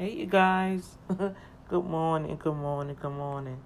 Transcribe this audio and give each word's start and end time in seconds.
Hey, 0.00 0.12
you 0.12 0.24
guys. 0.24 0.96
good 1.68 1.84
morning. 1.84 2.34
Good 2.42 2.54
morning. 2.54 2.96
Good 2.98 3.12
morning. 3.12 3.60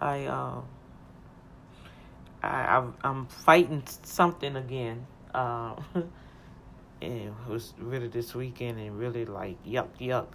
I 0.00 0.26
uh, 0.26 0.60
I 2.40 2.76
I'm, 2.76 2.94
I'm 3.02 3.26
fighting 3.26 3.82
something 4.04 4.54
again. 4.54 5.04
Uh, 5.34 5.74
and 7.02 7.34
it 7.34 7.48
was 7.48 7.74
really 7.78 8.06
this 8.06 8.32
weekend 8.32 8.78
and 8.78 8.96
really 8.96 9.24
like 9.24 9.56
yuck 9.64 9.88
yuck. 10.00 10.28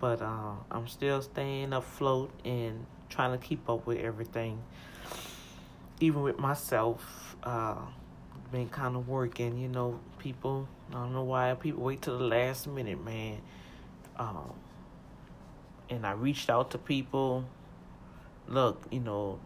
But 0.00 0.20
uh, 0.20 0.52
I'm 0.70 0.86
still 0.86 1.22
staying 1.22 1.72
afloat 1.72 2.30
and 2.44 2.84
trying 3.08 3.32
to 3.32 3.38
keep 3.38 3.70
up 3.70 3.86
with 3.86 4.00
everything. 4.00 4.60
Even 6.00 6.20
with 6.20 6.38
myself, 6.38 7.36
uh, 7.42 7.76
been 8.52 8.68
kind 8.68 8.96
of 8.96 9.08
working. 9.08 9.56
You 9.56 9.68
know, 9.68 9.98
people. 10.18 10.68
I 10.90 10.92
don't 10.96 11.14
know 11.14 11.24
why 11.24 11.54
people 11.54 11.84
wait 11.84 12.02
till 12.02 12.18
the 12.18 12.24
last 12.24 12.66
minute, 12.66 13.02
man 13.02 13.40
um, 14.20 14.52
and 15.88 16.06
I 16.06 16.12
reached 16.12 16.50
out 16.50 16.70
to 16.72 16.78
people. 16.78 17.44
Look, 18.46 18.86
you 18.90 19.00
know, 19.00 19.40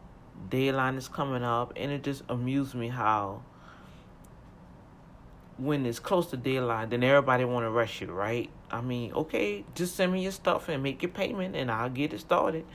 deadline 0.50 0.96
is 0.96 1.08
coming 1.08 1.44
up, 1.44 1.72
and 1.76 1.92
it 1.92 2.02
just 2.02 2.24
amused 2.28 2.74
me 2.74 2.88
how 2.88 3.42
when 5.56 5.86
it's 5.86 6.00
close 6.00 6.26
to 6.30 6.36
deadline, 6.36 6.90
then 6.90 7.04
everybody 7.04 7.44
want 7.44 7.64
to 7.64 7.70
rush 7.70 8.00
you, 8.00 8.08
right? 8.08 8.50
I 8.70 8.80
mean, 8.80 9.12
okay, 9.12 9.64
just 9.76 9.94
send 9.94 10.12
me 10.12 10.24
your 10.24 10.32
stuff 10.32 10.68
and 10.68 10.82
make 10.82 11.02
your 11.02 11.12
payment, 11.12 11.54
and 11.54 11.70
I'll 11.70 11.88
get 11.91 12.12
it 12.12 12.20
started. 12.20 12.66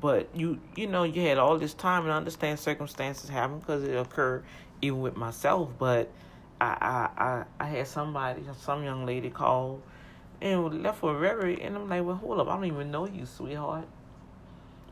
But 0.00 0.28
you, 0.32 0.60
you 0.76 0.86
know, 0.86 1.02
you 1.02 1.20
had 1.22 1.38
all 1.38 1.58
this 1.58 1.74
time, 1.74 2.04
and 2.04 2.12
I 2.12 2.16
understand 2.16 2.60
circumstances 2.60 3.28
happen 3.28 3.58
because 3.58 3.82
it 3.82 3.96
occurred 3.96 4.44
even 4.80 5.00
with 5.00 5.16
myself. 5.16 5.70
But 5.76 6.12
I, 6.60 7.08
I, 7.18 7.24
I, 7.24 7.44
I 7.58 7.66
had 7.66 7.88
somebody, 7.88 8.42
some 8.60 8.84
young 8.84 9.04
lady 9.04 9.30
call 9.30 9.82
and 10.40 10.82
left 10.82 10.98
for 10.98 11.18
very 11.18 11.60
and 11.60 11.76
I'm 11.76 11.88
like, 11.88 12.04
well, 12.04 12.16
hold 12.16 12.40
up, 12.40 12.48
I 12.48 12.54
don't 12.54 12.64
even 12.66 12.90
know 12.90 13.06
you, 13.06 13.26
sweetheart. 13.26 13.86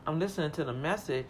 I'm 0.05 0.19
listening 0.19 0.51
to 0.51 0.63
the 0.63 0.73
message, 0.73 1.29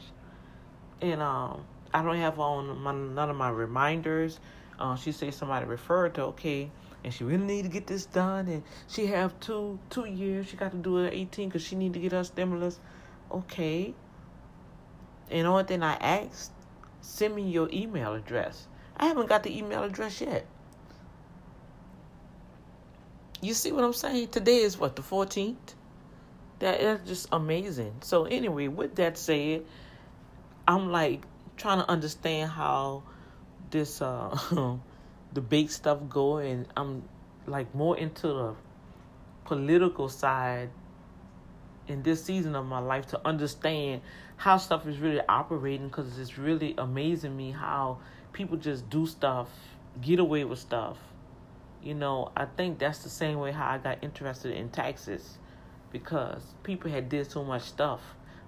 and 1.02 1.22
um, 1.22 1.66
I 1.94 2.02
don't 2.02 2.16
have 2.18 2.40
on 2.40 2.80
my, 2.80 2.94
none 2.94 3.30
of 3.30 3.36
my 3.36 3.50
reminders. 3.50 4.40
Uh, 4.80 4.96
she 4.96 5.12
says 5.12 5.36
somebody 5.36 5.66
referred 5.66 6.14
to 6.16 6.24
okay, 6.24 6.72
and 7.04 7.14
she 7.14 7.24
really 7.24 7.44
need 7.44 7.64
to 7.64 7.70
get 7.70 7.88
this 7.88 8.06
done, 8.06 8.48
and 8.48 8.64
she 8.88 9.08
have 9.08 9.38
two 9.40 9.80
two 9.90 10.06
years. 10.06 10.48
She 10.48 10.58
got 10.58 10.72
to 10.72 10.78
do 10.78 11.00
it 11.00 11.14
18 11.14 11.50
because 11.50 11.64
she 11.64 11.76
need 11.76 11.94
to 11.94 12.00
get 12.00 12.12
her 12.12 12.24
stimulus. 12.24 12.80
Okay. 13.32 13.94
And 15.30 15.46
only 15.46 15.64
thing 15.66 15.84
I 15.84 15.94
asked, 15.96 16.52
send 17.02 17.36
me 17.36 17.44
your 17.44 17.70
email 17.72 18.14
address. 18.14 18.68
I 18.98 19.08
haven't 19.08 19.28
got 19.28 19.44
the 19.44 19.56
email 19.56 19.84
address 19.84 20.22
yet. 20.22 20.46
You 23.42 23.54
see 23.54 23.72
what 23.72 23.86
I'm 23.86 23.94
saying? 23.94 24.30
Today 24.30 24.58
is 24.58 24.78
what 24.78 24.98
the 24.98 25.02
14th. 25.02 25.56
That 26.60 26.82
is 26.82 27.00
just 27.08 27.28
amazing. 27.32 27.94
So 28.02 28.26
anyway, 28.26 28.68
with 28.68 28.96
that 28.96 29.18
said, 29.18 29.64
I'm 30.68 30.92
like 30.92 31.24
trying 31.56 31.80
to 31.80 31.90
understand 31.90 32.52
how 32.52 33.04
this 33.72 34.02
uh 34.02 34.38
debate 35.34 35.72
stuff 35.72 36.00
go, 36.10 36.38
and 36.38 36.68
I'm 36.76 37.04
like 37.48 37.74
more 37.74 37.98
into 37.98 38.28
the 38.28 38.56
political 39.46 40.10
side 40.10 40.70
in 41.88 42.04
this 42.04 42.24
season 42.24 42.56
of 42.56 42.66
my 42.66 42.80
life 42.80 43.08
to 43.08 43.22
understand 43.26 44.02
how 44.36 44.58
stuff 44.58 44.86
is 44.86 45.00
really 45.00 45.22
operating 45.30 45.88
because 45.88 46.20
it's 46.20 46.38
really 46.38 46.76
amazing 46.78 47.36
me 47.36 47.52
how 47.52 48.00
people 48.34 48.58
just 48.58 48.90
do 48.90 49.08
stuff, 49.08 49.50
get 50.02 50.20
away 50.20 50.44
with 50.44 50.60
stuff, 50.60 50.98
you 51.84 51.94
know, 51.94 52.32
I 52.36 52.46
think 52.46 52.80
that's 52.80 53.00
the 53.04 53.10
same 53.10 53.40
way 53.40 53.52
how 53.52 53.70
I 53.70 53.78
got 53.78 54.04
interested 54.04 54.56
in 54.56 54.70
taxes 54.70 55.38
because 55.92 56.54
people 56.64 56.92
had 56.92 57.10
did 57.10 57.30
so 57.30 57.44
much 57.44 57.64
stuff 57.64 58.02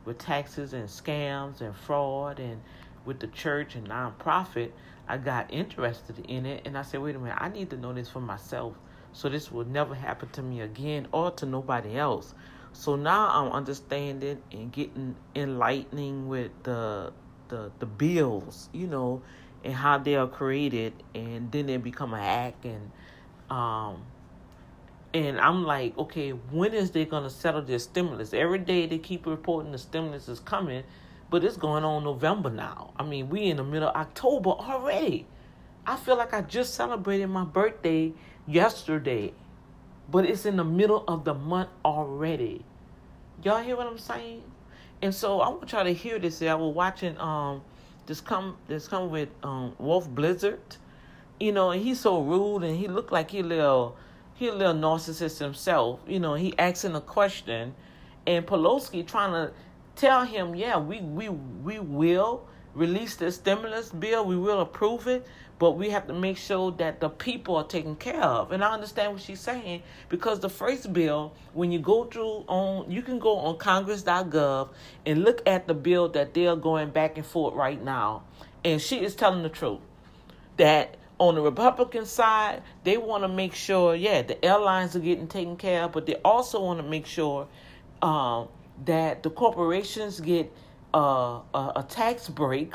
with 0.06 0.18
taxes 0.18 0.74
and 0.74 0.88
scams 0.88 1.62
and 1.62 1.76
fraud 1.76 2.40
and 2.40 2.62
with 3.06 3.20
the 3.20 3.28
church 3.28 3.76
and 3.76 3.88
nonprofit. 3.88 4.72
I 5.08 5.18
got 5.18 5.52
interested 5.54 6.26
in 6.28 6.46
it 6.46 6.64
and 6.66 6.78
I 6.78 6.84
said, 6.84 7.02
wait 7.02 7.16
a 7.16 7.20
minute, 7.20 7.38
I 7.40 7.50
need 7.50 7.70
to 7.72 7.78
know 7.78 7.94
this 7.94 8.10
for 8.10 8.22
myself 8.22 8.76
so 9.14 9.30
this 9.30 9.52
will 9.52 9.66
never 9.66 9.94
happen 9.94 10.30
to 10.30 10.42
me 10.42 10.62
again 10.62 11.08
or 11.12 11.32
to 11.32 11.46
nobody 11.46 11.98
else. 11.98 12.34
So 12.74 12.96
now 12.96 13.28
I'm 13.30 13.52
understanding 13.52 14.42
and 14.52 14.72
getting 14.72 15.16
enlightening 15.36 16.28
with 16.30 16.52
the 16.64 17.12
the 17.50 17.72
the 17.80 17.86
bills, 17.86 18.70
you 18.72 18.88
know, 18.88 19.22
and 19.64 19.74
how 19.74 19.98
they 19.98 20.16
are 20.16 20.28
created 20.28 20.94
and 21.14 21.52
then 21.52 21.66
they 21.68 21.78
become 21.78 22.14
an 22.14 22.22
act 22.22 22.66
and 22.66 22.92
um, 23.52 24.06
and 25.14 25.40
I'm 25.42 25.66
like, 25.66 25.98
okay, 25.98 26.30
when 26.32 26.74
is 26.74 26.92
they 26.92 27.04
gonna 27.04 27.30
settle 27.30 27.62
their 27.62 27.80
stimulus? 27.80 28.34
Every 28.34 28.60
day 28.60 28.86
they 28.86 28.98
keep 28.98 29.26
reporting 29.26 29.74
the 29.74 29.78
stimulus 29.78 30.30
is 30.30 30.40
coming, 30.40 30.84
but 31.30 31.44
it's 31.44 31.58
going 31.58 31.84
on 31.84 32.06
November 32.06 32.50
now. 32.50 32.94
I 32.98 33.04
mean, 33.04 33.30
we 33.30 33.44
in 33.44 33.58
the 33.58 33.64
middle 33.64 33.90
of 33.90 33.96
October 33.96 34.52
already. 34.52 35.28
I 35.86 35.98
feel 35.98 36.16
like 36.16 36.34
I 36.34 36.42
just 36.42 36.76
celebrated 36.76 37.28
my 37.28 37.44
birthday 37.44 38.14
yesterday, 38.48 39.34
but 40.10 40.26
it's 40.26 40.46
in 40.46 40.56
the 40.56 40.64
middle 40.64 41.04
of 41.08 41.26
the 41.26 41.34
month 41.34 41.70
already. 41.84 42.64
Y'all 43.44 43.62
hear 43.62 43.76
what 43.76 43.88
I'm 43.88 43.98
saying? 43.98 44.44
And 45.02 45.14
so 45.14 45.42
I 45.42 45.50
want 45.50 45.70
y'all 45.74 45.84
to 45.84 45.94
hear 45.94 46.20
this. 46.20 46.42
I 46.42 46.54
was 46.54 46.74
watching 46.74 47.20
um 47.20 47.64
this 48.06 48.22
come 48.22 48.56
this 48.70 48.88
come 48.88 49.10
with 49.10 49.30
um 49.44 49.76
Wolf 49.78 50.10
Blitzer 50.10 50.58
you 51.42 51.52
know, 51.52 51.72
he's 51.72 52.00
so 52.00 52.22
rude 52.22 52.64
and 52.64 52.78
he 52.78 52.88
looked 52.88 53.12
like 53.12 53.32
he 53.32 53.40
a 53.40 53.44
little 53.44 53.98
he 54.36 54.48
a 54.48 54.54
little 54.54 54.74
narcissist 54.74 55.40
himself. 55.40 56.00
You 56.08 56.20
know, 56.20 56.36
he 56.36 56.58
asking 56.58 56.96
a 56.96 57.02
question 57.02 57.74
and 58.28 58.46
Pelosi 58.46 59.06
trying 59.06 59.32
to 59.32 59.54
tell 59.96 60.24
him, 60.24 60.56
yeah, 60.56 60.78
we 60.78 61.02
we 61.02 61.30
we 61.30 61.80
will 61.80 62.48
release 62.74 63.16
the 63.16 63.32
stimulus 63.32 63.90
bill, 63.90 64.24
we 64.24 64.38
will 64.38 64.62
approve 64.62 65.08
it, 65.08 65.26
but 65.60 65.72
we 65.72 65.90
have 65.90 66.08
to 66.08 66.14
make 66.14 66.38
sure 66.38 66.72
that 66.72 67.00
the 67.00 67.10
people 67.10 67.56
are 67.56 67.66
taken 67.66 67.96
care 67.96 68.22
of. 68.22 68.52
And 68.52 68.64
I 68.64 68.72
understand 68.72 69.14
what 69.14 69.22
she's 69.22 69.42
saying 69.42 69.84
because 70.10 70.40
the 70.40 70.50
first 70.50 70.94
bill, 70.94 71.34
when 71.54 71.72
you 71.72 71.80
go 71.80 72.06
through 72.06 72.46
on, 72.48 72.90
you 72.90 73.02
can 73.02 73.20
go 73.20 73.38
on 73.38 73.58
Congress.gov 73.58 74.70
and 75.06 75.24
look 75.24 75.42
at 75.48 75.68
the 75.68 75.74
bill 75.74 76.08
that 76.10 76.34
they're 76.34 76.56
going 76.56 76.92
back 76.92 77.18
and 77.18 77.26
forth 77.26 77.56
right 77.56 77.84
now, 77.84 78.24
and 78.64 78.80
she 78.82 79.04
is 79.04 79.16
telling 79.16 79.44
the 79.44 79.50
truth 79.50 79.80
that 80.58 80.98
on 81.22 81.36
the 81.36 81.42
Republican 81.42 82.04
side, 82.04 82.64
they 82.84 82.98
want 82.98 83.24
to 83.24 83.28
make 83.28 83.54
sure, 83.54 83.94
yeah, 83.94 84.24
the 84.24 84.44
airlines 84.44 84.96
are 84.96 85.00
getting 85.00 85.28
taken 85.28 85.56
care 85.56 85.84
of, 85.84 85.92
but 85.92 86.08
they 86.08 86.16
also 86.26 86.60
want 86.60 86.80
to 86.80 86.84
make 86.84 87.06
sure 87.06 87.48
um, 88.02 88.48
that 88.86 89.22
the 89.22 89.30
corporations 89.30 90.20
get 90.20 90.52
a, 90.96 90.98
a 90.98 91.86
tax 91.88 92.28
break 92.28 92.74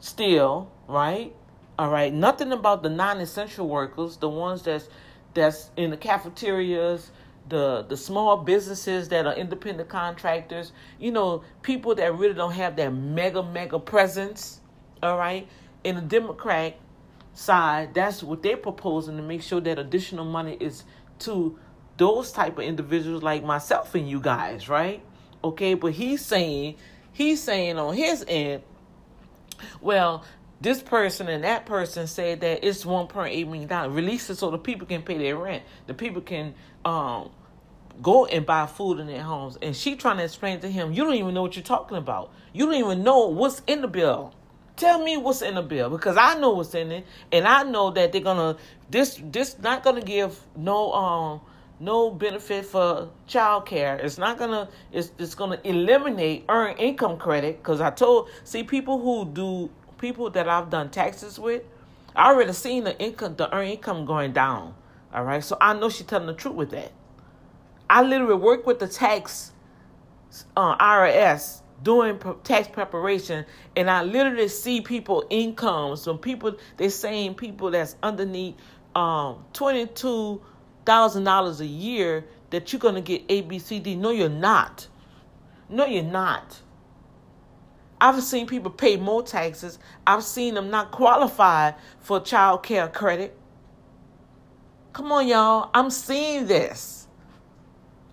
still, 0.00 0.72
right? 0.88 1.34
All 1.78 1.90
right, 1.90 2.10
nothing 2.10 2.52
about 2.52 2.82
the 2.82 2.88
non-essential 2.88 3.68
workers, 3.68 4.16
the 4.16 4.30
ones 4.30 4.62
that's 4.62 4.88
that's 5.34 5.70
in 5.76 5.90
the 5.90 5.98
cafeterias, 5.98 7.10
the 7.50 7.84
the 7.86 7.98
small 7.98 8.38
businesses 8.38 9.10
that 9.10 9.26
are 9.26 9.34
independent 9.34 9.90
contractors, 9.90 10.72
you 10.98 11.12
know, 11.12 11.44
people 11.60 11.94
that 11.96 12.14
really 12.14 12.32
don't 12.32 12.52
have 12.52 12.76
that 12.76 12.94
mega 12.94 13.42
mega 13.42 13.78
presence, 13.78 14.62
all 15.02 15.18
right? 15.18 15.46
In 15.84 15.96
the 15.96 16.00
Democrat 16.00 16.78
side, 17.36 17.94
that's 17.94 18.22
what 18.22 18.42
they're 18.42 18.56
proposing 18.56 19.16
to 19.16 19.22
make 19.22 19.42
sure 19.42 19.60
that 19.60 19.78
additional 19.78 20.24
money 20.24 20.56
is 20.58 20.84
to 21.20 21.58
those 21.96 22.32
type 22.32 22.58
of 22.58 22.64
individuals 22.64 23.22
like 23.22 23.44
myself 23.44 23.94
and 23.94 24.08
you 24.08 24.20
guys, 24.20 24.68
right? 24.68 25.02
Okay, 25.44 25.74
but 25.74 25.92
he's 25.92 26.24
saying 26.24 26.76
he's 27.12 27.42
saying 27.42 27.78
on 27.78 27.94
his 27.94 28.24
end, 28.26 28.62
well, 29.80 30.24
this 30.60 30.82
person 30.82 31.28
and 31.28 31.44
that 31.44 31.66
person 31.66 32.06
said 32.06 32.40
that 32.40 32.66
it's 32.66 32.84
one 32.84 33.06
point 33.06 33.34
eight 33.34 33.46
million 33.46 33.68
dollars. 33.68 33.92
Release 33.92 34.28
it 34.30 34.36
so 34.36 34.50
the 34.50 34.58
people 34.58 34.86
can 34.86 35.02
pay 35.02 35.18
their 35.18 35.36
rent. 35.36 35.62
The 35.86 35.94
people 35.94 36.22
can 36.22 36.54
um 36.84 37.30
go 38.02 38.26
and 38.26 38.44
buy 38.44 38.66
food 38.66 38.98
in 38.98 39.06
their 39.06 39.22
homes. 39.22 39.58
And 39.62 39.74
she 39.74 39.96
trying 39.96 40.18
to 40.18 40.24
explain 40.24 40.60
to 40.60 40.70
him, 40.70 40.92
you 40.92 41.04
don't 41.04 41.14
even 41.14 41.34
know 41.34 41.42
what 41.42 41.56
you're 41.56 41.62
talking 41.62 41.96
about. 41.96 42.32
You 42.52 42.66
don't 42.66 42.74
even 42.74 43.02
know 43.02 43.28
what's 43.28 43.62
in 43.66 43.80
the 43.80 43.88
bill. 43.88 44.34
Tell 44.76 45.02
me 45.02 45.16
what's 45.16 45.40
in 45.40 45.54
the 45.54 45.62
bill 45.62 45.88
because 45.88 46.18
I 46.18 46.38
know 46.38 46.50
what's 46.50 46.74
in 46.74 46.92
it, 46.92 47.06
and 47.32 47.48
I 47.48 47.62
know 47.62 47.90
that 47.92 48.12
they're 48.12 48.20
gonna 48.20 48.56
this 48.90 49.20
this 49.22 49.58
not 49.58 49.82
gonna 49.82 50.02
give 50.02 50.38
no 50.54 50.92
um 50.92 51.40
no 51.80 52.10
benefit 52.10 52.66
for 52.66 53.08
child 53.26 53.66
care. 53.66 53.96
It's 53.96 54.18
not 54.18 54.38
gonna 54.38 54.68
it's 54.92 55.12
it's 55.18 55.34
gonna 55.34 55.58
eliminate 55.64 56.44
earned 56.48 56.78
income 56.78 57.16
credit 57.16 57.58
because 57.58 57.80
I 57.80 57.90
told 57.90 58.28
see 58.44 58.64
people 58.64 58.98
who 59.00 59.24
do 59.24 59.70
people 59.98 60.28
that 60.30 60.46
I've 60.48 60.68
done 60.68 60.90
taxes 60.90 61.38
with, 61.38 61.62
I 62.14 62.32
already 62.32 62.52
seen 62.52 62.84
the 62.84 62.98
income 62.98 63.36
the 63.36 63.54
earned 63.54 63.70
income 63.70 64.04
going 64.04 64.32
down. 64.32 64.74
All 65.14 65.24
right, 65.24 65.42
so 65.42 65.56
I 65.58 65.72
know 65.72 65.88
she's 65.88 66.06
telling 66.06 66.26
the 66.26 66.34
truth 66.34 66.54
with 66.54 66.70
that. 66.72 66.92
I 67.88 68.02
literally 68.02 68.34
work 68.34 68.66
with 68.66 68.78
the 68.78 68.88
tax 68.88 69.52
uh, 70.56 70.76
IRS 70.76 71.62
doing 71.82 72.20
tax 72.44 72.68
preparation 72.68 73.44
and 73.76 73.90
I 73.90 74.02
literally 74.02 74.48
see 74.48 74.80
people 74.80 75.24
incomes 75.30 76.04
from 76.04 76.18
people 76.18 76.56
they're 76.76 76.90
saying 76.90 77.34
people 77.34 77.70
that's 77.70 77.96
underneath 78.02 78.56
um 78.94 79.44
22 79.52 80.40
thousand 80.86 81.24
dollars 81.24 81.60
a 81.60 81.66
year 81.66 82.24
that 82.50 82.72
you're 82.72 82.80
gonna 82.80 83.00
get 83.00 83.22
A, 83.28 83.42
B, 83.42 83.58
C, 83.58 83.78
D. 83.80 83.96
No, 83.96 84.10
you're 84.10 84.28
not. 84.28 84.88
No, 85.68 85.84
you're 85.84 86.02
not. 86.02 86.60
I've 88.00 88.22
seen 88.22 88.46
people 88.46 88.70
pay 88.70 88.96
more 88.96 89.22
taxes. 89.22 89.78
I've 90.06 90.22
seen 90.22 90.54
them 90.54 90.70
not 90.70 90.92
qualify 90.92 91.72
for 92.00 92.20
child 92.20 92.62
care 92.62 92.88
credit. 92.88 93.36
Come 94.92 95.12
on, 95.12 95.26
y'all. 95.26 95.70
I'm 95.74 95.90
seeing 95.90 96.46
this. 96.46 97.05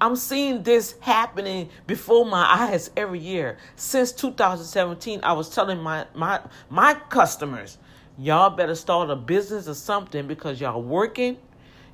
I'm 0.03 0.17
seeing 0.17 0.63
this 0.63 0.95
happening 1.00 1.69
before 1.88 2.25
my 2.25 2.44
eyes 2.44 2.91
every 2.97 3.19
year. 3.19 3.57
Since 3.77 4.11
2017, 4.11 5.21
I 5.23 5.31
was 5.31 5.47
telling 5.47 5.79
my 5.79 6.05
my 6.13 6.41
my 6.69 6.95
customers, 7.07 7.77
y'all 8.17 8.50
better 8.50 8.75
start 8.75 9.09
a 9.09 9.15
business 9.15 9.69
or 9.69 9.75
something 9.75 10.27
because 10.27 10.59
y'all 10.59 10.81
working, 10.81 11.38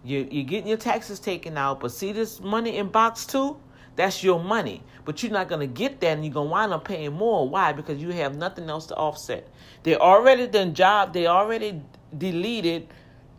you 0.04 0.28
you're 0.32 0.44
getting 0.44 0.68
your 0.68 0.78
taxes 0.78 1.20
taken 1.20 1.56
out, 1.56 1.82
but 1.82 1.92
see 1.92 2.12
this 2.12 2.40
money 2.42 2.78
in 2.78 2.88
box 2.88 3.28
two? 3.28 3.58
That's 3.96 4.24
your 4.24 4.40
money. 4.44 4.82
But 5.06 5.22
you're 5.22 5.32
not 5.32 5.48
gonna 5.48 5.68
get 5.68 6.00
that 6.02 6.14
and 6.14 6.26
you're 6.26 6.34
gonna 6.34 6.50
wind 6.50 6.74
up 6.74 6.86
paying 6.86 7.14
more. 7.14 7.48
Why? 7.48 7.74
Because 7.74 8.02
you 8.02 8.10
have 8.10 8.36
nothing 8.36 8.72
else 8.72 8.88
to 8.88 8.96
offset. 8.96 9.48
They 9.84 9.96
already 9.96 10.48
done 10.48 10.74
job, 10.74 11.14
they 11.14 11.28
already 11.28 11.84
deleted 12.18 12.88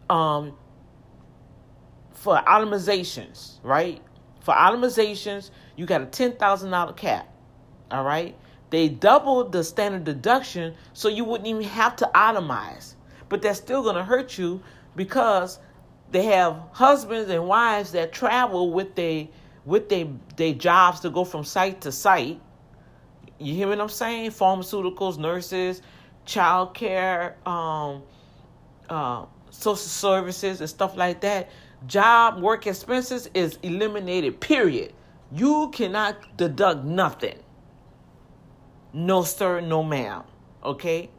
um 0.09 0.57
for 2.13 2.37
itemizations, 2.37 3.55
right? 3.65 4.01
For 4.41 4.55
itemizations, 4.55 5.51
you 5.77 5.87
got 5.87 6.03
a 6.03 6.07
ten 6.07 6.33
thousand 6.37 6.71
dollar 6.71 6.93
cap. 6.93 7.29
All 7.91 8.05
right. 8.05 8.37
They 8.71 8.89
doubled 8.89 9.53
the 9.53 9.65
standard 9.65 10.05
deduction 10.05 10.75
so 10.93 11.09
you 11.09 11.25
wouldn't 11.25 11.49
even 11.49 11.65
have 11.65 11.97
to 11.97 12.11
itemize. 12.15 12.95
But 13.29 13.43
that's 13.43 13.59
still 13.59 13.83
gonna 13.83 14.05
hurt 14.05 14.39
you 14.39 14.63
because 14.97 15.59
they 16.11 16.25
have 16.25 16.61
husbands 16.73 17.31
and 17.31 17.47
wives 17.47 17.93
that 17.93 18.13
travel 18.13 18.73
with 18.73 18.95
their 18.95 19.29
with 19.65 19.89
their 19.89 20.07
their 20.37 20.55
jobs 20.55 21.01
to 21.01 21.11
go 21.11 21.25
from 21.25 21.45
site 21.45 21.81
to 21.83 21.93
site. 21.93 22.41
You 23.39 23.55
hear 23.55 23.69
what 23.69 23.81
I'm 23.81 23.89
saying? 23.89 24.31
Pharmaceuticals, 24.31 25.19
nurses, 25.19 25.83
child 26.25 26.75
care, 26.75 27.37
um, 27.47 28.03
uh, 28.89 29.25
social 29.51 29.77
services, 29.77 30.61
and 30.61 30.69
stuff 30.69 30.97
like 30.97 31.21
that 31.23 31.51
job 31.87 32.41
work 32.41 32.67
expenses 32.67 33.29
is 33.35 33.59
eliminated, 33.63 34.41
period. 34.41 34.93
You 35.33 35.71
cannot 35.73 36.37
deduct 36.37 36.85
nothing. 36.85 37.39
No, 38.93 39.23
sir, 39.23 39.61
no, 39.61 39.83
ma'am. 39.83 40.25
Okay? 40.65 41.11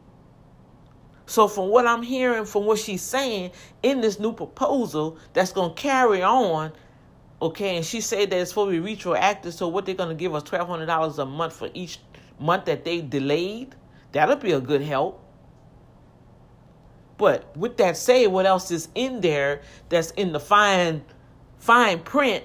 So, 1.26 1.48
from 1.48 1.68
what 1.68 1.86
I'm 1.86 2.02
hearing, 2.02 2.44
from 2.44 2.66
what 2.66 2.78
she's 2.78 3.00
saying 3.00 3.52
in 3.82 4.00
this 4.00 4.20
new 4.20 4.32
proposal 4.32 5.16
that's 5.32 5.52
going 5.52 5.74
to 5.74 5.80
carry 5.80 6.22
on, 6.22 6.72
okay, 7.40 7.76
and 7.76 7.84
she 7.86 8.00
said 8.00 8.30
that 8.30 8.38
it's 8.38 8.50
supposed 8.50 8.68
to 8.68 8.72
be 8.72 8.80
retroactive, 8.80 9.54
so 9.54 9.68
what 9.68 9.86
they're 9.86 9.94
going 9.94 10.10
to 10.10 10.14
give 10.14 10.34
us 10.34 10.42
$1,200 10.42 11.18
a 11.18 11.24
month 11.24 11.54
for 11.54 11.70
each 11.72 11.98
month 12.38 12.66
that 12.66 12.84
they 12.84 13.00
delayed, 13.00 13.74
that'll 14.12 14.36
be 14.36 14.52
a 14.52 14.60
good 14.60 14.82
help. 14.82 15.21
But 17.22 17.56
with 17.56 17.76
that 17.76 17.96
said, 17.96 18.32
what 18.32 18.46
else 18.46 18.72
is 18.72 18.88
in 18.96 19.20
there 19.20 19.62
that's 19.88 20.10
in 20.10 20.32
the 20.32 20.40
fine 20.40 21.04
fine 21.60 22.00
print 22.00 22.42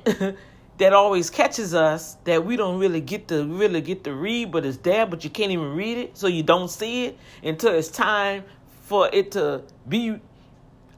that 0.77 0.93
always 0.93 1.31
catches 1.31 1.73
us 1.73 2.17
that 2.25 2.45
we 2.45 2.55
don't 2.55 2.77
really 2.77 3.01
get 3.01 3.27
to 3.29 3.43
really 3.47 3.81
get 3.81 4.03
to 4.03 4.13
read, 4.13 4.51
but 4.51 4.67
it's 4.67 4.77
there, 4.77 5.07
but 5.07 5.23
you 5.23 5.31
can't 5.31 5.51
even 5.51 5.73
read 5.73 5.97
it, 5.97 6.15
so 6.15 6.27
you 6.27 6.43
don't 6.43 6.69
see 6.69 7.05
it 7.05 7.17
until 7.41 7.73
it's 7.73 7.87
time 7.87 8.43
for 8.83 9.09
it 9.11 9.31
to 9.31 9.63
be 9.89 10.19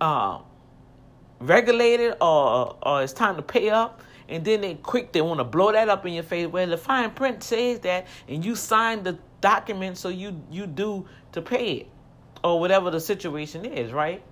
uh, 0.02 0.40
regulated 1.40 2.16
or 2.20 2.76
or 2.84 3.02
it's 3.02 3.14
time 3.14 3.38
to 3.38 3.42
pay 3.42 3.70
up. 3.70 4.02
And 4.28 4.44
then 4.44 4.60
they 4.60 4.76
quick 4.76 5.14
they 5.14 5.22
want 5.22 5.40
to 5.40 5.46
blow 5.46 5.72
that 5.72 5.88
up 5.88 6.06
in 6.06 6.12
your 6.12 6.24
face. 6.24 6.48
Well, 6.48 6.68
the 6.68 6.76
fine 6.76 7.12
print 7.12 7.44
says 7.44 7.80
that, 7.80 8.08
and 8.28 8.44
you 8.44 8.58
sign 8.58 9.04
the 9.04 9.18
document, 9.40 9.98
so 9.98 10.10
you 10.10 10.44
you 10.52 10.68
do 10.68 11.08
to 11.32 11.42
pay 11.42 11.72
it 11.76 11.88
or 12.44 12.60
whatever 12.60 12.92
the 12.92 13.00
situation 13.00 13.66
is, 13.66 13.92
right? 13.92 14.24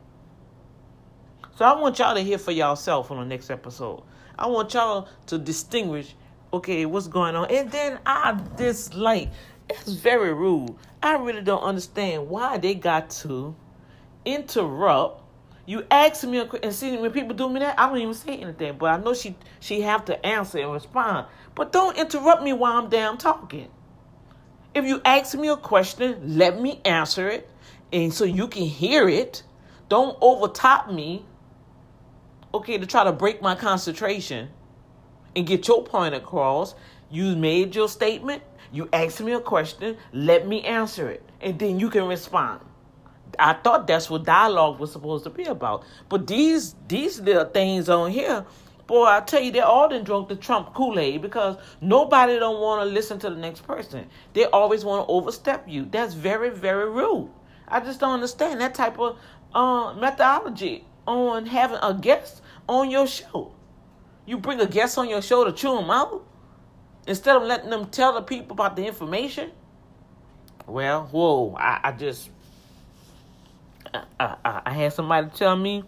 So 1.57 1.65
I 1.65 1.79
want 1.79 1.97
y'all 1.97 2.13
to 2.13 2.21
hear 2.21 2.37
for 2.37 2.51
yourself 2.51 3.09
on 3.09 3.17
the 3.17 3.25
next 3.25 3.49
episode. 3.49 4.03
I 4.37 4.45
want 4.47 4.73
y'all 4.73 5.07
to 5.25 5.37
distinguish, 5.39 6.13
okay, 6.53 6.85
what's 6.85 7.07
going 7.07 7.35
on. 7.35 7.49
And 7.49 7.71
then 7.71 7.99
I 8.05 8.39
dislike, 8.55 9.29
it's 9.69 9.93
very 9.93 10.33
rude. 10.33 10.75
I 11.01 11.15
really 11.15 11.41
don't 11.41 11.63
understand 11.63 12.29
why 12.29 12.57
they 12.57 12.75
got 12.75 13.09
to 13.21 13.55
interrupt. 14.23 15.23
You 15.65 15.85
ask 15.91 16.23
me 16.23 16.37
a 16.37 16.49
and 16.63 16.73
see 16.73 16.95
when 16.95 17.11
people 17.11 17.35
do 17.35 17.49
me 17.49 17.59
that, 17.59 17.77
I 17.77 17.89
don't 17.89 17.97
even 17.97 18.13
say 18.13 18.37
anything. 18.37 18.77
But 18.77 18.87
I 18.87 19.03
know 19.03 19.13
she 19.13 19.35
she 19.59 19.81
have 19.81 20.05
to 20.05 20.25
answer 20.25 20.59
and 20.59 20.71
respond. 20.71 21.25
But 21.55 21.71
don't 21.71 21.97
interrupt 21.97 22.43
me 22.43 22.53
while 22.53 22.73
I'm 22.73 22.89
damn 22.89 23.17
talking. 23.17 23.67
If 24.73 24.85
you 24.85 25.01
ask 25.03 25.35
me 25.35 25.49
a 25.49 25.57
question, 25.57 26.37
let 26.37 26.61
me 26.61 26.81
answer 26.85 27.27
it 27.27 27.49
and 27.91 28.13
so 28.13 28.25
you 28.25 28.47
can 28.47 28.63
hear 28.63 29.07
it. 29.09 29.43
Don't 29.89 30.17
overtop 30.21 30.91
me, 30.91 31.25
okay, 32.53 32.77
to 32.77 32.85
try 32.85 33.03
to 33.03 33.11
break 33.11 33.41
my 33.41 33.55
concentration 33.55 34.49
and 35.35 35.47
get 35.47 35.67
your 35.67 35.83
point 35.83 36.13
across. 36.13 36.75
You 37.09 37.35
made 37.35 37.75
your 37.75 37.87
statement, 37.87 38.43
you 38.71 38.89
asked 38.91 39.21
me 39.21 39.31
a 39.31 39.39
question, 39.39 39.97
let 40.11 40.47
me 40.47 40.61
answer 40.63 41.09
it, 41.09 41.23
and 41.39 41.57
then 41.57 41.79
you 41.79 41.89
can 41.89 42.05
respond. 42.05 42.61
I 43.39 43.53
thought 43.53 43.87
that's 43.87 44.09
what 44.09 44.25
dialogue 44.25 44.79
was 44.79 44.91
supposed 44.91 45.23
to 45.25 45.29
be 45.29 45.43
about. 45.45 45.83
But 46.09 46.27
these 46.27 46.75
these 46.87 47.19
little 47.21 47.45
things 47.45 47.87
on 47.87 48.11
here, 48.11 48.45
boy, 48.87 49.05
I 49.05 49.21
tell 49.21 49.41
you, 49.41 49.51
they 49.51 49.59
all 49.59 49.87
done 49.89 50.03
drunk 50.03 50.29
the 50.29 50.35
Trump 50.35 50.73
Kool-Aid 50.73 51.21
because 51.21 51.57
nobody 51.81 52.39
don't 52.39 52.59
want 52.59 52.81
to 52.87 52.93
listen 52.93 53.19
to 53.19 53.29
the 53.29 53.35
next 53.35 53.61
person. 53.61 54.07
They 54.33 54.45
always 54.45 54.83
want 54.83 55.07
to 55.07 55.11
overstep 55.11 55.67
you. 55.67 55.85
That's 55.85 56.13
very, 56.13 56.49
very 56.49 56.89
rude. 56.89 57.29
I 57.67 57.79
just 57.79 57.99
don't 57.99 58.13
understand 58.13 58.61
that 58.61 58.73
type 58.73 58.97
of 58.99 59.17
uh, 59.53 59.93
methodology 59.93 60.85
on 61.05 61.45
having 61.45 61.79
a 61.81 61.93
guest 61.93 62.41
on 62.67 62.89
your 62.89 63.07
show. 63.07 63.53
You 64.25 64.37
bring 64.37 64.59
a 64.59 64.67
guest 64.67 64.97
on 64.97 65.09
your 65.09 65.21
show 65.21 65.45
to 65.45 65.51
chew 65.51 65.75
them 65.75 65.89
out 65.89 66.25
instead 67.07 67.35
of 67.35 67.43
letting 67.43 67.69
them 67.69 67.87
tell 67.87 68.13
the 68.13 68.21
people 68.21 68.53
about 68.53 68.75
the 68.75 68.85
information. 68.85 69.51
Well, 70.65 71.05
whoa! 71.11 71.55
I, 71.57 71.79
I 71.83 71.91
just 71.93 72.29
I, 73.93 74.03
I, 74.19 74.61
I 74.65 74.73
had 74.73 74.93
somebody 74.93 75.29
tell 75.33 75.55
me 75.55 75.83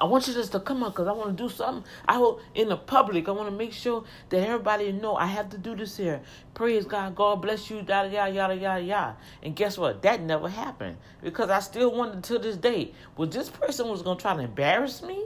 I 0.00 0.04
want 0.04 0.28
you 0.28 0.34
just 0.34 0.52
to 0.52 0.60
come 0.60 0.84
on 0.84 0.90
because 0.90 1.08
I 1.08 1.12
want 1.12 1.36
to 1.36 1.42
do 1.42 1.48
something. 1.48 1.84
I 2.06 2.18
will 2.18 2.40
in 2.54 2.68
the 2.68 2.76
public. 2.76 3.28
I 3.28 3.32
want 3.32 3.48
to 3.50 3.56
make 3.56 3.72
sure 3.72 4.04
that 4.28 4.46
everybody 4.46 4.92
know 4.92 5.16
I 5.16 5.26
have 5.26 5.50
to 5.50 5.58
do 5.58 5.74
this 5.74 5.96
here. 5.96 6.20
Praise 6.54 6.84
God. 6.84 7.16
God 7.16 7.42
bless 7.42 7.68
you. 7.68 7.78
Yada 7.78 8.08
yada 8.08 8.32
yada 8.32 8.54
yada 8.54 8.80
yada. 8.80 9.16
And 9.42 9.56
guess 9.56 9.76
what? 9.76 10.02
That 10.02 10.22
never 10.22 10.48
happened 10.48 10.98
because 11.20 11.50
I 11.50 11.58
still 11.60 11.92
wonder 11.92 12.20
to 12.20 12.38
this 12.38 12.56
day. 12.56 12.92
Was 13.16 13.30
this 13.30 13.48
person 13.48 13.88
was 13.88 14.02
gonna 14.02 14.20
try 14.20 14.34
to 14.34 14.42
embarrass 14.42 15.02
me, 15.02 15.24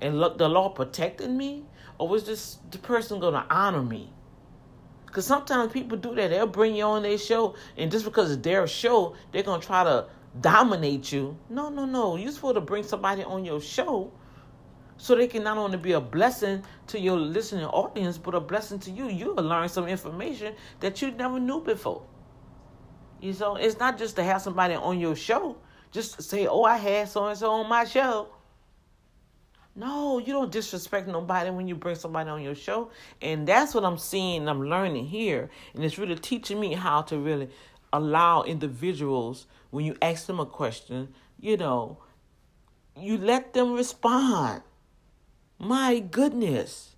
and 0.00 0.18
look 0.18 0.38
the 0.38 0.48
law 0.48 0.70
protecting 0.70 1.36
me, 1.36 1.64
or 1.98 2.08
was 2.08 2.24
this 2.24 2.58
the 2.70 2.78
person 2.78 3.20
gonna 3.20 3.46
honor 3.50 3.82
me? 3.82 4.10
Because 5.06 5.26
sometimes 5.26 5.72
people 5.72 5.96
do 5.96 6.14
that. 6.14 6.30
They'll 6.30 6.46
bring 6.46 6.74
you 6.74 6.84
on 6.84 7.02
their 7.02 7.18
show, 7.18 7.54
and 7.76 7.90
just 7.90 8.04
because 8.04 8.32
it's 8.32 8.42
their 8.42 8.66
show, 8.66 9.14
they're 9.30 9.42
gonna 9.42 9.62
try 9.62 9.84
to 9.84 10.06
dominate 10.40 11.12
you. 11.12 11.36
No, 11.48 11.68
no, 11.68 11.84
no. 11.84 12.16
You're 12.16 12.32
supposed 12.32 12.56
to 12.56 12.60
bring 12.60 12.82
somebody 12.82 13.22
on 13.22 13.44
your 13.44 13.60
show 13.60 14.12
so 14.96 15.14
they 15.14 15.26
can 15.26 15.42
not 15.42 15.58
only 15.58 15.76
be 15.78 15.92
a 15.92 16.00
blessing 16.00 16.62
to 16.88 16.98
your 16.98 17.16
listening 17.16 17.64
audience, 17.66 18.18
but 18.18 18.34
a 18.34 18.40
blessing 18.40 18.78
to 18.80 18.90
you. 18.90 19.08
You'll 19.08 19.34
learn 19.34 19.68
some 19.68 19.88
information 19.88 20.54
that 20.80 21.02
you 21.02 21.10
never 21.10 21.40
knew 21.40 21.60
before. 21.60 22.02
You 23.20 23.32
know, 23.40 23.56
it's 23.56 23.78
not 23.78 23.98
just 23.98 24.16
to 24.16 24.22
have 24.22 24.42
somebody 24.42 24.74
on 24.74 25.00
your 25.00 25.16
show, 25.16 25.56
just 25.90 26.22
say, 26.22 26.46
oh, 26.46 26.64
I 26.64 26.76
had 26.76 27.08
so 27.08 27.26
and 27.26 27.38
so 27.38 27.50
on 27.50 27.68
my 27.68 27.84
show. 27.84 28.28
No, 29.76 30.18
you 30.18 30.32
don't 30.32 30.52
disrespect 30.52 31.08
nobody 31.08 31.50
when 31.50 31.66
you 31.66 31.74
bring 31.74 31.96
somebody 31.96 32.30
on 32.30 32.42
your 32.42 32.54
show. 32.54 32.90
And 33.20 33.46
that's 33.46 33.74
what 33.74 33.84
I'm 33.84 33.98
seeing, 33.98 34.48
I'm 34.48 34.68
learning 34.68 35.06
here. 35.06 35.50
And 35.74 35.84
it's 35.84 35.98
really 35.98 36.14
teaching 36.14 36.60
me 36.60 36.74
how 36.74 37.02
to 37.02 37.18
really 37.18 37.48
allow 37.92 38.42
individuals 38.42 39.46
when 39.74 39.84
you 39.84 39.96
ask 40.00 40.26
them 40.26 40.38
a 40.38 40.46
question, 40.46 41.12
you 41.40 41.56
know, 41.56 41.98
you 42.96 43.18
let 43.18 43.54
them 43.54 43.72
respond. 43.72 44.62
My 45.58 45.98
goodness. 45.98 46.94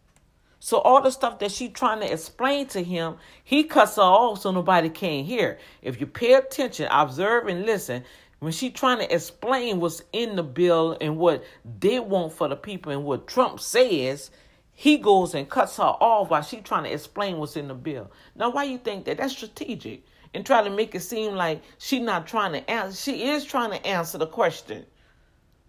So 0.61 0.79
all 0.81 1.01
the 1.01 1.11
stuff 1.11 1.39
that 1.39 1.53
she's 1.53 1.73
trying 1.73 2.01
to 2.01 2.13
explain 2.13 2.67
to 2.69 2.83
him, 2.83 3.17
he 3.43 3.65
cuts 3.65 3.97
her 3.97 4.03
off 4.03 4.43
so 4.43 4.51
nobody 4.51 4.91
can 4.91 5.25
hear. 5.25 5.59
If 5.81 6.01
you 6.01 6.07
pay 6.07 6.35
attention, 6.35 6.89
observe 6.91 7.47
and 7.47 7.65
listen, 7.65 8.05
when 8.41 8.53
she 8.53 8.69
trying 8.69 8.99
to 8.99 9.15
explain 9.15 9.81
what's 9.81 10.03
in 10.13 10.37
the 10.37 10.43
bill 10.43 10.99
and 11.01 11.17
what 11.17 11.45
they 11.81 11.99
want 11.99 12.35
for 12.35 12.47
the 12.47 12.57
people 12.57 12.93
and 12.93 13.05
what 13.05 13.27
Trump 13.27 13.59
says, 13.59 14.31
he 14.71 14.99
goes 14.99 15.35
and 15.35 15.49
cuts 15.49 15.79
her 15.79 15.83
off 15.83 16.29
while 16.29 16.43
she's 16.43 16.63
trying 16.63 16.85
to 16.85 16.93
explain 16.93 17.39
what's 17.39 17.57
in 17.57 17.69
the 17.69 17.75
bill. 17.75 18.11
Now, 18.35 18.51
why 18.51 18.65
you 18.65 18.77
think 18.77 19.07
that? 19.07 19.17
That's 19.17 19.33
strategic 19.33 20.05
and 20.37 20.45
try 20.45 20.63
to 20.63 20.69
make 20.69 20.95
it 20.95 21.01
seem 21.01 21.35
like 21.35 21.63
she's 21.79 22.03
not 22.03 22.27
trying 22.27 22.53
to 22.53 22.71
answer. 22.71 22.95
She 22.95 23.31
is 23.31 23.43
trying 23.43 23.71
to 23.71 23.85
answer 23.87 24.19
the 24.19 24.27
question, 24.27 24.85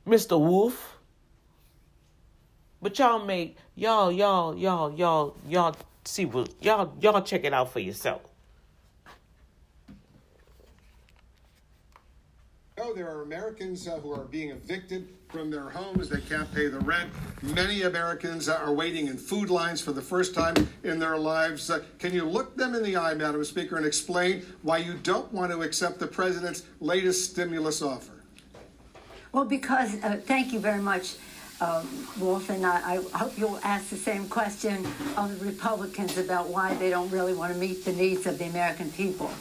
Mr. 0.06 0.38
Wolf. 0.38 0.98
But 2.82 3.00
y'all 3.00 3.26
make 3.26 3.56
y'all 3.76 4.12
y'all 4.12 4.58
y'all 4.58 4.94
y'all 4.94 5.38
y'all 5.48 5.74
see 6.04 6.26
what 6.26 6.50
y'all 6.62 6.94
y'all 7.00 7.22
check 7.22 7.46
it 7.46 7.54
out 7.54 7.72
for 7.72 7.80
yourself. 7.80 8.22
Know 12.88 12.94
there 12.94 13.10
are 13.10 13.22
Americans 13.24 13.88
uh, 13.88 14.00
who 14.00 14.14
are 14.14 14.24
being 14.26 14.52
evicted 14.52 15.10
from 15.30 15.52
their 15.52 15.70
homes. 15.70 16.10
They 16.10 16.22
can't 16.22 16.52
pay 16.54 16.68
the 16.68 16.80
rent. 16.80 17.12
Many 17.42 17.82
Americans 17.82 18.48
are 18.48 18.72
waiting 18.74 19.08
in 19.08 19.18
food 19.18 19.50
lines 19.50 19.82
for 19.82 19.92
the 19.92 20.02
first 20.02 20.34
time 20.34 20.56
in 20.84 21.00
their 21.00 21.18
lives. 21.18 21.70
Uh, 21.70 21.84
can 22.00 22.14
you 22.14 22.24
look 22.24 22.56
them 22.56 22.76
in 22.76 22.84
the 22.84 22.96
eye, 22.96 23.14
Madam 23.14 23.44
Speaker, 23.44 23.76
and 23.76 23.86
explain 23.86 24.46
why 24.62 24.78
you 24.78 24.94
don't 25.04 25.32
want 25.34 25.52
to 25.52 25.64
accept 25.64 26.00
the 26.00 26.08
president's 26.08 26.64
latest 26.80 27.32
stimulus 27.32 27.82
offer? 27.82 28.24
Well, 29.34 29.46
because, 29.46 30.02
uh, 30.04 30.22
thank 30.24 30.54
you 30.54 30.60
very 30.60 30.82
much. 30.82 31.16
Um, 31.60 32.08
Wolf, 32.20 32.50
and 32.52 32.66
I, 32.66 33.02
I, 33.14 33.18
hope 33.18 33.36
you'll 33.36 33.60
ask 33.64 33.90
the 33.90 33.98
same 33.98 34.30
question 34.30 34.86
of 35.18 35.40
the 35.40 35.46
Republicans 35.48 36.16
about 36.20 36.50
why 36.50 36.76
they 36.76 36.92
don't 36.92 37.10
really 37.10 37.34
want 37.34 37.52
to 37.52 37.60
meet 37.60 37.84
the 37.84 37.94
needs 37.94 38.28
of 38.28 38.38
the 38.38 38.46
American 38.46 38.92
people. 38.92 39.32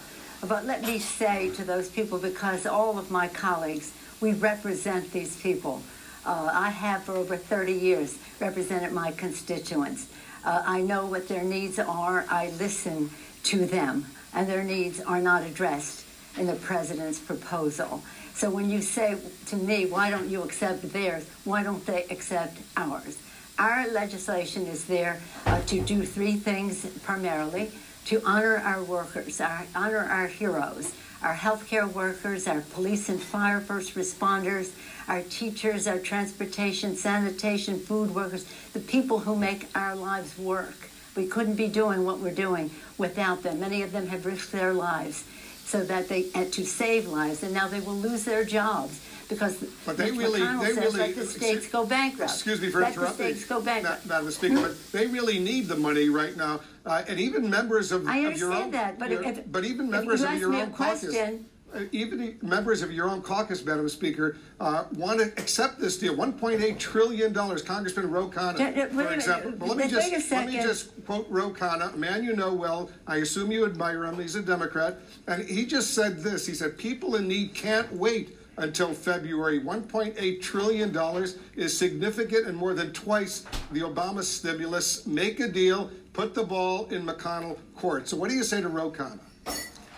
But 0.45 0.65
let 0.67 0.83
me 0.83 0.99
say 0.99 1.51
to 1.55 1.65
those 1.65 1.89
people, 1.89 2.19
because 2.19 2.67
all 2.67 2.99
of 2.99 3.11
my 3.11 3.29
colleagues, 3.29 3.93
we 4.21 4.33
represent 4.33 5.13
these 5.13 5.41
people. 5.41 5.83
Uh, 6.25 6.51
I 6.53 6.71
have 6.71 7.05
for 7.05 7.13
over 7.13 7.37
30 7.37 7.73
years 7.73 8.19
represented 8.41 8.93
my 8.93 9.13
constituents. 9.13 10.09
Uh, 10.45 10.63
I 10.67 10.83
know 10.83 11.07
what 11.07 11.29
their 11.29 11.43
needs 11.43 11.79
are. 11.79 12.27
I 12.29 12.51
listen 12.59 13.11
to 13.45 13.67
them, 13.67 14.07
and 14.35 14.49
their 14.49 14.63
needs 14.63 15.01
are 15.01 15.21
not 15.21 15.43
addressed 15.43 16.05
in 16.37 16.47
the 16.47 16.55
president's 16.55 17.19
proposal. 17.19 18.03
So 18.35 18.51
when 18.51 18.69
you 18.69 18.83
say 18.83 19.17
to 19.47 19.57
me, 19.57 19.87
why 19.87 20.11
don't 20.11 20.29
you 20.29 20.43
accept 20.43 20.93
theirs? 20.93 21.27
Why 21.45 21.63
don't 21.63 21.85
they 21.87 22.05
accept 22.11 22.59
ours? 22.77 23.19
Our 23.59 23.89
legislation 23.89 24.67
is 24.67 24.85
there 24.85 25.23
uh, 25.47 25.63
to 25.63 25.81
do 25.81 26.05
three 26.05 26.37
things 26.37 26.85
primarily 27.03 27.71
to 28.07 28.23
honor 28.25 28.59
our 28.59 28.83
workers, 28.83 29.41
our, 29.41 29.67
honor 29.75 29.99
our 29.99 30.29
heroes, 30.29 30.95
our 31.23 31.35
healthcare 31.35 31.93
workers, 31.93 32.47
our 32.47 32.61
police 32.61 33.09
and 33.09 33.21
fire 33.21 33.61
first 33.61 33.95
responders, 33.95 34.71
our 35.09 35.23
teachers, 35.23 35.87
our 35.87 35.99
transportation, 35.99 36.97
sanitation, 36.97 37.79
food 37.79 38.15
workers, 38.15 38.47
the 38.73 38.81
people 38.81 39.21
who 39.21 39.35
make 39.35 39.67
our 39.75 39.97
lives 39.97 40.39
work. 40.39 40.89
We 41.17 41.27
couldn't 41.27 41.55
be 41.55 41.69
doing 41.69 42.05
what 42.05 42.19
we're 42.19 42.31
doing 42.31 42.71
without 42.97 43.43
them. 43.43 43.61
Many 43.61 43.83
of 43.83 43.91
them 43.91 44.07
have 44.09 44.25
risked 44.25 44.53
their 44.53 44.73
lives 44.73 45.25
so 45.65 45.83
that 45.85 46.09
they 46.09 46.23
to 46.31 46.65
save 46.65 47.09
lives, 47.09 47.43
and 47.43 47.53
now 47.53 47.67
they 47.67 47.81
will 47.81 47.97
lose 47.97 48.25
their 48.25 48.45
jobs 48.45 49.01
because 49.29 49.57
but 49.85 49.97
they 49.97 50.11
really, 50.11 50.41
they 50.41 50.75
says 50.75 50.77
really, 50.95 50.99
let 50.99 51.17
the 51.17 51.27
states 51.27 51.69
go 51.69 51.85
bankrupt. 51.85 52.33
Excuse 52.33 52.61
me 52.61 52.71
for 52.71 52.81
let 52.81 52.93
interrupting. 52.93 53.27
the 53.27 53.33
states 53.35 53.49
go 53.49 53.61
bankrupt. 53.61 54.07
Madam 54.07 54.31
Speaker, 54.31 54.61
but 54.63 54.93
they 54.93 55.07
really 55.07 55.39
need 55.39 55.67
the 55.69 55.77
money 55.77 56.09
right 56.09 56.37
now, 56.37 56.61
uh, 56.85 57.03
and 57.09 57.19
even 57.19 57.49
members 57.51 57.93
of, 57.93 58.07
I 58.07 58.19
of 58.19 58.37
your 58.39 58.53
own. 58.53 58.63
understand 58.65 58.75
that, 58.75 58.99
but 58.99 59.11
your, 59.11 59.23
if- 59.23 59.51
but 59.51 59.65
even 59.65 59.87
if 59.87 59.93
members 59.93 60.21
you 60.21 60.27
of 60.27 60.33
ask 60.33 60.41
your 60.41 60.51
me 60.51 60.61
a 60.61 60.63
own 60.65 60.73
caucus. 60.73 61.01
question- 61.01 61.47
uh, 61.75 61.81
Even 61.91 62.39
members 62.43 62.81
of 62.81 62.93
your 62.93 63.09
own 63.11 63.21
caucus, 63.21 63.63
Madam 63.65 63.89
Speaker, 63.89 64.37
uh, 64.61 64.85
want 64.95 65.19
to 65.19 65.27
accept 65.37 65.81
this 65.81 65.99
deal. 65.99 66.15
1.8 66.15 66.79
trillion 66.79 67.33
dollars. 67.33 67.61
Congressman 67.61 68.09
Ro 68.09 68.29
Khanna, 68.29 68.59
Yeah, 68.61 68.71
yeah, 68.71 68.77
wait 68.77 68.85
a 68.85 68.89
for 68.89 68.95
minute. 68.97 69.13
example. 69.15 69.51
But 69.59 69.69
let 69.71 69.77
me 69.79 69.83
Wait 69.83 69.91
just 69.91 70.07
a 70.09 70.11
let 70.37 70.47
me 70.47 70.53
second. 70.53 70.63
just 70.69 71.05
quote 71.07 71.27
Ro 71.29 71.51
Khanna, 71.51 71.93
a 71.93 71.97
man 71.97 72.23
you 72.23 72.37
know 72.37 72.55
well. 72.55 72.89
I 73.09 73.17
assume 73.17 73.51
you 73.51 73.67
admire 73.67 74.05
him. 74.05 74.17
He's 74.19 74.37
a 74.37 74.43
Democrat, 74.43 74.99
and 75.27 75.43
he 75.45 75.67
just 75.67 75.93
said 75.93 76.21
this. 76.23 76.47
He 76.47 76.55
said, 76.55 76.79
"People 76.79 77.17
in 77.17 77.27
need 77.27 77.53
can't 77.53 77.93
wait." 77.93 78.39
Until 78.59 78.95
February, 78.95 79.61
$1.8 79.61 80.41
trillion 80.41 81.27
is 81.57 81.77
significant 81.77 82.47
and 82.47 82.57
more 82.57 82.73
than 82.73 82.91
twice 82.93 83.45
the 83.71 83.81
Obama 83.81 84.23
stimulus. 84.23 85.07
Make 85.07 85.41
a 85.41 85.49
deal, 85.49 85.91
put 86.15 86.33
the 86.33 86.43
ball 86.43 86.87
in 86.87 87.05
McConnell 87.05 87.59
court. 87.77 88.09
So, 88.09 88.17
what 88.17 88.31
do 88.31 88.37
you 88.37 88.45
say 88.45 88.63
to 88.63 88.69
Ro? 88.69 88.95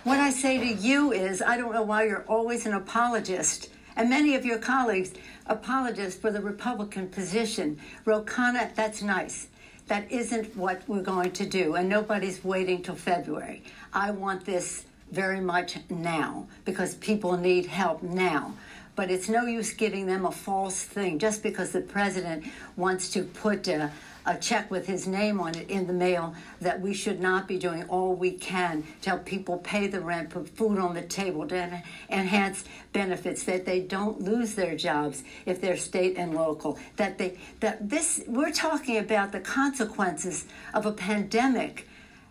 What 0.02 0.18
I 0.18 0.30
say 0.30 0.58
to 0.58 0.66
you 0.66 1.12
is, 1.12 1.40
I 1.40 1.56
don't 1.56 1.72
know 1.72 1.82
why 1.82 2.04
you're 2.04 2.24
always 2.24 2.66
an 2.66 2.72
apologist, 2.72 3.70
and 3.94 4.10
many 4.10 4.34
of 4.34 4.44
your 4.44 4.58
colleagues 4.58 5.12
apologists 5.46 6.20
for 6.20 6.32
the 6.32 6.40
Republican 6.40 7.08
position. 7.08 7.78
Ro 8.04 8.22
Khanna, 8.22 8.74
that's 8.74 9.02
nice. 9.02 9.48
That 9.86 10.10
isn't 10.10 10.56
what 10.56 10.82
we're 10.88 11.02
going 11.02 11.30
to 11.32 11.46
do, 11.46 11.76
and 11.76 11.88
nobody's 11.88 12.42
waiting 12.42 12.82
till 12.82 12.96
February. 12.96 13.62
I 13.92 14.10
want 14.10 14.44
this 14.44 14.84
very 15.10 15.40
much 15.40 15.78
now 15.88 16.46
because 16.64 16.94
people 16.96 17.36
need 17.36 17.66
help 17.66 18.02
now. 18.02 18.54
But 18.98 19.12
it's 19.12 19.28
no 19.28 19.46
use 19.46 19.72
giving 19.74 20.06
them 20.06 20.26
a 20.26 20.32
false 20.32 20.82
thing 20.82 21.20
just 21.20 21.42
because 21.42 21.70
the 21.70 21.80
president 21.80 22.44
wants 22.76 23.10
to 23.10 23.22
put 23.22 23.68
a, 23.68 23.92
a 24.26 24.36
check 24.36 24.72
with 24.72 24.88
his 24.88 25.06
name 25.06 25.40
on 25.40 25.54
it 25.54 25.70
in 25.70 25.86
the 25.86 25.92
mail 25.92 26.34
that 26.60 26.80
we 26.80 26.92
should 26.92 27.20
not 27.20 27.46
be 27.46 27.58
doing 27.58 27.84
all 27.84 28.14
we 28.14 28.32
can 28.32 28.82
to 29.02 29.10
help 29.10 29.24
people 29.24 29.58
pay 29.58 29.86
the 29.86 30.00
rent, 30.00 30.30
put 30.30 30.48
food 30.48 30.80
on 30.80 30.94
the 30.94 31.02
table, 31.02 31.46
to 31.46 31.82
enhance 32.10 32.64
benefits, 32.92 33.44
that 33.44 33.64
they 33.64 33.78
don't 33.78 34.20
lose 34.20 34.56
their 34.56 34.74
jobs 34.74 35.22
if 35.46 35.60
they're 35.60 35.76
state 35.76 36.16
and 36.18 36.34
local. 36.34 36.76
That 36.96 37.18
they 37.18 37.38
that 37.60 37.88
this 37.88 38.24
we're 38.26 38.50
talking 38.50 38.98
about 38.98 39.30
the 39.30 39.40
consequences 39.40 40.46
of 40.74 40.86
a 40.86 40.92
pandemic, 40.92 41.86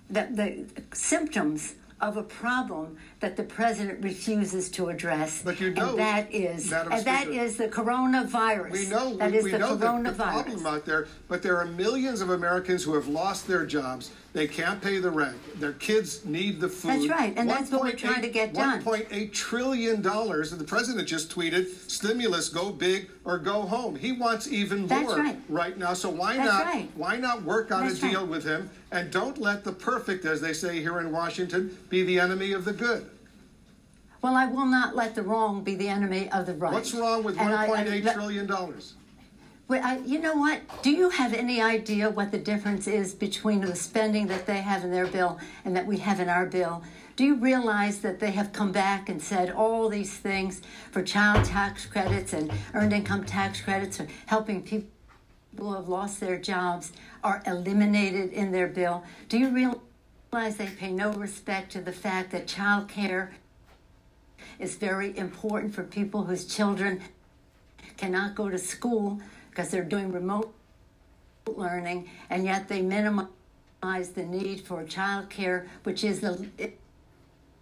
that 0.09 0.35
the 0.35 0.65
symptoms 0.91 1.75
of 1.99 2.17
a 2.17 2.23
problem 2.23 2.97
that 3.19 3.35
the 3.35 3.43
president 3.43 4.03
refuses 4.03 4.69
to 4.69 4.89
address. 4.89 5.41
But 5.41 5.59
you 5.59 5.71
know, 5.71 5.91
and 5.91 5.99
that 5.99 6.31
is 6.31 6.69
Madam 6.69 6.93
and 6.93 7.01
Speaker, 7.01 7.31
is 7.31 7.57
the 7.57 7.67
coronavirus. 7.67 8.71
We 8.71 8.87
know, 8.87 9.17
that 9.17 9.31
we, 9.31 9.37
is 9.37 9.43
we 9.43 9.51
the 9.51 9.57
know 9.57 9.75
the, 9.75 10.01
the 10.03 10.13
problem 10.13 10.65
out 10.65 10.85
there, 10.85 11.07
but 11.27 11.41
there 11.41 11.57
are 11.57 11.65
millions 11.65 12.21
of 12.21 12.29
Americans 12.29 12.83
who 12.83 12.93
have 12.93 13.07
lost 13.07 13.47
their 13.47 13.65
jobs. 13.65 14.11
They 14.33 14.47
can't 14.47 14.79
pay 14.81 14.99
the 14.99 15.09
rent. 15.09 15.37
Their 15.59 15.73
kids 15.73 16.23
need 16.23 16.59
the 16.59 16.69
food. 16.69 16.91
That's 16.91 17.07
right, 17.07 17.33
and 17.35 17.49
that's 17.49 17.71
what 17.71 17.81
we're 17.81 17.91
1.8 17.93 17.97
trying 17.97 18.21
to 18.21 18.29
get 18.29 18.53
done. 18.53 18.83
$1.8 18.83 19.33
trillion, 19.33 19.95
and 19.95 20.05
the 20.05 20.63
president 20.67 21.07
just 21.07 21.33
tweeted, 21.33 21.65
stimulus, 21.89 22.49
go 22.49 22.71
big 22.71 23.09
or 23.25 23.39
go 23.39 23.63
home. 23.63 23.95
He 23.95 24.11
wants 24.11 24.47
even 24.51 24.85
That's 24.85 25.07
more 25.07 25.33
right. 25.49 25.77
now. 25.77 25.93
So 25.93 26.09
why 26.09 26.35
That's 26.37 26.49
not, 26.49 26.65
right. 26.65 26.89
why 26.95 27.17
not 27.17 27.41
work 27.43 27.71
on 27.71 27.87
That's 27.87 27.97
a 28.03 28.09
deal 28.09 28.21
right. 28.21 28.29
with 28.29 28.43
him, 28.43 28.69
and 28.91 29.09
don't 29.11 29.39
let 29.39 29.63
the 29.63 29.71
perfect, 29.71 30.25
as 30.25 30.39
they 30.39 30.53
say 30.53 30.81
here 30.81 30.99
in 30.99 31.11
Washington, 31.11 31.75
be 31.89 32.03
the 32.03 32.19
enemy 32.19 32.51
of 32.51 32.63
the 32.65 32.73
good. 32.73 33.09
Well, 34.21 34.35
I 34.35 34.45
will 34.45 34.65
not 34.65 34.95
let 34.95 35.15
the 35.15 35.23
wrong 35.23 35.63
be 35.63 35.75
the 35.75 35.87
enemy 35.87 36.29
of 36.31 36.45
the 36.45 36.53
right. 36.53 36.73
What's 36.73 36.93
wrong 36.93 37.23
with 37.23 37.39
And 37.39 37.53
I- 37.53 37.65
I- 37.65 37.69
$1.8 37.69 38.03
let- 38.03 38.15
trillion 38.15 38.45
dollars? 38.45 38.93
I, 39.69 39.97
you 40.05 40.19
know 40.19 40.35
what? 40.35 40.61
Do 40.81 40.91
you 40.91 41.09
have 41.09 41.33
any 41.33 41.61
idea 41.61 42.09
what 42.09 42.31
the 42.31 42.37
difference 42.37 42.87
is 42.87 43.13
between 43.13 43.61
the 43.61 43.75
spending 43.75 44.27
that 44.27 44.45
they 44.45 44.61
have 44.61 44.83
in 44.83 44.91
their 44.91 45.07
bill 45.07 45.39
and 45.65 45.75
that 45.75 45.85
we 45.85 45.97
have 45.97 46.19
in 46.19 46.29
our 46.29 46.45
bill? 46.45 46.83
Do 47.17 47.25
you 47.25 47.35
realize 47.35 47.99
that 47.99 48.19
they 48.19 48.31
have 48.31 48.53
come 48.53 48.71
back 48.71 49.09
and 49.09 49.21
said 49.21 49.51
all 49.51 49.89
these 49.89 50.13
things 50.13 50.61
for 50.91 51.01
child 51.03 51.45
tax 51.45 51.85
credits 51.85 52.31
and 52.31 52.51
earned 52.73 52.93
income 52.93 53.25
tax 53.25 53.59
credits 53.59 53.97
for 53.97 54.07
helping 54.27 54.63
people 54.63 54.89
who 55.57 55.73
have 55.73 55.89
lost 55.89 56.19
their 56.19 56.37
jobs 56.37 56.93
are 57.23 57.41
eliminated 57.45 58.31
in 58.31 58.51
their 58.51 58.67
bill? 58.67 59.03
Do 59.27 59.37
you 59.37 59.49
realize 59.49 60.55
they 60.55 60.67
pay 60.67 60.91
no 60.91 61.11
respect 61.11 61.73
to 61.73 61.81
the 61.81 61.91
fact 61.91 62.31
that 62.31 62.47
child 62.47 62.87
care 62.87 63.35
is 64.59 64.75
very 64.75 65.17
important 65.17 65.73
for 65.73 65.83
people 65.83 66.23
whose 66.23 66.45
children 66.45 67.01
cannot 67.97 68.35
go 68.35 68.47
to 68.47 68.57
school 68.57 69.19
because 69.57 69.71
they're 69.71 69.83
doing 69.83 70.11
remote 70.11 70.53
learning, 71.47 72.07
and 72.29 72.45
yet 72.45 72.67
they 72.67 72.79
minimize 72.79 74.11
the 74.13 74.23
need 74.23 74.61
for 74.61 74.83
child 74.83 75.31
care, 75.31 75.65
which 75.81 76.03
is 76.03 76.19
the 76.19 76.47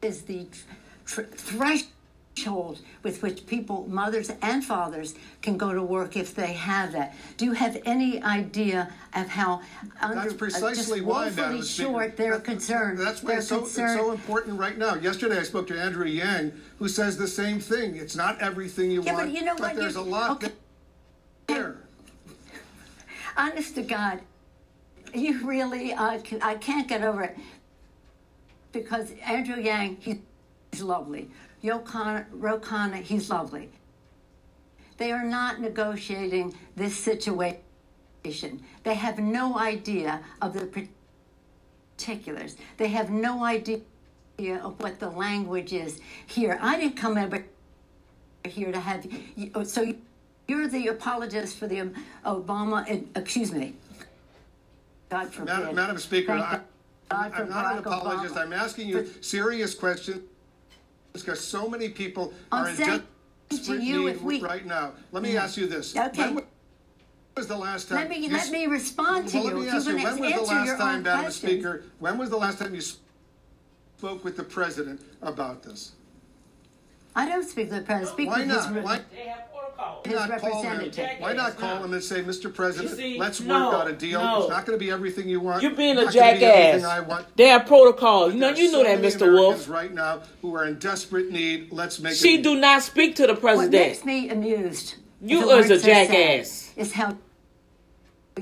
is 0.02 0.24
the 0.24 0.46
tr- 1.06 1.22
threshold 1.22 2.82
with 3.02 3.24
which 3.24 3.46
people, 3.48 3.88
mothers 3.88 4.30
and 4.42 4.66
fathers, 4.66 5.16
can 5.42 5.56
go 5.58 5.72
to 5.72 5.82
work 5.82 6.18
if 6.18 6.36
they 6.36 6.52
have 6.52 6.92
that. 6.92 7.16
Do 7.38 7.46
you 7.46 7.54
have 7.54 7.82
any 7.86 8.22
idea 8.22 8.92
of 9.14 9.30
how 9.30 9.62
under, 10.02 10.16
That's 10.16 10.34
uh, 10.34 10.38
precisely 10.38 11.00
just 11.00 11.08
why, 11.08 11.30
Madam 11.30 11.64
short 11.64 12.18
they're 12.18 12.40
concerned? 12.40 13.00
That's 13.00 13.24
why 13.24 13.36
it's 13.36 13.48
so, 13.48 13.62
it's 13.62 13.74
so 13.74 14.12
important 14.12 14.60
right 14.60 14.78
now. 14.78 14.96
Yesterday, 14.96 15.40
I 15.40 15.44
spoke 15.44 15.68
to 15.68 15.80
Andrew 15.80 16.06
Yang, 16.08 16.52
who 16.78 16.90
says 16.90 17.18
the 17.18 17.28
same 17.28 17.62
thing. 17.62 17.96
It's 17.96 18.18
not 18.18 18.42
everything 18.42 18.92
you 18.92 19.02
Yeah, 19.02 19.16
but 19.16 19.32
you 19.32 19.46
know 19.46 19.56
what? 19.56 19.78
there's 19.78 19.96
You- 19.96 20.02
a 20.02 20.04
lot 20.04 20.32
okay. 20.32 20.52
there. 21.48 21.78
Honest 23.38 23.76
to 23.76 23.82
God, 23.82 24.22
you 25.14 25.46
really, 25.46 25.94
uh, 25.94 26.20
can, 26.20 26.42
I 26.42 26.56
can't 26.56 26.88
get 26.88 27.04
over 27.04 27.24
it 27.24 27.38
because 28.72 29.12
Andrew 29.26 29.62
Yang, 29.62 29.98
he's 30.02 30.82
lovely. 30.82 31.30
Yokana, 31.64 32.26
Ro 32.32 32.60
Khanna, 32.60 33.02
he's 33.02 33.30
lovely. 33.30 33.70
They 34.98 35.12
are 35.12 35.24
not 35.24 35.60
negotiating 35.60 36.56
this 36.76 36.98
situation. 36.98 37.60
They 38.84 38.94
have 38.94 39.20
no 39.20 39.58
idea 39.58 40.22
of 40.42 40.54
the 40.54 40.88
particulars. 41.98 42.56
They 42.78 42.90
have 42.90 43.10
no 43.10 43.44
idea 43.44 43.82
of 44.40 44.80
what 44.82 45.00
the 45.00 45.10
language 45.10 45.74
is 45.74 46.00
here. 46.26 46.58
I 46.62 46.80
didn't 46.80 46.98
come 46.98 47.18
over 47.18 47.46
here 48.46 48.72
to 48.72 48.80
have 48.80 49.08
so. 49.64 49.82
You, 49.82 49.98
you're 50.48 50.68
the 50.68 50.88
apologist 50.88 51.58
for 51.58 51.68
the 51.68 51.80
um, 51.82 51.94
Obama. 52.26 52.90
and- 52.90 53.10
Excuse 53.16 53.52
me. 53.52 53.74
God 55.10 55.32
forbid. 55.34 55.54
Madam, 55.54 55.76
Madam 55.76 55.98
Speaker, 55.98 56.34
I, 56.34 56.60
I'm 57.12 57.50
not 57.50 57.74
an 57.74 57.78
apologist. 57.80 58.36
Obama. 58.36 58.42
I'm 58.42 58.54
asking 58.54 58.88
you 58.90 59.08
serious 59.22 59.76
questions 59.76 60.22
because 61.14 61.40
so 61.40 61.70
many 61.70 61.90
people 61.90 62.34
I'm 62.52 62.66
are 62.66 62.70
in 62.70 62.76
saying 62.76 63.00
to 63.00 63.56
desperate 63.58 63.82
you, 63.82 64.06
need 64.06 64.16
if 64.16 64.22
we- 64.22 64.42
right 64.42 64.66
now. 64.66 64.94
Let 65.12 65.24
me 65.24 65.38
ask 65.38 65.58
you 65.58 65.68
this. 65.68 65.96
Okay. 65.96 66.34
When 66.34 66.44
was 67.38 67.48
the 67.48 67.58
last 67.58 67.90
time? 67.90 67.98
Let 68.00 68.10
me 68.10 68.18
you 68.18 68.30
let 68.32 68.50
me 68.50 68.66
respond 68.66 69.28
to 69.30 69.38
well, 69.38 69.48
you. 69.50 69.54
let 69.56 69.64
me 69.64 69.70
ask 69.70 69.88
you're 69.88 69.98
you, 69.98 70.04
gonna 70.04 70.22
when 70.22 70.40
was 70.40 70.50
the 70.50 70.56
last 70.56 70.78
time, 70.78 71.04
Madam 71.04 71.22
question. 71.26 71.50
Speaker, 71.50 71.84
when 72.00 72.18
was 72.18 72.30
the 72.30 72.38
last 72.38 72.60
time 72.60 72.74
you 72.74 72.82
spoke 72.82 74.24
with 74.24 74.38
the 74.38 74.44
president 74.44 75.02
about 75.22 75.62
this? 75.64 75.92
I 77.16 77.28
don't 77.30 77.48
speak 77.48 77.70
to 77.70 77.76
the 77.76 77.82
president. 77.82 78.10
Speak 78.14 78.28
Why 78.30 78.44
not? 78.44 78.68
his 78.72 79.06
re- 79.78 79.84
Why 79.86 80.02
They 80.04 80.12
have 80.16 80.30
protocol. 80.30 80.32
His 80.34 80.42
not 80.42 80.42
call 80.42 80.64
him? 80.64 81.20
Why 81.20 81.34
not 81.34 81.58
call 81.58 81.84
him 81.84 81.94
and 81.94 82.04
say, 82.04 82.22
Mr. 82.24 82.54
President, 82.54 82.96
see, 82.96 83.20
let's 83.20 83.42
no, 83.42 83.66
work 83.70 83.76
out 83.76 83.88
a 83.90 83.94
deal. 83.94 84.22
no. 84.22 84.42
It's 84.42 84.50
not 84.50 84.66
going 84.66 84.78
to 84.78 84.84
be 84.86 84.92
everything 84.92 85.28
you 85.30 85.40
want. 85.40 85.62
You're 85.62 85.72
being 85.72 85.98
a 85.98 86.02
It's 86.02 86.14
be 86.14 86.22
I 86.22 86.38
jackass. 86.38 87.08
want. 87.08 87.38
They 87.38 87.48
have 87.50 87.66
protocol. 87.66 88.32
You 88.32 88.40
know, 88.40 88.50
you 88.50 88.72
know 88.72 88.84
so 88.84 88.96
that, 88.96 89.00
Mr. 89.02 89.32
Wolf. 89.34 89.68
right 89.70 89.94
now 89.94 90.22
who 90.42 90.56
are 90.56 90.66
in 90.66 90.80
desperate 90.80 91.30
need. 91.32 91.72
Let's 91.72 92.00
make 92.00 92.14
She 92.16 92.40
a 92.40 92.42
do 92.42 92.56
not 92.56 92.84
speak 92.84 93.16
to 93.18 93.28
the 93.28 93.36
president. 93.36 93.74
What 93.74 93.88
makes 93.88 94.06
me 94.06 94.30
amused. 94.30 94.96
You 95.22 95.40
if 95.40 95.44
it 95.44 95.46
is 95.46 95.50
a 95.52 95.56
weren't 95.56 95.68
so 95.68 95.78
sad, 95.78 96.08
jackass. 96.08 96.72
Is 96.76 96.92
how 96.94 97.18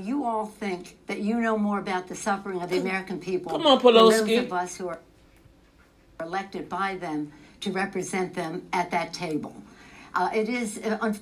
you 0.00 0.24
all 0.24 0.46
think 0.46 0.96
that 1.06 1.20
you 1.20 1.40
know 1.40 1.56
more 1.56 1.78
about 1.78 2.08
the 2.08 2.14
suffering 2.16 2.60
of 2.60 2.68
the 2.70 2.78
American 2.80 3.20
people 3.20 3.52
Come 3.52 3.66
on, 3.66 3.78
than 3.78 3.92
Pelosi. 3.94 4.26
those 4.26 4.38
of 4.46 4.52
us 4.52 4.76
who 4.76 4.88
are 4.88 4.98
elected 6.20 6.68
by 6.68 6.96
them 6.96 7.32
to 7.60 7.70
represent 7.72 8.34
them 8.34 8.66
at 8.72 8.90
that 8.90 9.12
table. 9.12 9.54
Uh, 10.14 10.30
it 10.32 10.48
is 10.48 10.78
uh, 10.78 11.12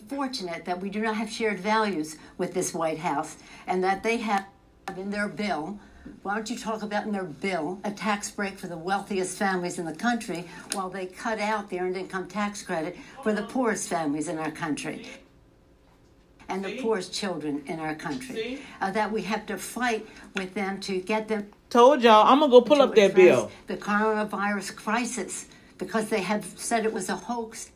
unfortunate 0.00 0.64
that 0.64 0.80
we 0.80 0.88
do 0.90 1.00
not 1.00 1.16
have 1.16 1.30
shared 1.30 1.58
values 1.60 2.16
with 2.38 2.54
this 2.54 2.72
White 2.74 2.98
House 2.98 3.36
and 3.66 3.82
that 3.84 4.02
they 4.02 4.16
have 4.18 4.46
in 4.96 5.10
their 5.10 5.28
bill. 5.28 5.78
Why 6.22 6.34
don't 6.34 6.48
you 6.48 6.58
talk 6.58 6.82
about 6.82 7.04
in 7.04 7.12
their 7.12 7.24
bill 7.24 7.78
a 7.84 7.90
tax 7.90 8.30
break 8.30 8.58
for 8.58 8.66
the 8.66 8.78
wealthiest 8.78 9.36
families 9.36 9.78
in 9.78 9.84
the 9.84 9.94
country 9.94 10.46
while 10.72 10.88
they 10.88 11.04
cut 11.04 11.38
out 11.38 11.68
the 11.68 11.78
earned 11.80 11.98
income 11.98 12.26
tax 12.26 12.62
credit 12.62 12.96
for 13.22 13.34
the 13.34 13.42
poorest 13.42 13.88
families 13.88 14.28
in 14.28 14.38
our 14.38 14.50
country? 14.50 15.06
and 16.50 16.64
the 16.64 16.70
See? 16.70 16.80
poorest 16.80 17.12
children 17.12 17.62
in 17.66 17.78
our 17.78 17.94
country. 17.94 18.60
Uh, 18.80 18.90
that 18.92 19.12
we 19.12 19.20
have 19.20 19.44
to 19.44 19.58
fight 19.58 20.08
with 20.34 20.54
them 20.54 20.80
to 20.80 20.98
get 21.00 21.28
them 21.28 21.46
Told 21.68 22.02
y'all, 22.02 22.26
I'm 22.26 22.40
gonna 22.40 22.50
go 22.50 22.62
pull 22.62 22.80
up 22.80 22.94
that 22.94 23.14
bill. 23.14 23.50
the 23.66 23.76
coronavirus 23.76 24.74
crisis 24.74 25.44
because 25.78 26.08
they 26.08 26.20
have 26.20 26.44
said 26.56 26.84
it 26.84 26.92
was 26.92 27.08
a 27.08 27.16
hoax. 27.16 27.70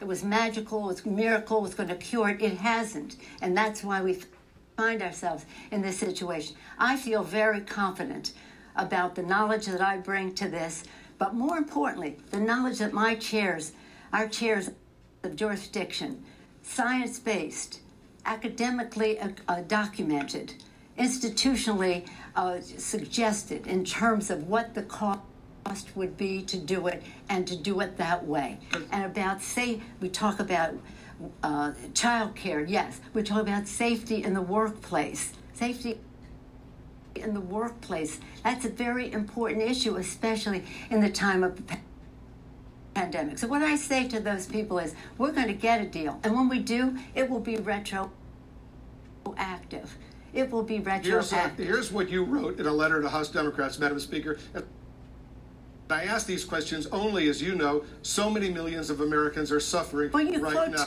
It 0.00 0.06
was 0.06 0.24
magical, 0.24 0.84
it 0.84 0.94
was 0.94 1.04
a 1.04 1.08
miracle, 1.08 1.58
it 1.58 1.62
was 1.62 1.74
going 1.74 1.88
to 1.88 1.96
cure 1.96 2.30
it. 2.30 2.42
It 2.42 2.58
hasn't. 2.58 3.16
And 3.40 3.56
that's 3.56 3.84
why 3.84 4.02
we 4.02 4.18
find 4.76 5.02
ourselves 5.02 5.44
in 5.70 5.82
this 5.82 5.98
situation. 5.98 6.56
I 6.78 6.96
feel 6.96 7.22
very 7.22 7.60
confident 7.60 8.32
about 8.76 9.14
the 9.14 9.22
knowledge 9.22 9.66
that 9.66 9.80
I 9.80 9.98
bring 9.98 10.34
to 10.34 10.48
this, 10.48 10.84
but 11.18 11.34
more 11.34 11.56
importantly, 11.56 12.16
the 12.30 12.40
knowledge 12.40 12.78
that 12.78 12.92
my 12.92 13.14
chairs, 13.14 13.72
our 14.12 14.28
chairs 14.28 14.70
of 15.22 15.36
jurisdiction, 15.36 16.24
science 16.62 17.18
based, 17.18 17.80
academically 18.24 19.18
uh, 19.18 19.28
uh, 19.48 19.60
documented, 19.62 20.54
institutionally 20.98 22.06
uh, 22.36 22.60
suggested 22.60 23.66
in 23.66 23.84
terms 23.84 24.30
of 24.30 24.48
what 24.48 24.74
the 24.74 24.82
cost 25.64 25.88
would 25.96 26.16
be 26.16 26.42
to 26.42 26.56
do 26.58 26.86
it 26.86 27.02
and 27.28 27.46
to 27.46 27.56
do 27.56 27.80
it 27.80 27.96
that 27.96 28.26
way. 28.26 28.58
And 28.90 29.04
about, 29.04 29.42
say, 29.42 29.80
we 30.00 30.08
talk 30.08 30.40
about 30.40 30.74
uh, 31.42 31.72
child 31.94 32.34
care, 32.34 32.60
yes. 32.60 33.00
We 33.14 33.22
talk 33.22 33.42
about 33.42 33.66
safety 33.68 34.24
in 34.24 34.34
the 34.34 34.42
workplace. 34.42 35.32
Safety 35.54 36.00
in 37.14 37.34
the 37.34 37.40
workplace. 37.40 38.18
That's 38.42 38.64
a 38.64 38.70
very 38.70 39.12
important 39.12 39.62
issue, 39.62 39.96
especially 39.96 40.64
in 40.90 41.00
the 41.00 41.10
time 41.10 41.44
of 41.44 41.56
the 41.56 41.78
pandemic. 42.94 43.38
So, 43.38 43.46
what 43.46 43.62
I 43.62 43.76
say 43.76 44.08
to 44.08 44.18
those 44.18 44.46
people 44.46 44.78
is 44.78 44.94
we're 45.18 45.32
going 45.32 45.48
to 45.48 45.54
get 45.54 45.80
a 45.80 45.86
deal. 45.86 46.18
And 46.24 46.34
when 46.34 46.48
we 46.48 46.58
do, 46.58 46.98
it 47.14 47.28
will 47.30 47.40
be 47.40 47.56
retroactive. 47.56 48.10
It 50.32 50.50
will 50.50 50.62
be 50.62 50.78
Here's, 50.78 51.32
uh, 51.32 51.36
retroactive. 51.36 51.66
here's 51.66 51.92
what 51.92 52.08
you 52.08 52.24
wrote 52.24 52.58
in 52.58 52.66
a 52.66 52.72
letter 52.72 53.02
to 53.02 53.08
House 53.10 53.28
Democrats, 53.28 53.78
Madam 53.78 54.00
Speaker. 54.00 54.38
I 55.90 56.04
ask 56.04 56.26
these 56.26 56.44
questions 56.44 56.86
only, 56.86 57.28
as 57.28 57.42
you 57.42 57.54
know, 57.54 57.84
so 58.02 58.30
many 58.30 58.48
millions 58.50 58.88
of 58.90 59.00
Americans 59.00 59.52
are 59.52 59.60
suffering 59.60 60.10
Well, 60.12 60.22
you 60.24 60.38
right 60.40 60.70
now. 60.70 60.86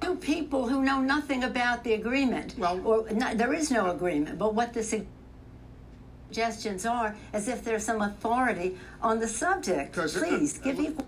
two 0.00 0.14
people 0.16 0.68
who 0.68 0.82
know 0.82 1.00
nothing 1.00 1.42
about 1.44 1.82
the 1.84 1.94
agreement. 1.94 2.54
Well- 2.58 2.80
or 2.84 3.10
not, 3.10 3.38
there 3.38 3.52
is 3.52 3.70
no 3.70 3.90
agreement, 3.90 4.38
but 4.38 4.54
what 4.54 4.72
the 4.72 4.84
suggestions 6.28 6.86
are, 6.86 7.16
as 7.32 7.48
if 7.48 7.64
there's 7.64 7.84
some 7.84 8.00
authority 8.02 8.78
on 9.00 9.18
the 9.18 9.26
subject. 9.28 9.98
uh, 9.98 10.06
Please 10.06 10.60
uh, 10.60 10.64
give 10.64 10.78
equal 10.80 11.06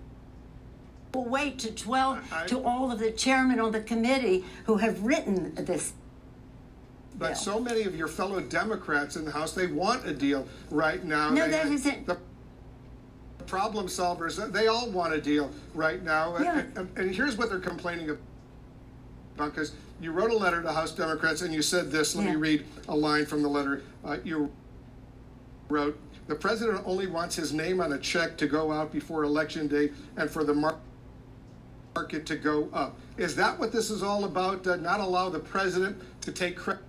weight 1.15 1.59
to 1.61 1.71
twelve 1.73 2.19
I- 2.33 2.47
to 2.47 2.59
all 2.65 2.91
of 2.91 2.99
the 2.99 3.13
chairmen 3.13 3.61
on 3.61 3.71
the 3.71 3.81
committee 3.83 4.45
who 4.67 4.79
have 4.79 5.01
written 5.05 5.55
this. 5.55 5.93
But 7.17 7.27
bill. 7.29 7.37
so 7.37 7.61
many 7.61 7.83
of 7.85 7.95
your 7.95 8.09
fellow 8.09 8.41
Democrats 8.41 9.15
in 9.15 9.25
the 9.25 9.31
House, 9.31 9.53
they 9.53 9.69
want 9.69 10.05
a 10.05 10.13
deal 10.13 10.49
right 10.73 11.05
now. 11.05 11.31
No, 11.31 11.49
that 11.49 11.67
isn't- 11.67 12.07
The 12.07 12.19
problem 13.47 13.87
solvers, 13.87 14.37
they 14.53 14.67
all 14.67 14.89
want 14.91 15.15
a 15.15 15.21
deal 15.21 15.51
right 15.75 16.03
now. 16.03 16.37
Yeah. 16.39 16.59
And, 16.61 16.79
and- 16.79 16.99
and 16.99 17.15
here's 17.15 17.37
what 17.37 17.49
they're 17.51 17.59
complaining 17.61 18.11
about. 18.11 18.21
Because 19.37 19.73
you 20.01 20.13
wrote 20.13 20.31
a 20.31 20.37
letter 20.37 20.63
to 20.63 20.73
House 20.73 20.93
Democrats 20.93 21.43
and 21.43 21.53
you 21.53 21.61
said 21.63 21.91
this. 21.91 22.15
Let 22.15 22.25
me 22.27 22.37
read 22.37 22.65
a 22.89 22.95
line 22.97 23.27
from 23.27 23.43
the 23.43 23.49
letter. 23.49 23.83
Uh, 24.05 24.19
you 24.25 24.51
wrote, 25.69 25.99
The 26.29 26.35
president 26.37 26.83
only 26.87 27.07
wants 27.09 27.35
his 27.35 27.53
name 27.53 27.81
on 27.81 27.93
a 27.95 27.99
check 27.99 28.37
to 28.39 28.47
go 28.47 28.71
out 28.71 28.93
before 28.93 29.25
Election 29.25 29.67
Day 29.67 29.91
and 30.17 30.31
for 30.31 30.45
the 30.45 30.55
mar- 30.55 30.79
market 31.97 32.27
to 32.27 32.37
go 32.37 32.69
up. 32.73 32.97
Is 33.17 33.35
that 33.37 33.59
what 33.59 33.73
this 33.73 33.91
is 33.91 34.03
all 34.03 34.25
about? 34.25 34.67
Uh, 34.67 34.77
not 34.77 35.01
allow 35.01 35.29
the 35.29 35.39
president 35.41 36.01
to 36.23 36.31
take 36.33 36.57
credit 36.57 36.83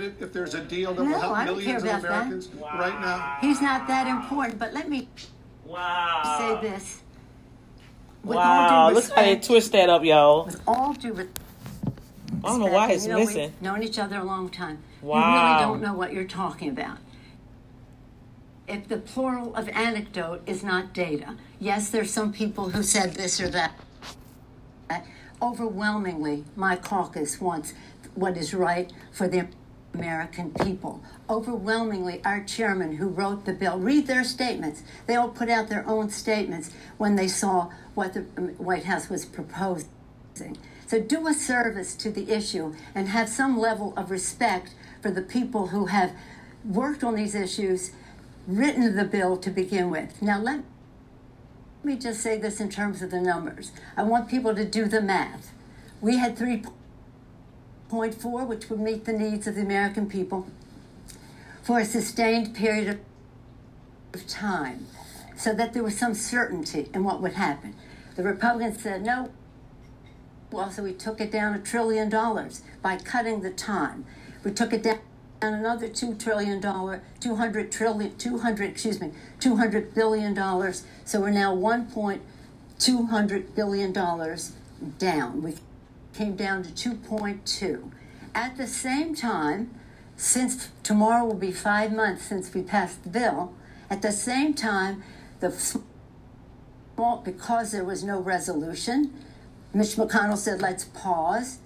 if 0.00 0.32
there's 0.32 0.54
a 0.54 0.62
deal 0.62 0.94
that 0.94 1.02
No, 1.04 1.10
will 1.10 1.18
help 1.20 1.36
I 1.36 1.44
millions 1.44 1.82
of 1.82 1.88
about 1.88 2.02
that. 2.02 2.08
Americans 2.26 2.48
right 2.54 3.00
now? 3.00 3.36
He's 3.40 3.60
not 3.60 3.86
that 3.88 4.06
important, 4.06 4.58
but 4.58 4.72
let 4.72 4.88
me 4.88 5.08
Wow. 5.66 6.22
say 6.38 6.56
this. 6.60 7.00
With 8.24 8.36
Wow, 8.36 8.60
all 8.62 8.88
due 8.88 8.94
look 8.94 9.04
how 9.10 9.22
they 9.22 9.30
respect, 9.34 9.46
twist 9.46 9.72
that 9.72 9.90
up, 9.90 10.04
y'all. 10.04 10.44
with 10.46 10.60
all 10.66 10.92
due 10.94 11.12
respect, 11.12 11.38
I 12.44 12.48
don't 12.48 12.60
know 12.60 12.66
why 12.68 12.90
it's 12.92 13.04
you 13.04 13.10
know, 13.10 13.18
missing. 13.18 13.50
We've 13.52 13.62
known 13.62 13.82
each 13.82 13.98
other 13.98 14.18
a 14.18 14.24
long 14.24 14.48
time. 14.48 14.78
You 15.02 15.08
Wow. 15.08 15.32
really 15.32 15.54
don't 15.58 15.82
know 15.82 15.92
what 15.94 16.12
you're 16.12 16.24
talking 16.24 16.68
about. 16.70 16.98
If 18.68 18.86
the 18.88 18.98
plural 18.98 19.54
of 19.56 19.68
anecdote 19.70 20.42
is 20.46 20.62
not 20.62 20.94
data, 20.94 21.34
yes, 21.58 21.90
there's 21.90 22.10
some 22.12 22.32
people 22.32 22.70
who 22.70 22.82
said 22.82 23.14
this 23.14 23.40
or 23.40 23.48
that. 23.50 23.72
Overwhelmingly, 25.40 26.44
my 26.54 26.76
caucus 26.76 27.40
wants 27.40 27.74
what 28.14 28.36
is 28.36 28.54
right 28.54 28.92
for 29.10 29.26
the 29.26 29.48
American 29.94 30.50
people. 30.52 31.02
Overwhelmingly, 31.28 32.20
our 32.24 32.42
chairman 32.44 32.96
who 32.96 33.08
wrote 33.08 33.44
the 33.44 33.52
bill, 33.52 33.78
read 33.78 34.06
their 34.06 34.24
statements. 34.24 34.82
They 35.06 35.16
all 35.16 35.28
put 35.28 35.48
out 35.48 35.68
their 35.68 35.86
own 35.88 36.10
statements 36.10 36.70
when 36.98 37.16
they 37.16 37.28
saw 37.28 37.70
what 37.94 38.14
the 38.14 38.26
um, 38.36 38.48
White 38.58 38.84
House 38.84 39.08
was 39.08 39.24
proposing. 39.24 39.88
So 40.86 41.00
do 41.00 41.26
a 41.26 41.34
service 41.34 41.94
to 41.96 42.10
the 42.10 42.30
issue 42.30 42.74
and 42.94 43.08
have 43.08 43.28
some 43.28 43.58
level 43.58 43.94
of 43.96 44.10
respect 44.10 44.74
for 45.00 45.10
the 45.10 45.22
people 45.22 45.68
who 45.68 45.86
have 45.86 46.12
worked 46.64 47.02
on 47.02 47.14
these 47.14 47.34
issues, 47.34 47.92
written 48.46 48.96
the 48.96 49.04
bill 49.04 49.36
to 49.38 49.50
begin 49.50 49.90
with. 49.90 50.20
Now, 50.22 50.40
let 50.40 50.62
me 51.82 51.96
just 51.96 52.20
say 52.20 52.38
this 52.38 52.60
in 52.60 52.70
terms 52.70 53.02
of 53.02 53.10
the 53.10 53.20
numbers. 53.20 53.72
I 53.96 54.04
want 54.04 54.28
people 54.28 54.54
to 54.54 54.64
do 54.64 54.84
the 54.86 55.00
math. 55.00 55.52
We 56.00 56.18
had 56.18 56.36
3.4, 57.92 58.46
which 58.46 58.70
would 58.70 58.80
meet 58.80 59.04
the 59.04 59.12
needs 59.12 59.46
of 59.46 59.54
the 59.54 59.60
American 59.60 60.08
people 60.08 60.46
for 61.62 61.78
a 61.78 61.84
sustained 61.84 62.54
period 62.54 62.98
of 64.14 64.26
time 64.26 64.86
so 65.36 65.52
that 65.52 65.74
there 65.74 65.82
was 65.82 65.98
some 65.98 66.14
certainty 66.14 66.88
in 66.94 67.04
what 67.04 67.20
would 67.20 67.34
happen. 67.34 67.74
The 68.16 68.22
Republicans 68.22 68.82
said 68.82 69.04
no. 69.04 69.30
Well, 70.50 70.70
so 70.70 70.82
we 70.82 70.92
took 70.92 71.20
it 71.20 71.30
down 71.30 71.54
a 71.54 71.58
trillion 71.58 72.08
dollars 72.08 72.62
by 72.82 72.96
cutting 72.96 73.40
the 73.42 73.50
time. 73.50 74.04
We 74.42 74.52
took 74.52 74.72
it 74.72 74.82
down 74.82 75.00
another 75.40 75.88
two 75.88 76.14
trillion 76.14 76.60
dollar, 76.60 77.02
two 77.20 77.36
hundred 77.36 77.72
trillion, 77.72 78.16
two 78.16 78.38
hundred, 78.38 78.70
excuse 78.70 79.00
me, 79.00 79.12
two 79.40 79.56
hundred 79.56 79.94
billion 79.94 80.34
dollars. 80.34 80.84
So 81.04 81.20
we're 81.20 81.30
now 81.30 81.54
one 81.54 81.86
point 81.90 82.22
two 82.78 83.06
hundred 83.06 83.54
billion 83.54 83.92
dollars 83.92 84.52
down. 84.98 85.42
We 85.42 85.54
came 86.14 86.36
down 86.36 86.62
to 86.62 86.74
two 86.74 86.94
point 86.94 87.46
two. 87.46 87.90
At 88.34 88.56
the 88.56 88.66
same 88.66 89.14
time, 89.14 89.74
since 90.16 90.70
tomorrow 90.82 91.24
will 91.24 91.34
be 91.34 91.52
five 91.52 91.92
months 91.92 92.24
since 92.24 92.52
we 92.54 92.62
passed 92.62 93.02
the 93.02 93.10
bill, 93.10 93.54
at 93.90 94.02
the 94.02 94.12
same 94.12 94.54
time, 94.54 95.02
the 95.40 95.80
Well, 96.96 97.22
because 97.24 97.72
there 97.72 97.84
was 97.84 98.04
no 98.04 98.20
resolution, 98.20 99.12
Mitch 99.74 99.96
McConnell 99.96 100.36
said, 100.36 100.60
let's 100.60 100.84
pause. 100.84 101.58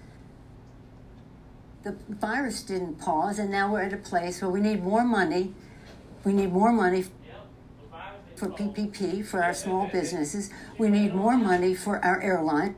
The 1.83 1.95
virus 2.09 2.63
didn't 2.63 2.99
pause, 2.99 3.37
and 3.39 3.51
now 3.51 3.71
we're 3.71 3.83
at 3.83 3.93
a 3.93 3.97
place 3.97 4.41
where 4.41 4.49
we 4.49 4.61
need 4.61 4.83
more 4.83 5.03
money. 5.03 5.53
We 6.23 6.33
need 6.33 6.51
more 6.51 6.71
money 6.71 7.05
for 8.35 8.47
PPP 8.49 9.25
for 9.25 9.43
our 9.43 9.53
small 9.53 9.87
businesses. 9.87 10.49
We 10.77 10.89
need 10.89 11.13
more 11.13 11.37
money 11.37 11.73
for 11.75 12.03
our 12.03 12.21
airlines. 12.21 12.75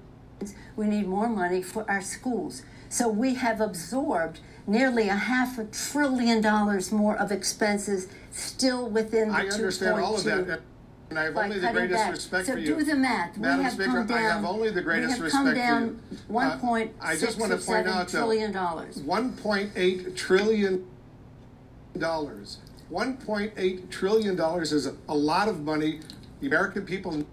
We 0.79 0.87
need 0.87 1.07
more 1.09 1.27
money 1.27 1.61
for 1.61 1.83
our 1.91 2.01
schools. 2.01 2.61
So 2.87 3.09
we 3.09 3.33
have 3.35 3.59
absorbed 3.59 4.39
nearly 4.65 5.09
a 5.09 5.15
half 5.15 5.59
a 5.59 5.65
trillion 5.65 6.39
dollars 6.39 6.89
more 6.89 7.17
of 7.17 7.33
expenses 7.33 8.07
still 8.31 8.89
within 8.89 9.27
the 9.27 9.35
I 9.35 9.47
understand 9.47 9.99
all 9.99 10.15
of 10.15 10.23
that, 10.23 10.61
and 11.09 11.19
I 11.19 11.25
have 11.25 11.35
only 11.35 11.59
the 11.59 11.73
greatest 11.73 11.99
back. 12.01 12.11
respect 12.13 12.45
so 12.47 12.53
for 12.53 12.59
you. 12.59 12.75
do 12.77 12.83
the 12.85 12.95
math. 12.95 13.37
Madam 13.37 13.57
we 13.57 13.63
have 13.65 13.73
Speaker, 13.73 13.91
come 13.91 14.07
down. 14.07 14.17
I 14.17 14.21
have 14.21 14.45
only 14.45 14.69
the 14.69 14.81
greatest 14.81 15.09
we 15.09 15.15
have 15.15 15.21
respect 15.23 15.43
come 15.43 15.47
for 15.49 15.53
down 15.55 16.01
you. 16.11 16.17
One 16.29 16.47
Uh, 16.47 16.57
point 16.59 16.93
I 17.01 17.17
just 17.17 17.37
want 17.37 17.51
to 17.51 17.57
point 17.57 17.85
point 17.85 17.87
out, 17.89 18.07
though, 18.07 18.19
trillion 18.19 18.53
dollars. 18.53 19.01
$1.8 19.01 20.15
trillion. 20.15 20.85
$1.8 21.97 23.89
trillion 23.89 24.39
is 24.61 24.89
a 25.09 25.15
lot 25.15 25.49
of 25.49 25.59
money. 25.61 25.99
The 26.39 26.47
American 26.47 26.85
people 26.85 27.25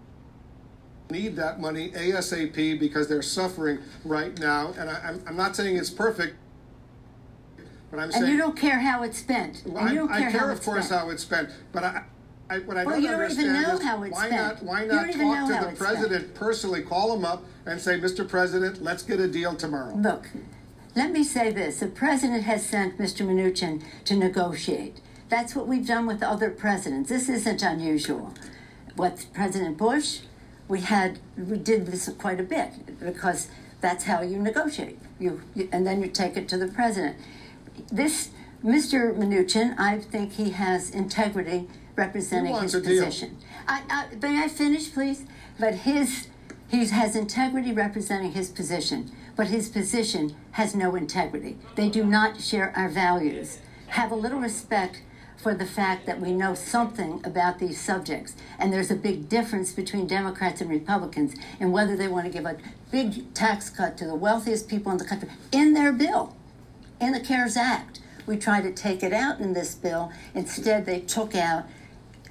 need 1.10 1.36
that 1.36 1.60
money 1.60 1.90
ASAP 1.90 2.78
because 2.78 3.08
they're 3.08 3.22
suffering 3.22 3.78
right 4.04 4.38
now. 4.38 4.72
And 4.78 4.90
I, 4.90 5.00
I'm, 5.08 5.22
I'm 5.26 5.36
not 5.36 5.56
saying 5.56 5.76
it's 5.76 5.90
perfect, 5.90 6.36
but 7.90 8.00
I'm 8.00 8.10
saying. 8.10 8.24
And 8.24 8.32
you 8.32 8.38
don't 8.38 8.56
care 8.56 8.78
how 8.80 9.02
it's 9.02 9.18
spent. 9.18 9.64
And 9.64 9.78
I, 9.78 9.90
you 9.92 9.98
don't 9.98 10.10
I 10.12 10.20
care, 10.20 10.30
care, 10.30 10.50
of 10.50 10.62
course, 10.62 10.86
spent. 10.86 11.00
how 11.00 11.10
it's 11.10 11.22
spent. 11.22 11.50
But 11.72 11.84
I, 11.84 12.02
I, 12.50 12.58
what 12.60 12.76
I 12.76 12.84
Well, 12.84 12.94
don't 12.94 13.02
you 13.02 13.08
don't 13.08 13.30
even 13.30 13.44
understand 13.48 13.62
know 13.62 13.74
is 13.74 13.82
how 13.82 14.02
it's 14.02 14.12
why 14.14 14.26
spent. 14.28 14.42
not 14.42 14.62
why 14.62 14.84
not 14.84 14.88
don't 15.06 15.08
even 15.10 15.28
know 15.28 15.34
talk 15.34 15.60
to 15.60 15.64
the 15.64 15.70
it's 15.70 15.78
spent. 15.80 15.96
president 15.98 16.34
personally, 16.34 16.82
call 16.82 17.14
him 17.16 17.24
up 17.24 17.44
and 17.66 17.80
say, 17.80 17.98
Mr. 17.98 18.28
President, 18.28 18.82
let's 18.82 19.02
get 19.02 19.20
a 19.20 19.28
deal 19.28 19.54
tomorrow. 19.56 19.94
Look, 19.96 20.30
let 20.94 21.10
me 21.12 21.22
say 21.24 21.50
this: 21.52 21.80
the 21.80 21.86
president 21.88 22.44
has 22.44 22.64
sent 22.66 22.98
Mr. 22.98 23.26
Mnuchin 23.26 23.82
to 24.04 24.16
negotiate. 24.16 25.00
That's 25.28 25.56
what 25.56 25.66
we've 25.66 25.86
done 25.86 26.06
with 26.06 26.22
other 26.22 26.50
presidents. 26.50 27.08
This 27.08 27.28
isn't 27.28 27.60
unusual. 27.62 28.32
What 28.94 29.26
President 29.34 29.76
Bush, 29.76 30.20
we 30.68 30.80
had 30.80 31.18
we 31.36 31.58
did 31.58 31.86
this 31.86 32.08
quite 32.18 32.40
a 32.40 32.42
bit 32.42 33.00
because 33.00 33.48
that's 33.80 34.04
how 34.04 34.22
you 34.22 34.38
negotiate. 34.38 34.98
You, 35.18 35.42
you 35.54 35.68
and 35.72 35.86
then 35.86 36.02
you 36.02 36.08
take 36.08 36.36
it 36.36 36.48
to 36.48 36.58
the 36.58 36.68
president. 36.68 37.16
This 37.92 38.30
Mr. 38.64 39.14
Mnuchin, 39.16 39.78
I 39.78 39.98
think 39.98 40.32
he 40.32 40.50
has 40.50 40.90
integrity 40.90 41.68
representing 41.94 42.54
his 42.60 42.74
position. 42.74 43.38
I, 43.68 43.82
I, 43.88 44.16
may 44.16 44.42
I 44.42 44.48
finish, 44.48 44.92
please? 44.92 45.24
But 45.58 45.74
his 45.74 46.28
he 46.68 46.84
has 46.86 47.14
integrity 47.14 47.72
representing 47.72 48.32
his 48.32 48.50
position, 48.50 49.12
but 49.36 49.48
his 49.48 49.68
position 49.68 50.34
has 50.52 50.74
no 50.74 50.96
integrity. 50.96 51.58
They 51.76 51.88
do 51.88 52.04
not 52.04 52.40
share 52.40 52.72
our 52.76 52.88
values. 52.88 53.60
Have 53.88 54.10
a 54.10 54.16
little 54.16 54.40
respect 54.40 55.02
for 55.36 55.54
the 55.54 55.66
fact 55.66 56.06
that 56.06 56.20
we 56.20 56.32
know 56.32 56.54
something 56.54 57.20
about 57.24 57.58
these 57.58 57.80
subjects, 57.80 58.34
and 58.58 58.72
there's 58.72 58.90
a 58.90 58.96
big 58.96 59.28
difference 59.28 59.72
between 59.72 60.06
Democrats 60.06 60.60
and 60.60 60.70
Republicans 60.70 61.34
in 61.60 61.72
whether 61.72 61.96
they 61.96 62.08
want 62.08 62.26
to 62.26 62.32
give 62.32 62.46
a 62.46 62.56
big 62.90 63.32
tax 63.34 63.70
cut 63.70 63.96
to 63.98 64.06
the 64.06 64.14
wealthiest 64.14 64.68
people 64.68 64.90
in 64.92 64.98
the 64.98 65.04
country 65.04 65.28
in 65.52 65.74
their 65.74 65.92
bill 65.92 66.34
in 67.00 67.12
the 67.12 67.20
CARES 67.20 67.56
Act. 67.56 68.00
We 68.26 68.36
tried 68.36 68.62
to 68.62 68.72
take 68.72 69.02
it 69.02 69.12
out 69.12 69.38
in 69.38 69.52
this 69.52 69.74
bill. 69.74 70.10
Instead, 70.34 70.86
they 70.86 71.00
took 71.00 71.34
out 71.34 71.64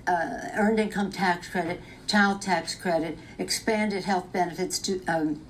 uh, 0.07 0.49
earned 0.55 0.79
income 0.79 1.11
tax 1.11 1.47
credit, 1.47 1.81
child 2.07 2.41
tax 2.41 2.75
credit, 2.75 3.17
expanded 3.37 4.03
health 4.05 4.31
benefits 4.31 4.79
to. 4.79 5.03
Um, 5.07 5.41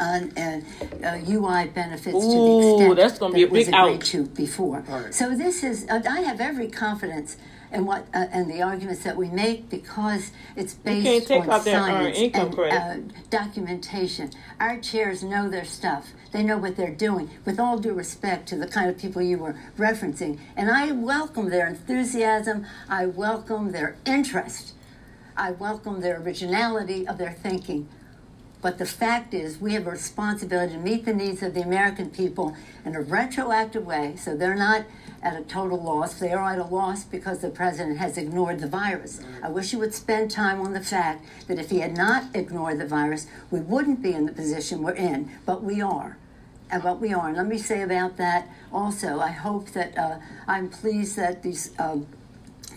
on, 0.00 0.36
uh, 0.36 0.60
uh, 1.04 1.18
UI 1.28 1.68
benefits 1.68 2.28
to 2.28 2.42
the 2.44 2.56
Ooh, 2.56 2.70
extent 2.70 2.96
that's 2.96 3.18
gonna 3.18 3.32
that 3.32 3.36
be 3.38 3.42
a 3.44 3.48
was 3.48 3.66
big 3.66 3.74
agreed 3.74 3.94
out. 3.94 4.00
to 4.02 4.24
before. 4.26 4.80
Right. 4.88 5.14
So 5.14 5.36
this 5.36 5.62
is. 5.64 5.86
Uh, 5.88 6.02
I 6.08 6.20
have 6.22 6.40
every 6.40 6.68
confidence 6.68 7.36
in 7.72 7.84
what 7.86 8.06
uh, 8.14 8.26
and 8.32 8.50
the 8.50 8.62
arguments 8.62 9.02
that 9.04 9.16
we 9.16 9.28
make 9.28 9.68
because 9.68 10.30
it's 10.56 10.74
based 10.74 11.30
on 11.30 11.50
out 11.50 11.64
science 11.64 12.18
income 12.18 12.54
and 12.58 13.12
uh, 13.12 13.16
documentation. 13.30 14.30
Our 14.60 14.78
chairs 14.80 15.22
know 15.22 15.48
their 15.50 15.64
stuff. 15.64 16.12
They 16.32 16.42
know 16.42 16.58
what 16.58 16.76
they're 16.76 16.94
doing. 16.94 17.30
With 17.44 17.58
all 17.60 17.78
due 17.78 17.94
respect 17.94 18.48
to 18.50 18.56
the 18.56 18.66
kind 18.68 18.88
of 18.90 18.98
people 18.98 19.22
you 19.22 19.38
were 19.38 19.56
referencing, 19.78 20.38
and 20.56 20.70
I 20.70 20.92
welcome 20.92 21.50
their 21.50 21.66
enthusiasm. 21.68 22.66
I 22.88 23.06
welcome 23.06 23.72
their 23.72 23.96
interest. 24.06 24.74
I 25.36 25.50
welcome 25.52 26.00
their 26.00 26.20
originality 26.20 27.06
of 27.08 27.18
their 27.18 27.32
thinking. 27.32 27.88
But 28.64 28.78
the 28.78 28.86
fact 28.86 29.34
is, 29.34 29.60
we 29.60 29.74
have 29.74 29.86
a 29.86 29.90
responsibility 29.90 30.72
to 30.72 30.78
meet 30.78 31.04
the 31.04 31.12
needs 31.12 31.42
of 31.42 31.52
the 31.52 31.60
American 31.60 32.08
people 32.08 32.56
in 32.82 32.96
a 32.96 33.02
retroactive 33.02 33.84
way 33.84 34.16
so 34.16 34.34
they're 34.34 34.54
not 34.54 34.86
at 35.22 35.38
a 35.38 35.44
total 35.44 35.82
loss. 35.82 36.14
They 36.14 36.32
are 36.32 36.50
at 36.50 36.58
a 36.58 36.64
loss 36.64 37.04
because 37.04 37.40
the 37.40 37.50
president 37.50 37.98
has 37.98 38.16
ignored 38.16 38.60
the 38.60 38.66
virus. 38.66 39.20
I 39.42 39.50
wish 39.50 39.72
he 39.72 39.76
would 39.76 39.92
spend 39.92 40.30
time 40.30 40.62
on 40.62 40.72
the 40.72 40.80
fact 40.80 41.26
that 41.46 41.58
if 41.58 41.68
he 41.68 41.80
had 41.80 41.94
not 41.94 42.34
ignored 42.34 42.78
the 42.78 42.86
virus, 42.86 43.26
we 43.50 43.60
wouldn't 43.60 44.00
be 44.00 44.14
in 44.14 44.24
the 44.24 44.32
position 44.32 44.82
we're 44.82 44.92
in, 44.92 45.30
but 45.44 45.62
we 45.62 45.82
are. 45.82 46.16
And 46.70 46.82
what 46.82 47.02
we 47.02 47.12
are. 47.12 47.28
And 47.28 47.36
let 47.36 47.46
me 47.46 47.58
say 47.58 47.82
about 47.82 48.16
that 48.16 48.48
also, 48.72 49.20
I 49.20 49.32
hope 49.32 49.72
that 49.72 49.98
uh, 49.98 50.20
I'm 50.48 50.70
pleased 50.70 51.16
that 51.16 51.42
these. 51.42 51.78
Um, 51.78 52.06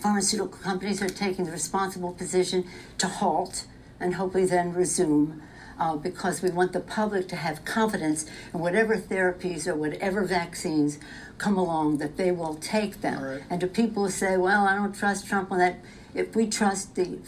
pharmaceutical 0.02 0.60
companies 0.60 1.02
are 1.02 1.08
taking 1.08 1.44
the 1.44 1.50
responsible 1.50 2.12
position 2.12 2.64
to 2.98 3.08
halt 3.08 3.66
and 3.98 4.14
hopefully 4.14 4.46
then 4.46 4.72
resume. 4.72 5.42
Uh, 5.78 5.94
because 5.94 6.42
we 6.42 6.50
want 6.50 6.72
the 6.72 6.80
public 6.80 7.28
to 7.28 7.36
have 7.36 7.64
confidence 7.64 8.26
in 8.52 8.58
whatever 8.58 8.96
therapies 8.96 9.64
or 9.68 9.76
whatever 9.76 10.24
vaccines 10.24 10.98
come 11.38 11.56
along, 11.56 11.98
that 11.98 12.16
they 12.16 12.32
will 12.32 12.56
take 12.56 13.00
them. 13.00 13.22
Right. 13.22 13.42
And 13.48 13.60
to 13.60 13.68
people 13.68 14.04
who 14.04 14.10
say, 14.10 14.36
well, 14.36 14.66
I 14.66 14.74
don't 14.74 14.92
trust 14.92 15.28
Trump 15.28 15.52
on 15.52 15.58
that, 15.58 15.78
if 16.14 16.34
we 16.34 16.48
trust 16.48 16.96
the 16.96 17.18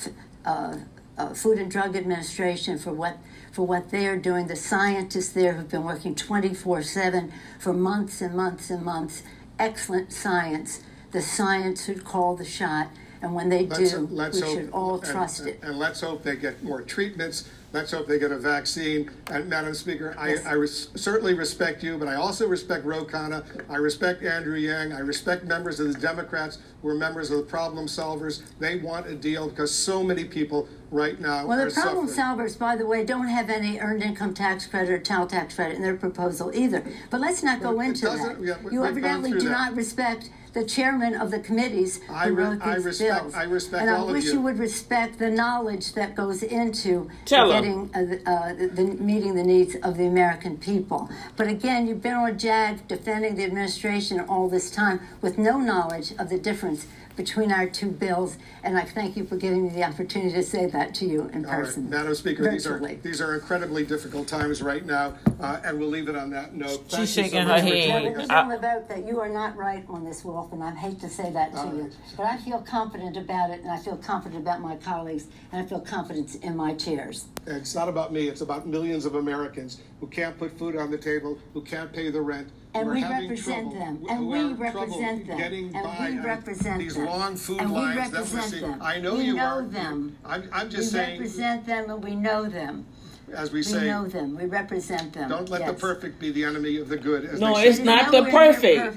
uh, 0.45 0.79
uh, 1.17 1.35
Food 1.35 1.59
and 1.59 1.71
Drug 1.71 1.95
Administration 1.97 2.79
for 2.79 2.93
what 2.93 3.19
for 3.53 3.67
what 3.67 3.91
they 3.91 4.07
are 4.07 4.17
doing, 4.17 4.47
the 4.47 4.57
scientists 4.57 5.31
there 5.31 5.55
who've 5.55 5.69
been 5.69 5.85
working 5.85 6.15
24/7 6.15 7.33
for 7.59 7.73
months 7.73 8.21
and 8.21 8.35
months 8.35 8.71
and 8.71 8.85
months, 8.85 9.23
excellent 9.59 10.13
science. 10.13 10.81
The 11.11 11.21
science 11.21 11.85
should 11.85 12.05
call 12.05 12.37
the 12.37 12.45
shot, 12.45 12.89
and 13.23 13.35
when 13.35 13.49
they 13.49 13.67
Let's- 13.67 13.91
do, 13.93 14.09
let's 14.11 14.37
we 14.41 14.43
hope- 14.47 14.55
should 14.59 14.71
all 14.73 14.95
and- 14.95 15.05
trust 15.05 15.47
it. 15.47 15.59
And 15.63 15.79
let's 15.79 16.01
hope 16.01 16.23
they 16.23 16.37
get 16.37 16.63
more 16.63 16.83
treatments. 16.83 17.45
Let's 17.73 17.93
hope 17.93 18.09
they 18.09 18.19
get 18.19 18.33
a 18.33 18.39
vaccine. 18.39 19.09
And 19.31 19.49
Madam 19.49 19.75
Speaker, 19.75 20.13
I, 20.19 20.39
I 20.45 20.55
res- 20.55 20.89
certainly 20.97 21.35
respect 21.35 21.85
you, 21.85 21.99
but 21.99 22.09
I 22.09 22.17
also 22.17 22.49
respect 22.49 22.85
Ro 22.85 23.05
Khanna. 23.05 23.45
I 23.69 23.77
respect 23.77 24.25
Andrew 24.25 24.57
Yang. 24.57 24.93
I 24.93 24.99
respect 24.99 25.45
members 25.45 25.79
of 25.79 25.93
the 25.93 26.01
Democrats 26.01 26.59
who 26.83 26.89
are 26.89 26.95
members 26.97 27.31
of 27.31 27.37
the 27.37 27.45
problem 27.45 27.87
solvers. 27.87 28.43
They 28.59 28.79
want 28.79 29.07
a 29.07 29.15
deal 29.15 29.49
because 29.49 29.73
so 29.73 30.03
many 30.03 30.25
people 30.25 30.67
right 30.91 31.21
now 31.21 31.47
Well, 31.47 31.61
are 31.61 31.67
the 31.67 31.71
problem 31.71 32.09
suffering. 32.09 32.49
solvers, 32.49 32.59
by 32.59 32.75
the 32.75 32.87
way, 32.87 33.05
don't 33.05 33.29
have 33.29 33.49
any 33.51 33.79
earned 33.79 34.03
income 34.03 34.35
tax 34.35 34.67
credit 34.67 34.91
or 34.91 34.99
child 34.99 35.31
tax 35.31 35.55
credit 35.55 35.77
in 35.77 35.83
their 35.83 35.95
proposal 35.95 36.51
either. 36.53 36.83
But 37.11 37.21
let's 37.21 37.45
not 37.45 37.61
go 37.63 37.71
Well, 37.73 37.87
into 37.87 38.07
that. 38.07 38.39
yeah, 38.43 38.57
you 38.73 38.85
evidently 38.85 39.31
do 39.31 39.41
that. 39.43 39.51
not 39.51 39.77
respect 39.77 40.31
the 40.53 40.65
chairman 40.65 41.15
of 41.15 41.31
the 41.31 41.39
committees 41.39 42.01
I 42.11 42.27
who 42.29 42.35
re- 42.35 42.45
wrote 42.45 42.63
I 42.63 42.75
these 42.77 42.85
respect- 42.85 43.23
bills. 43.23 43.35
I 43.35 43.43
respect 43.45 43.83
and 43.83 43.91
all 43.91 44.07
I 44.07 44.09
of 44.09 44.13
wish 44.17 44.25
you. 44.27 44.33
you 44.35 44.41
would 44.41 44.59
respect 44.59 45.19
the 45.19 45.31
knowledge 45.31 45.93
that 45.95 46.15
goes 46.17 46.43
into 46.43 47.09
Tell 47.25 47.53
'em. 47.53 47.63
getting 47.63 47.91
uh, 47.95 48.03
the, 48.11 48.31
uh, 48.31 48.55
the, 48.55 48.67
the 48.69 48.85
meeting 49.03 49.35
the 49.35 49.43
needs 49.45 49.77
of 49.77 49.97
the 49.97 50.07
American 50.07 50.57
people. 50.57 51.09
But 51.37 51.47
again, 51.49 51.87
you've 51.87 52.03
been 52.03 52.15
on 52.15 52.29
a 52.31 52.33
JAG 52.33 52.89
defending 52.89 53.37
the 53.37 53.45
administration 53.45 54.21
all 54.21 54.49
this 54.49 54.71
time 54.71 55.01
with 55.23 55.39
no 55.39 55.59
knowledge 55.59 56.13
of 56.19 56.29
the 56.31 56.39
difference 56.39 56.87
between 57.21 57.53
our 57.53 57.69
two 57.69 57.91
bills, 57.91 58.39
and 58.65 58.79
I 58.79 58.83
thank 58.85 59.15
you 59.15 59.25
for 59.27 59.37
giving 59.37 59.65
me 59.65 59.69
the 59.69 59.85
opportunity 59.85 60.33
to 60.33 60.43
say 60.43 60.65
that 60.67 60.95
to 60.95 61.05
you 61.05 61.29
in 61.35 61.45
All 61.45 61.53
right, 61.53 61.65
person. 61.67 61.91
Madam 61.91 62.15
Speaker, 62.15 62.51
these 62.51 62.67
are 62.67 62.79
these 63.03 63.21
are 63.21 63.35
incredibly 63.35 63.85
difficult 63.85 64.27
times 64.27 64.63
right 64.63 64.87
now, 64.87 65.17
uh, 65.39 65.61
and 65.63 65.79
we'll 65.79 65.91
leave 65.91 66.09
it 66.09 66.17
on 66.17 66.31
that 66.31 66.55
note. 66.55 66.89
Thank 66.89 67.01
you 67.01 67.07
so 67.07 67.23
shaking 67.23 67.43
her 67.43 67.61
head. 67.61 67.63
joining 67.63 67.91
Well, 67.91 68.07
us. 68.07 68.15
it 68.15 68.19
was 68.21 68.31
on 68.31 68.49
the 68.49 68.57
vote 68.59 68.89
that 68.89 69.07
you 69.07 69.21
are 69.21 69.29
not 69.29 69.55
right 69.55 69.85
on 69.91 70.03
this, 70.03 70.25
Wolf, 70.25 70.51
and 70.53 70.65
I 70.65 70.75
hate 70.75 70.99
to 71.01 71.11
say 71.11 71.31
that 71.31 71.53
to 71.53 71.59
All 71.59 71.75
you. 71.75 71.83
right. 71.83 71.93
But 72.17 72.25
I 72.25 72.39
feel 72.39 72.63
confident 72.63 73.19
about 73.19 73.51
it, 73.51 73.61
and 73.61 73.71
I 73.71 73.77
feel 73.77 73.99
confident 73.99 74.41
about 74.41 74.63
my 74.63 74.77
colleagues, 74.77 75.27
and 75.53 75.63
I 75.63 75.69
feel 75.69 75.81
confidence 75.81 76.37
in 76.37 76.57
my 76.57 76.73
chairs. 76.75 77.27
It's 77.47 77.75
not 77.75 77.89
about 77.91 78.15
me. 78.15 78.29
It's 78.29 78.41
about 78.41 78.67
millions 78.67 79.05
of 79.05 79.15
Americans 79.17 79.83
who 80.01 80.07
can't 80.07 80.39
put 80.39 80.59
food 80.59 80.75
on 80.75 80.91
the 80.91 80.99
table, 80.99 81.39
who 81.53 81.61
can't 81.61 81.93
pay 81.93 82.11
the 82.11 82.23
rent. 82.23 82.49
And 82.73 82.89
we 82.89 83.03
represent 83.03 83.73
them, 83.73 84.05
and 84.09 84.29
we 84.29 84.53
represent 84.53 85.27
them, 85.27 85.41
and 85.41 85.53
we 85.75 86.19
on 86.19 86.23
represent 86.25 86.79
these 86.79 86.97
long 86.97 87.37
food 87.37 87.61
And 87.61 87.71
we 87.71 87.77
lines 87.77 88.11
that 88.13 88.29
we're 88.33 88.61
them. 88.61 88.79
I 88.81 89.01
know 89.01 89.17
We 89.17 89.25
you 89.25 89.35
know 89.35 89.45
are. 89.45 89.63
them. 89.63 90.17
I'm, 90.25 90.49
I'm 90.53 90.67
We 90.69 90.73
just 90.75 90.93
saying, 90.93 91.19
represent 91.19 91.67
them, 91.67 91.91
and 91.91 92.05
we 92.05 92.15
know 92.15 92.49
them. 92.49 92.87
as 93.35 93.51
we 93.51 93.59
We 93.59 93.63
say, 93.65 93.81
we 93.81 93.87
know 93.89 94.07
them. 94.07 94.37
We 94.37 94.45
represent 94.47 95.13
them. 95.13 95.29
don't 95.29 95.49
let 95.49 95.67
the 95.67 95.73
perfect 95.75 96.21
be 96.21 96.31
the 96.31 96.45
enemy 96.45 96.77
of 96.77 96.89
the 96.89 96.97
good. 96.97 97.25
As 97.25 97.41
No, 97.41 97.55
they 97.57 97.69
it's 97.69 97.79
say. 97.79 97.85
not 97.85 98.13
the 98.13 98.21
near 98.23 98.31
perfect. 98.31 98.79
perf- 98.81 98.97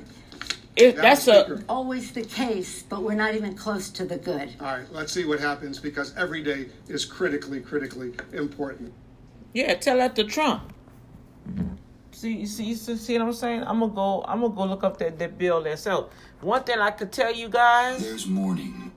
It, 0.75 0.95
that's 0.95 1.23
Speaker. 1.23 1.55
a 1.55 1.63
Always 1.67 2.11
the 2.11 2.23
case, 2.23 2.83
but 2.83 3.01
we're 3.01 3.15
not 3.15 3.33
even 3.33 3.55
close 3.55 3.89
to 3.89 4.05
the 4.05 4.17
good. 4.17 4.53
All 4.59 4.67
right, 4.67 4.85
let's 4.91 5.11
see 5.11 5.25
what 5.25 5.39
happens 5.39 5.79
because 5.79 6.15
every 6.15 6.43
day 6.43 6.67
is 6.87 7.05
critically, 7.05 7.59
critically 7.59 8.13
important. 8.33 8.93
yeah. 9.53 9.73
Tell 9.75 9.97
that 9.97 10.15
to 10.17 10.23
Trump. 10.25 10.73
See, 12.23 12.37
you 12.37 12.45
see, 12.45 12.63
you 12.63 12.75
see 12.75 13.17
what 13.17 13.27
I'm 13.27 13.33
saying? 13.33 13.63
I'm 13.63 13.81
gonna 13.81 13.93
go. 13.93 14.23
I'm 14.25 14.39
gonna 14.39 14.55
go 14.55 14.63
look 14.63 14.85
up 14.85 14.95
that 14.99 15.19
that 15.19 15.37
bill 15.37 15.65
itself. 15.65 16.13
One 16.39 16.63
thing 16.63 16.79
I 16.79 16.91
could 16.91 17.11
tell 17.11 17.35
you 17.35 17.49
guys. 17.49 18.01
There's 18.01 18.27
morning. 18.27 18.93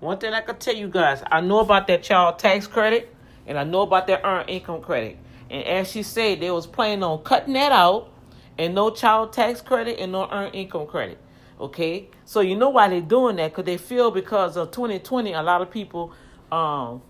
One 0.00 0.18
thing 0.18 0.32
I 0.32 0.40
could 0.40 0.58
tell 0.58 0.74
you 0.74 0.88
guys, 0.88 1.22
I 1.30 1.42
know 1.42 1.60
about 1.60 1.86
that 1.86 2.02
child 2.02 2.40
tax 2.40 2.66
credit, 2.66 3.14
and 3.46 3.56
I 3.56 3.62
know 3.62 3.82
about 3.82 4.08
that 4.08 4.22
earned 4.24 4.50
income 4.50 4.80
credit. 4.80 5.16
And 5.48 5.62
as 5.62 5.92
she 5.92 6.02
said, 6.02 6.40
they 6.40 6.50
was 6.50 6.66
planning 6.66 7.04
on 7.04 7.22
cutting 7.22 7.52
that 7.52 7.70
out, 7.70 8.10
and 8.58 8.74
no 8.74 8.90
child 8.90 9.32
tax 9.32 9.60
credit 9.60 10.00
and 10.00 10.10
no 10.10 10.28
earned 10.28 10.56
income 10.56 10.88
credit. 10.88 11.18
Okay, 11.60 12.08
so 12.24 12.40
you 12.40 12.56
know 12.56 12.70
why 12.70 12.88
they're 12.88 13.00
doing 13.00 13.36
that? 13.36 13.52
Because 13.52 13.66
they 13.66 13.78
feel 13.78 14.10
because 14.10 14.56
of 14.56 14.72
2020, 14.72 15.34
a 15.34 15.42
lot 15.44 15.62
of 15.62 15.70
people, 15.70 16.12
um, 16.50 17.00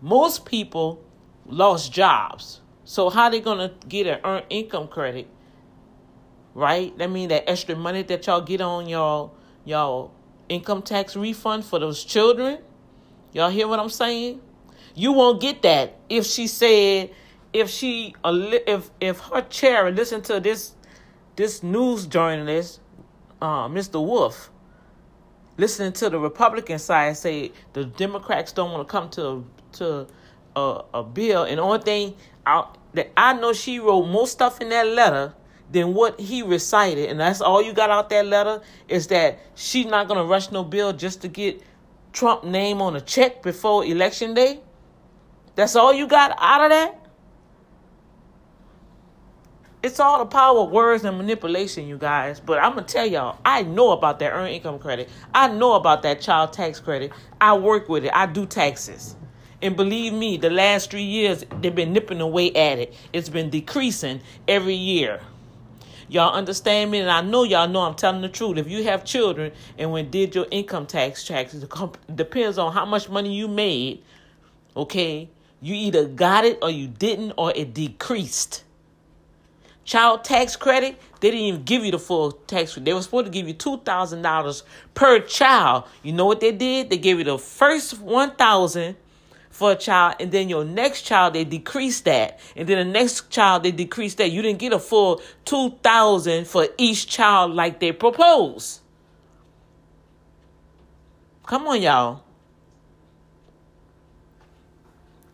most 0.00 0.46
people 0.46 1.04
lost 1.44 1.92
jobs. 1.92 2.60
So 2.92 3.08
how 3.08 3.30
they 3.30 3.40
gonna 3.40 3.72
get 3.88 4.06
an 4.06 4.20
earned 4.22 4.44
income 4.50 4.86
credit? 4.86 5.26
Right? 6.52 6.94
That 6.98 7.10
mean 7.10 7.30
that 7.30 7.48
extra 7.48 7.74
money 7.74 8.02
that 8.02 8.26
y'all 8.26 8.42
get 8.42 8.60
on 8.60 8.86
y'all 8.86 9.32
y'all 9.64 10.12
income 10.50 10.82
tax 10.82 11.16
refund 11.16 11.64
for 11.64 11.78
those 11.78 12.04
children. 12.04 12.58
Y'all 13.32 13.48
hear 13.48 13.66
what 13.66 13.80
I'm 13.80 13.88
saying? 13.88 14.42
You 14.94 15.12
won't 15.12 15.40
get 15.40 15.62
that 15.62 15.96
if 16.10 16.26
she 16.26 16.46
said 16.46 17.14
if 17.54 17.70
she 17.70 18.14
if 18.22 18.90
if 19.00 19.20
her 19.20 19.40
chair 19.40 19.90
listened 19.90 20.24
to 20.24 20.38
this 20.38 20.74
this 21.36 21.62
news 21.62 22.06
journalist, 22.06 22.80
uh, 23.40 23.68
Mr. 23.68 24.06
Wolf, 24.06 24.50
listening 25.56 25.94
to 25.94 26.10
the 26.10 26.18
Republican 26.18 26.78
side 26.78 27.16
say 27.16 27.52
the 27.72 27.86
Democrats 27.86 28.52
don't 28.52 28.70
want 28.70 28.86
to 28.86 28.92
come 28.92 29.08
to 29.08 29.46
to 29.78 30.06
a, 30.54 30.82
a 30.92 31.02
bill, 31.02 31.44
and 31.44 31.58
only 31.58 31.78
thing 31.78 32.14
I, 32.44 32.66
that 32.94 33.10
I 33.16 33.32
know 33.34 33.52
she 33.52 33.78
wrote 33.78 34.06
more 34.06 34.26
stuff 34.26 34.60
in 34.60 34.68
that 34.70 34.86
letter 34.86 35.34
than 35.70 35.94
what 35.94 36.20
he 36.20 36.42
recited, 36.42 37.08
and 37.08 37.18
that's 37.18 37.40
all 37.40 37.62
you 37.62 37.72
got 37.72 37.90
out 37.90 38.10
that 38.10 38.26
letter 38.26 38.60
is 38.88 39.06
that 39.08 39.38
she's 39.54 39.86
not 39.86 40.08
gonna 40.08 40.24
rush 40.24 40.50
no 40.50 40.62
bill 40.62 40.92
just 40.92 41.22
to 41.22 41.28
get 41.28 41.62
Trump 42.12 42.44
name 42.44 42.82
on 42.82 42.94
a 42.94 43.00
check 43.00 43.42
before 43.42 43.84
election 43.84 44.34
day. 44.34 44.60
That's 45.54 45.76
all 45.76 45.92
you 45.92 46.06
got 46.06 46.36
out 46.38 46.64
of 46.64 46.70
that. 46.70 46.98
It's 49.82 49.98
all 49.98 50.20
the 50.20 50.26
power 50.26 50.60
of 50.60 50.70
words 50.70 51.04
and 51.04 51.18
manipulation, 51.18 51.88
you 51.88 51.98
guys. 51.98 52.38
But 52.38 52.58
I'm 52.58 52.74
gonna 52.74 52.86
tell 52.86 53.06
y'all, 53.06 53.38
I 53.44 53.62
know 53.62 53.90
about 53.90 54.20
that 54.20 54.30
earned 54.30 54.54
income 54.54 54.78
credit. 54.78 55.08
I 55.34 55.48
know 55.48 55.72
about 55.72 56.02
that 56.02 56.20
child 56.20 56.52
tax 56.52 56.78
credit. 56.78 57.12
I 57.40 57.54
work 57.54 57.88
with 57.88 58.04
it. 58.04 58.12
I 58.14 58.26
do 58.26 58.46
taxes. 58.46 59.16
And 59.62 59.76
believe 59.76 60.12
me, 60.12 60.36
the 60.36 60.50
last 60.50 60.90
three 60.90 61.04
years 61.04 61.44
they've 61.60 61.74
been 61.74 61.92
nipping 61.92 62.20
away 62.20 62.52
at 62.52 62.80
it. 62.80 62.94
It's 63.12 63.28
been 63.28 63.48
decreasing 63.48 64.20
every 64.48 64.74
year. 64.74 65.20
Y'all 66.08 66.34
understand 66.34 66.90
me? 66.90 66.98
And 66.98 67.10
I 67.10 67.22
know 67.22 67.44
y'all 67.44 67.68
know 67.68 67.80
I'm 67.80 67.94
telling 67.94 68.20
the 68.20 68.28
truth. 68.28 68.58
If 68.58 68.68
you 68.68 68.82
have 68.84 69.04
children 69.04 69.52
and 69.78 69.92
when 69.92 70.10
did 70.10 70.34
your 70.34 70.46
income 70.50 70.84
tax 70.84 71.24
taxes, 71.24 71.64
depends 72.14 72.58
on 72.58 72.72
how 72.72 72.84
much 72.84 73.08
money 73.08 73.32
you 73.34 73.48
made. 73.48 74.02
Okay, 74.76 75.30
you 75.60 75.74
either 75.74 76.06
got 76.06 76.44
it 76.44 76.58
or 76.60 76.70
you 76.70 76.88
didn't, 76.88 77.32
or 77.38 77.52
it 77.54 77.72
decreased. 77.72 78.64
Child 79.84 80.24
tax 80.24 80.56
credit, 80.56 81.00
they 81.20 81.30
didn't 81.30 81.46
even 81.46 81.62
give 81.62 81.84
you 81.84 81.92
the 81.92 81.98
full 81.98 82.32
tax 82.32 82.72
credit. 82.72 82.84
They 82.84 82.94
were 82.94 83.02
supposed 83.02 83.26
to 83.26 83.32
give 83.32 83.46
you 83.46 83.54
two 83.54 83.78
thousand 83.78 84.22
dollars 84.22 84.64
per 84.94 85.20
child. 85.20 85.84
You 86.02 86.12
know 86.12 86.26
what 86.26 86.40
they 86.40 86.52
did? 86.52 86.90
They 86.90 86.98
gave 86.98 87.18
you 87.18 87.24
the 87.24 87.38
first 87.38 88.00
one 88.00 88.34
thousand 88.34 88.96
for 89.52 89.72
a 89.72 89.76
child, 89.76 90.16
and 90.18 90.32
then 90.32 90.48
your 90.48 90.64
next 90.64 91.02
child 91.02 91.34
they 91.34 91.44
decrease 91.44 92.00
that, 92.00 92.40
and 92.56 92.68
then 92.68 92.78
the 92.78 92.92
next 92.92 93.30
child 93.30 93.62
they 93.62 93.70
decrease 93.70 94.14
that. 94.16 94.32
You 94.32 94.42
didn't 94.42 94.58
get 94.58 94.72
a 94.72 94.80
full 94.80 95.22
two 95.44 95.70
thousand 95.82 96.48
for 96.48 96.66
each 96.76 97.06
child 97.06 97.52
like 97.52 97.78
they 97.78 97.92
proposed. 97.92 98.80
Come 101.46 101.68
on, 101.68 101.80
y'all. 101.82 102.24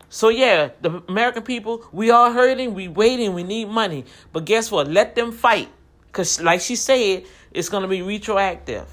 So 0.09 0.29
yeah, 0.29 0.71
the 0.81 1.01
American 1.07 1.43
people, 1.43 1.85
we 1.91 2.11
are 2.11 2.31
hurting, 2.33 2.73
we 2.73 2.87
waiting, 2.87 3.33
we 3.33 3.43
need 3.43 3.69
money. 3.69 4.05
But 4.33 4.45
guess 4.45 4.71
what? 4.71 4.87
Let 4.87 5.15
them 5.15 5.31
fight. 5.31 5.69
Cause 6.11 6.41
like 6.41 6.61
she 6.61 6.75
said, 6.75 7.25
it's 7.51 7.69
gonna 7.69 7.87
be 7.87 8.01
retroactive. 8.01 8.87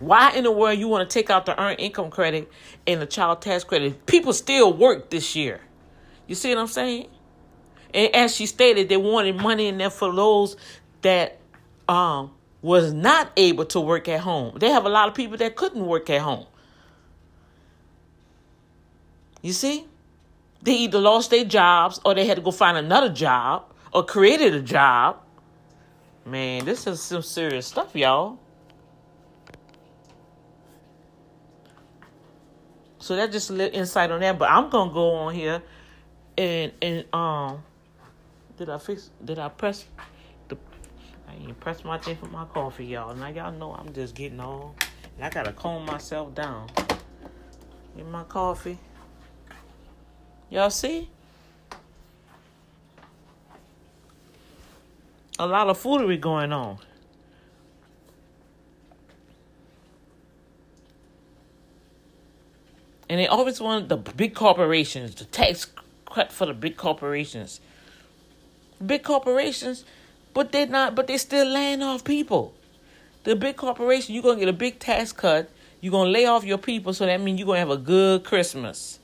Why 0.00 0.32
in 0.32 0.44
the 0.44 0.50
world 0.50 0.78
you 0.78 0.88
want 0.88 1.08
to 1.08 1.12
take 1.12 1.30
out 1.30 1.46
the 1.46 1.60
earned 1.62 1.78
income 1.78 2.10
credit 2.10 2.50
and 2.86 3.00
the 3.00 3.06
child 3.06 3.42
tax 3.42 3.64
credit? 3.64 4.06
People 4.06 4.32
still 4.32 4.72
work 4.72 5.10
this 5.10 5.36
year. 5.36 5.60
You 6.26 6.34
see 6.34 6.48
what 6.48 6.58
I'm 6.58 6.66
saying? 6.66 7.08
And 7.92 8.14
as 8.14 8.34
she 8.34 8.46
stated, 8.46 8.88
they 8.88 8.96
wanted 8.96 9.36
money 9.36 9.66
in 9.66 9.78
there 9.78 9.90
for 9.90 10.12
those 10.12 10.56
that 11.02 11.38
um 11.88 12.32
was 12.62 12.92
not 12.92 13.30
able 13.36 13.64
to 13.66 13.80
work 13.80 14.08
at 14.08 14.20
home. 14.20 14.58
They 14.58 14.70
have 14.70 14.84
a 14.84 14.88
lot 14.88 15.08
of 15.08 15.14
people 15.14 15.36
that 15.38 15.56
couldn't 15.56 15.84
work 15.84 16.10
at 16.10 16.20
home. 16.20 16.46
You 19.42 19.52
see? 19.52 19.86
They 20.62 20.74
either 20.74 20.98
lost 20.98 21.30
their 21.30 21.44
jobs 21.44 22.00
or 22.04 22.14
they 22.14 22.26
had 22.26 22.36
to 22.36 22.42
go 22.42 22.50
find 22.50 22.76
another 22.76 23.08
job 23.08 23.72
or 23.94 24.04
created 24.04 24.54
a 24.54 24.60
job. 24.60 25.16
Man, 26.26 26.66
this 26.66 26.86
is 26.86 27.02
some 27.02 27.22
serious 27.22 27.66
stuff, 27.66 27.96
y'all. 27.96 28.38
So 33.00 33.16
that's 33.16 33.32
just 33.32 33.50
a 33.50 33.54
little 33.54 33.78
insight 33.78 34.10
on 34.10 34.20
that. 34.20 34.38
But 34.38 34.50
I'm 34.50 34.68
gonna 34.68 34.92
go 34.92 35.14
on 35.14 35.34
here 35.34 35.62
and 36.38 36.72
and 36.80 37.04
um 37.12 37.62
did 38.56 38.68
I 38.68 38.78
fix 38.78 39.10
did 39.24 39.38
I 39.38 39.48
press 39.48 39.86
the 40.48 40.56
I 41.26 41.34
ain't 41.34 41.58
press 41.60 41.82
my 41.82 41.98
thing 41.98 42.16
for 42.16 42.26
my 42.26 42.44
coffee, 42.44 42.86
y'all. 42.86 43.14
Now 43.14 43.28
y'all 43.28 43.52
know 43.52 43.72
I'm 43.72 43.92
just 43.92 44.14
getting 44.14 44.38
on 44.38 44.74
and 45.16 45.24
I 45.24 45.30
gotta 45.30 45.52
calm 45.52 45.86
myself 45.86 46.34
down. 46.34 46.68
Get 47.96 48.06
my 48.06 48.24
coffee. 48.24 48.78
Y'all 50.50 50.70
see? 50.70 51.08
A 55.38 55.46
lot 55.46 55.68
of 55.68 55.78
foolery 55.78 56.18
going 56.18 56.52
on. 56.52 56.78
And 63.10 63.18
they 63.18 63.26
always 63.26 63.60
want 63.60 63.88
the 63.88 63.96
big 63.96 64.36
corporations, 64.36 65.16
the 65.16 65.24
tax 65.24 65.66
cut 66.08 66.30
for 66.30 66.46
the 66.46 66.54
big 66.54 66.76
corporations. 66.76 67.60
Big 68.86 69.02
corporations, 69.02 69.84
but 70.32 70.52
they're 70.52 70.68
not, 70.68 70.94
but 70.94 71.08
they're 71.08 71.18
still 71.18 71.44
laying 71.44 71.82
off 71.82 72.04
people. 72.04 72.54
The 73.24 73.34
big 73.34 73.56
corporation, 73.56 74.14
you're 74.14 74.22
gonna 74.22 74.38
get 74.38 74.48
a 74.48 74.52
big 74.52 74.78
tax 74.78 75.10
cut. 75.10 75.50
You're 75.80 75.90
gonna 75.90 76.10
lay 76.10 76.26
off 76.26 76.44
your 76.44 76.56
people, 76.56 76.94
so 76.94 77.04
that 77.04 77.20
means 77.20 77.40
you're 77.40 77.46
gonna 77.46 77.58
have 77.58 77.70
a 77.70 77.76
good 77.76 78.22
Christmas. 78.22 79.00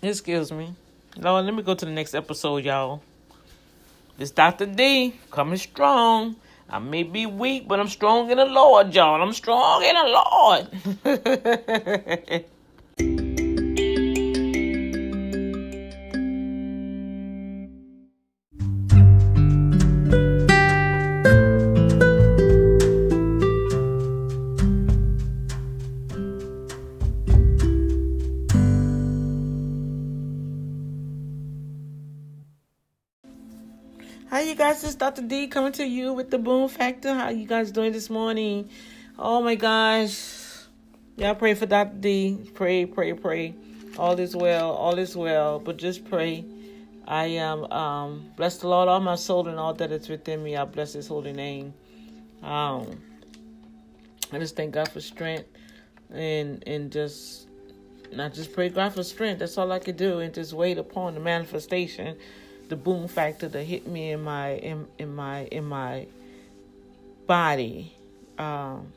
Excuse 0.00 0.50
me. 0.50 0.74
Lord, 1.18 1.44
let 1.44 1.52
me 1.52 1.62
go 1.62 1.74
to 1.74 1.84
the 1.84 1.90
next 1.90 2.14
episode, 2.14 2.64
y'all. 2.64 3.02
This 4.16 4.30
Dr. 4.30 4.64
D 4.64 5.12
coming 5.30 5.58
strong. 5.58 6.36
I 6.68 6.78
may 6.80 7.04
be 7.04 7.26
weak, 7.26 7.68
but 7.68 7.78
I'm 7.78 7.88
strong 7.88 8.30
in 8.30 8.38
the 8.38 8.44
Lord, 8.44 8.94
y'all. 8.94 9.22
I'm 9.22 9.32
strong 9.32 9.84
in 9.84 9.94
the 9.94 10.04
Lord. 11.04 12.44
Dr. 35.06 35.22
D 35.22 35.46
coming 35.46 35.70
to 35.74 35.86
you 35.86 36.12
with 36.12 36.32
the 36.32 36.38
Boom 36.38 36.68
Factor. 36.68 37.14
How 37.14 37.28
you 37.28 37.46
guys 37.46 37.70
doing 37.70 37.92
this 37.92 38.10
morning? 38.10 38.68
Oh 39.16 39.40
my 39.40 39.54
gosh. 39.54 40.66
Y'all 41.16 41.36
pray 41.36 41.54
for 41.54 41.64
Dr. 41.64 41.96
D. 42.00 42.50
Pray, 42.54 42.86
pray, 42.86 43.12
pray. 43.12 43.54
All 43.98 44.18
is 44.18 44.34
well. 44.34 44.72
All 44.72 44.98
is 44.98 45.14
well. 45.14 45.60
But 45.60 45.76
just 45.76 46.10
pray. 46.10 46.44
I 47.06 47.26
am 47.26 47.70
um 47.70 48.32
bless 48.34 48.58
the 48.58 48.66
Lord, 48.66 48.88
all 48.88 48.98
my 48.98 49.14
soul 49.14 49.46
and 49.46 49.60
all 49.60 49.74
that 49.74 49.92
is 49.92 50.08
within 50.08 50.42
me. 50.42 50.56
I 50.56 50.64
bless 50.64 50.94
his 50.94 51.06
holy 51.06 51.32
name. 51.32 51.72
Um 52.42 53.00
I 54.32 54.40
just 54.40 54.56
thank 54.56 54.74
God 54.74 54.88
for 54.88 55.00
strength 55.00 55.48
and 56.10 56.64
and 56.66 56.90
just 56.90 57.46
not 58.12 58.34
just 58.34 58.52
pray 58.52 58.70
God 58.70 58.92
for 58.92 59.04
strength. 59.04 59.38
That's 59.38 59.56
all 59.56 59.70
I 59.70 59.78
could 59.78 59.98
do 59.98 60.18
and 60.18 60.34
just 60.34 60.52
wait 60.52 60.78
upon 60.78 61.14
the 61.14 61.20
manifestation 61.20 62.16
the 62.68 62.76
boom 62.76 63.08
factor 63.08 63.48
that 63.48 63.64
hit 63.64 63.86
me 63.86 64.12
in 64.12 64.22
my 64.22 64.54
in, 64.54 64.86
in 64.98 65.14
my 65.14 65.44
in 65.46 65.64
my 65.64 66.06
body 67.26 67.94
um, 68.38 68.92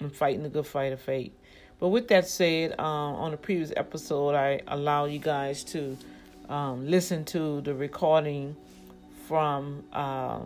and 0.00 0.14
fighting 0.14 0.42
the 0.42 0.48
good 0.48 0.66
fight 0.66 0.92
of 0.92 1.00
faith. 1.00 1.32
But 1.78 1.88
with 1.88 2.08
that 2.08 2.28
said, 2.28 2.78
um, 2.78 3.16
on 3.16 3.30
the 3.32 3.36
previous 3.36 3.72
episode, 3.76 4.34
I 4.34 4.60
allow 4.68 5.06
you 5.06 5.18
guys 5.18 5.64
to 5.64 5.96
um, 6.48 6.88
listen 6.88 7.24
to 7.26 7.60
the 7.62 7.74
recording 7.74 8.56
from 9.26 9.82
uh, 9.92 10.40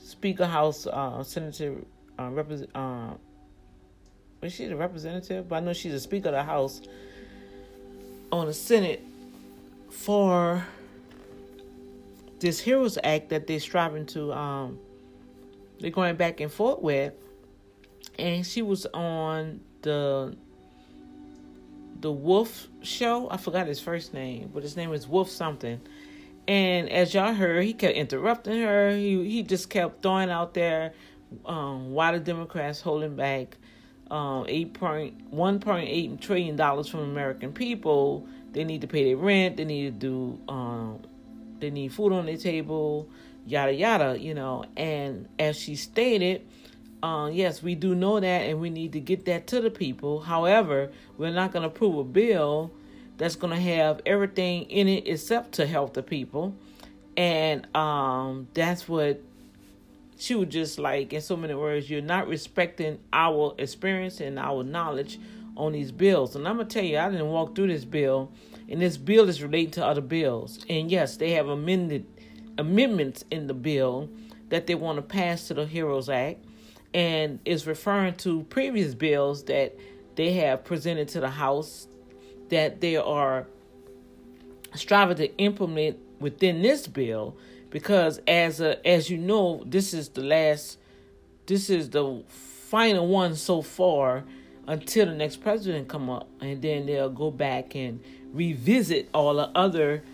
Speaker 0.00 0.46
House 0.46 0.86
uh, 0.86 1.22
Senator 1.22 1.76
uh, 2.18 2.30
represent. 2.30 2.70
Uh, 2.74 3.12
is 4.42 4.54
she 4.54 4.66
the 4.66 4.76
representative? 4.76 5.48
But 5.48 5.56
I 5.56 5.60
know 5.60 5.72
she's 5.72 5.94
a 5.94 6.00
Speaker 6.00 6.28
of 6.28 6.34
the 6.34 6.42
House 6.42 6.80
on 8.30 8.46
the 8.46 8.54
Senate 8.54 9.02
for 9.90 10.64
this 12.40 12.60
Heroes 12.60 12.98
Act 13.02 13.30
that 13.30 13.46
they're 13.46 13.60
striving 13.60 14.06
to. 14.06 14.32
Um, 14.32 14.78
they're 15.80 15.90
going 15.90 16.16
back 16.16 16.40
and 16.40 16.50
forth 16.50 16.80
with, 16.80 17.12
and 18.18 18.44
she 18.44 18.62
was 18.62 18.86
on 18.86 19.60
the 19.82 20.36
the 22.00 22.12
Wolf 22.12 22.68
show. 22.82 23.28
I 23.30 23.36
forgot 23.36 23.66
his 23.66 23.80
first 23.80 24.14
name, 24.14 24.50
but 24.52 24.62
his 24.62 24.76
name 24.76 24.92
is 24.92 25.06
Wolf 25.06 25.30
something. 25.30 25.80
And 26.46 26.88
as 26.88 27.12
y'all 27.12 27.34
heard, 27.34 27.64
he 27.64 27.74
kept 27.74 27.94
interrupting 27.94 28.60
her. 28.62 28.90
He 28.90 29.28
he 29.28 29.42
just 29.42 29.70
kept 29.70 30.02
throwing 30.02 30.30
out 30.30 30.54
there 30.54 30.94
um, 31.44 31.92
why 31.92 32.12
the 32.12 32.20
Democrats 32.20 32.80
holding 32.80 33.16
back 33.16 33.56
um, 34.10 34.46
eight 34.48 34.74
point 34.74 35.14
one 35.30 35.60
point 35.60 35.88
eight 35.88 36.20
trillion 36.20 36.56
dollars 36.56 36.88
from 36.88 37.00
American 37.00 37.52
people. 37.52 38.26
They 38.52 38.64
need 38.64 38.80
to 38.80 38.86
pay 38.86 39.04
their 39.04 39.16
rent. 39.16 39.58
They 39.58 39.64
need 39.64 40.00
to 40.00 40.06
do. 40.06 40.40
Um, 40.48 41.02
they 41.60 41.70
need 41.70 41.92
food 41.92 42.12
on 42.12 42.26
their 42.26 42.36
table. 42.36 43.08
Yada 43.46 43.72
yada. 43.72 44.18
You 44.18 44.34
know. 44.34 44.64
And 44.76 45.28
as 45.38 45.56
she 45.58 45.76
stated, 45.76 46.46
uh, 47.02 47.30
yes, 47.32 47.62
we 47.62 47.74
do 47.74 47.94
know 47.94 48.20
that, 48.20 48.42
and 48.42 48.60
we 48.60 48.70
need 48.70 48.92
to 48.92 49.00
get 49.00 49.24
that 49.26 49.46
to 49.48 49.60
the 49.60 49.70
people. 49.70 50.20
However, 50.20 50.90
we're 51.16 51.30
not 51.30 51.52
going 51.52 51.62
to 51.62 51.68
approve 51.68 51.96
a 51.96 52.04
bill 52.04 52.72
that's 53.16 53.36
going 53.36 53.52
to 53.52 53.60
have 53.60 54.00
everything 54.06 54.64
in 54.64 54.88
it 54.88 55.06
except 55.06 55.52
to 55.52 55.66
help 55.66 55.94
the 55.94 56.02
people, 56.02 56.54
and 57.16 57.66
um, 57.76 58.48
that's 58.54 58.88
what 58.88 59.20
she 60.18 60.34
was 60.34 60.48
just 60.48 60.78
like, 60.78 61.12
in 61.12 61.20
so 61.20 61.36
many 61.36 61.54
words, 61.54 61.88
you're 61.88 62.02
not 62.02 62.26
respecting 62.26 62.98
our 63.12 63.54
experience 63.58 64.20
and 64.20 64.38
our 64.38 64.64
knowledge 64.64 65.18
on 65.56 65.72
these 65.72 65.92
bills. 65.92 66.34
And 66.34 66.46
I'm 66.46 66.56
gonna 66.56 66.68
tell 66.68 66.84
you, 66.84 66.98
I 66.98 67.08
didn't 67.08 67.28
walk 67.28 67.54
through 67.54 67.68
this 67.68 67.84
bill, 67.84 68.32
and 68.68 68.82
this 68.82 68.96
bill 68.96 69.28
is 69.28 69.42
related 69.42 69.74
to 69.74 69.86
other 69.86 70.00
bills. 70.00 70.64
And 70.68 70.90
yes, 70.90 71.16
they 71.16 71.32
have 71.32 71.48
amended 71.48 72.06
amendments 72.58 73.24
in 73.30 73.46
the 73.46 73.54
bill 73.54 74.10
that 74.48 74.66
they 74.66 74.74
want 74.74 74.96
to 74.96 75.02
pass 75.02 75.48
to 75.48 75.54
the 75.54 75.66
Heroes 75.66 76.08
Act 76.08 76.44
and 76.92 77.38
is 77.44 77.66
referring 77.66 78.14
to 78.16 78.42
previous 78.44 78.94
bills 78.94 79.44
that 79.44 79.76
they 80.16 80.32
have 80.32 80.64
presented 80.64 81.08
to 81.08 81.20
the 81.20 81.30
House 81.30 81.86
that 82.48 82.80
they 82.80 82.96
are 82.96 83.46
striving 84.74 85.16
to 85.16 85.36
implement 85.36 85.98
within 86.18 86.62
this 86.62 86.86
bill 86.86 87.36
because 87.70 88.20
as 88.26 88.60
a 88.60 88.86
as 88.86 89.08
you 89.08 89.16
know 89.16 89.62
this 89.66 89.94
is 89.94 90.08
the 90.10 90.22
last 90.22 90.78
this 91.46 91.70
is 91.70 91.90
the 91.90 92.22
final 92.28 93.06
one 93.06 93.34
so 93.34 93.62
far 93.62 94.24
until 94.68 95.06
the 95.06 95.14
next 95.14 95.38
president 95.38 95.88
come 95.88 96.08
up 96.08 96.28
and 96.40 96.62
then 96.62 96.86
they'll 96.86 97.10
go 97.10 97.32
back 97.32 97.74
and 97.74 98.00
revisit 98.32 99.08
all 99.12 99.34
the 99.34 99.48
other 99.56 100.04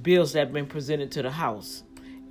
bills 0.00 0.32
that 0.32 0.38
have 0.38 0.52
been 0.52 0.66
presented 0.66 1.10
to 1.10 1.20
the 1.20 1.30
house 1.30 1.82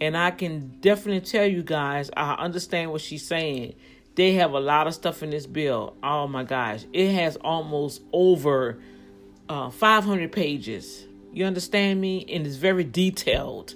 and 0.01 0.17
I 0.17 0.31
can 0.31 0.77
definitely 0.81 1.21
tell 1.21 1.45
you 1.45 1.63
guys, 1.63 2.09
I 2.15 2.33
understand 2.33 2.91
what 2.91 3.01
she's 3.01 3.25
saying. 3.25 3.75
They 4.15 4.33
have 4.33 4.53
a 4.53 4.59
lot 4.59 4.88
of 4.88 4.93
stuff 4.93 5.23
in 5.23 5.29
this 5.29 5.45
bill. 5.45 5.95
Oh 6.03 6.27
my 6.27 6.43
gosh, 6.43 6.85
it 6.93 7.13
has 7.13 7.38
almost 7.38 8.01
over 8.11 8.79
uh, 9.47 9.69
500 9.69 10.31
pages. 10.31 11.05
You 11.33 11.45
understand 11.45 11.99
me? 11.99 12.25
And 12.29 12.45
it's 12.45 12.55
very 12.55 12.83
detailed. 12.83 13.75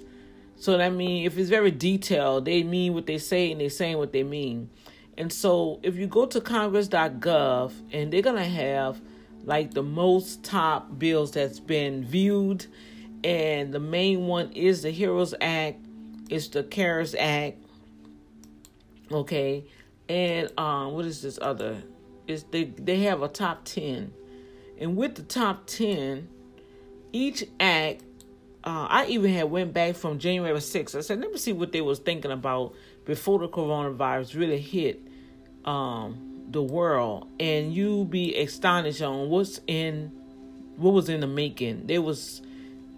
So 0.56 0.76
that 0.76 0.92
means 0.92 1.26
if 1.26 1.38
it's 1.38 1.50
very 1.50 1.70
detailed, 1.70 2.44
they 2.44 2.62
mean 2.62 2.94
what 2.94 3.06
they 3.06 3.18
say 3.18 3.50
and 3.50 3.60
they're 3.60 3.70
saying 3.70 3.98
what 3.98 4.12
they 4.12 4.22
mean. 4.22 4.70
And 5.20 5.30
so 5.30 5.80
if 5.82 5.96
you 5.96 6.06
go 6.06 6.24
to 6.24 6.40
congress.gov 6.40 7.72
and 7.92 8.10
they're 8.10 8.22
gonna 8.22 8.42
have 8.42 9.02
like 9.44 9.74
the 9.74 9.82
most 9.82 10.42
top 10.42 10.98
bills 10.98 11.32
that's 11.32 11.60
been 11.60 12.06
viewed, 12.06 12.64
and 13.22 13.70
the 13.70 13.80
main 13.80 14.26
one 14.26 14.50
is 14.52 14.80
the 14.80 14.90
Heroes 14.90 15.34
Act 15.42 15.84
it's 16.30 16.48
the 16.48 16.62
CARES 16.62 17.14
Act. 17.18 17.58
Okay. 19.12 19.66
And 20.08 20.58
um 20.58 20.94
what 20.94 21.04
is 21.04 21.20
this 21.20 21.38
other? 21.42 21.82
Is 22.26 22.44
they 22.44 22.64
they 22.64 23.00
have 23.00 23.20
a 23.20 23.28
top 23.28 23.66
ten. 23.66 24.14
And 24.78 24.96
with 24.96 25.16
the 25.16 25.22
top 25.22 25.66
ten, 25.66 26.28
each 27.12 27.44
act 27.60 28.04
uh, 28.64 28.86
I 28.88 29.06
even 29.08 29.34
had 29.34 29.50
went 29.50 29.74
back 29.74 29.96
from 29.96 30.18
January 30.18 30.58
6th. 30.58 30.94
I 30.94 31.00
said, 31.00 31.18
let 31.18 31.30
me 31.30 31.38
see 31.38 31.52
what 31.52 31.72
they 31.72 31.80
was 31.80 31.98
thinking 31.98 32.30
about 32.30 32.74
before 33.06 33.38
the 33.38 33.48
coronavirus 33.48 34.38
really 34.38 34.60
hit 34.60 35.09
um, 35.64 36.44
the 36.50 36.62
world, 36.62 37.28
and 37.38 37.72
you 37.72 38.04
be 38.04 38.36
astonished 38.36 39.02
on 39.02 39.28
what's 39.28 39.60
in 39.66 40.12
what 40.76 40.92
was 40.94 41.08
in 41.08 41.20
the 41.20 41.26
making. 41.26 41.86
There 41.86 42.02
was 42.02 42.42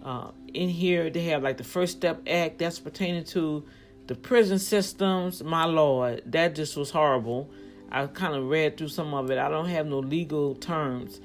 uh, 0.03 0.31
in 0.53 0.69
here 0.69 1.09
they 1.09 1.23
have 1.25 1.43
like 1.43 1.57
the 1.57 1.63
First 1.63 1.97
Step 1.97 2.21
Act 2.27 2.59
that's 2.59 2.79
pertaining 2.79 3.25
to 3.25 3.63
the 4.07 4.15
prison 4.15 4.59
systems. 4.59 5.43
My 5.43 5.65
lord, 5.65 6.23
that 6.25 6.55
just 6.55 6.77
was 6.77 6.91
horrible. 6.91 7.49
I 7.91 8.07
kind 8.07 8.35
of 8.35 8.49
read 8.49 8.77
through 8.77 8.87
some 8.87 9.13
of 9.13 9.29
it. 9.29 9.37
I 9.37 9.49
don't 9.49 9.69
have 9.69 9.85
no 9.85 9.99
legal 9.99 10.55
terms, 10.55 11.19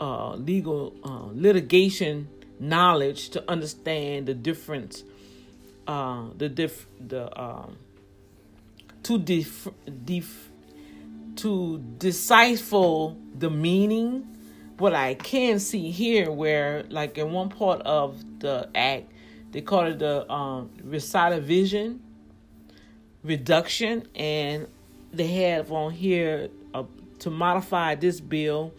uh, 0.00 0.34
legal 0.34 0.94
uh, 1.02 1.28
litigation 1.32 2.28
knowledge 2.60 3.30
to 3.30 3.50
understand 3.50 4.26
the 4.26 4.34
difference, 4.34 5.04
uh, 5.86 6.24
the 6.36 6.48
diff, 6.48 6.86
the 7.00 7.40
um, 7.40 7.78
to 9.04 9.18
def, 9.18 9.68
def, 10.04 10.47
to 11.38 11.78
decipher 11.98 13.14
the 13.36 13.50
meaning. 13.50 14.26
What 14.78 14.94
I 14.94 15.14
can 15.14 15.58
see 15.58 15.90
here, 15.90 16.30
where 16.30 16.84
like 16.88 17.18
in 17.18 17.32
one 17.32 17.48
part 17.48 17.80
of 17.82 18.22
the 18.38 18.68
act, 18.74 19.10
they 19.50 19.60
call 19.60 19.86
it 19.86 19.98
the 19.98 20.30
um, 20.30 20.70
recidivism 20.84 21.98
reduction, 23.24 24.06
and 24.14 24.68
they 25.12 25.26
have 25.26 25.72
on 25.72 25.92
here 25.92 26.48
uh, 26.74 26.84
to 27.20 27.30
modify 27.30 27.96
this 27.96 28.20
bill 28.20 28.72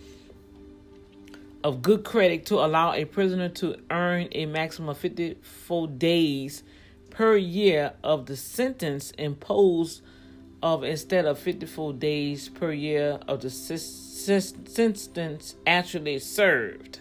of 1.63 1.81
good 1.81 2.05
credit 2.05 2.45
to 2.45 2.55
allow 2.55 2.93
a 2.93 3.03
prisoner 3.03 3.49
to 3.49 3.75
earn 3.91 4.29
a 4.31 4.45
maximum 4.45 4.89
of 4.89 4.97
54 4.97 5.87
days 5.87 6.63
per 7.09 7.35
year 7.35 7.93
of 8.03 8.27
the 8.27 8.37
sentence 8.37 9.11
imposed 9.17 10.01
of 10.61 10.83
instead 10.83 11.25
of 11.25 11.39
54 11.39 11.93
days 11.93 12.49
per 12.49 12.71
year 12.71 13.19
of 13.27 13.41
the 13.41 13.49
sentence 13.49 15.55
actually 15.65 16.19
served. 16.19 16.99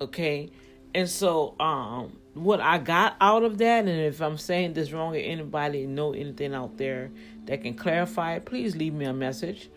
Okay, 0.00 0.50
and 0.94 1.08
so 1.08 1.56
um, 1.58 2.16
what 2.34 2.60
I 2.60 2.78
got 2.78 3.16
out 3.20 3.42
of 3.42 3.58
that, 3.58 3.80
and 3.80 3.88
if 3.88 4.20
I'm 4.20 4.38
saying 4.38 4.74
this 4.74 4.92
wrong, 4.92 5.14
or 5.14 5.18
anybody 5.18 5.86
know 5.86 6.12
anything 6.12 6.54
out 6.54 6.78
there 6.78 7.10
that 7.46 7.62
can 7.62 7.74
clarify 7.74 8.34
it, 8.34 8.44
please 8.44 8.76
leave 8.76 8.94
me 8.94 9.06
a 9.06 9.12
message. 9.12 9.70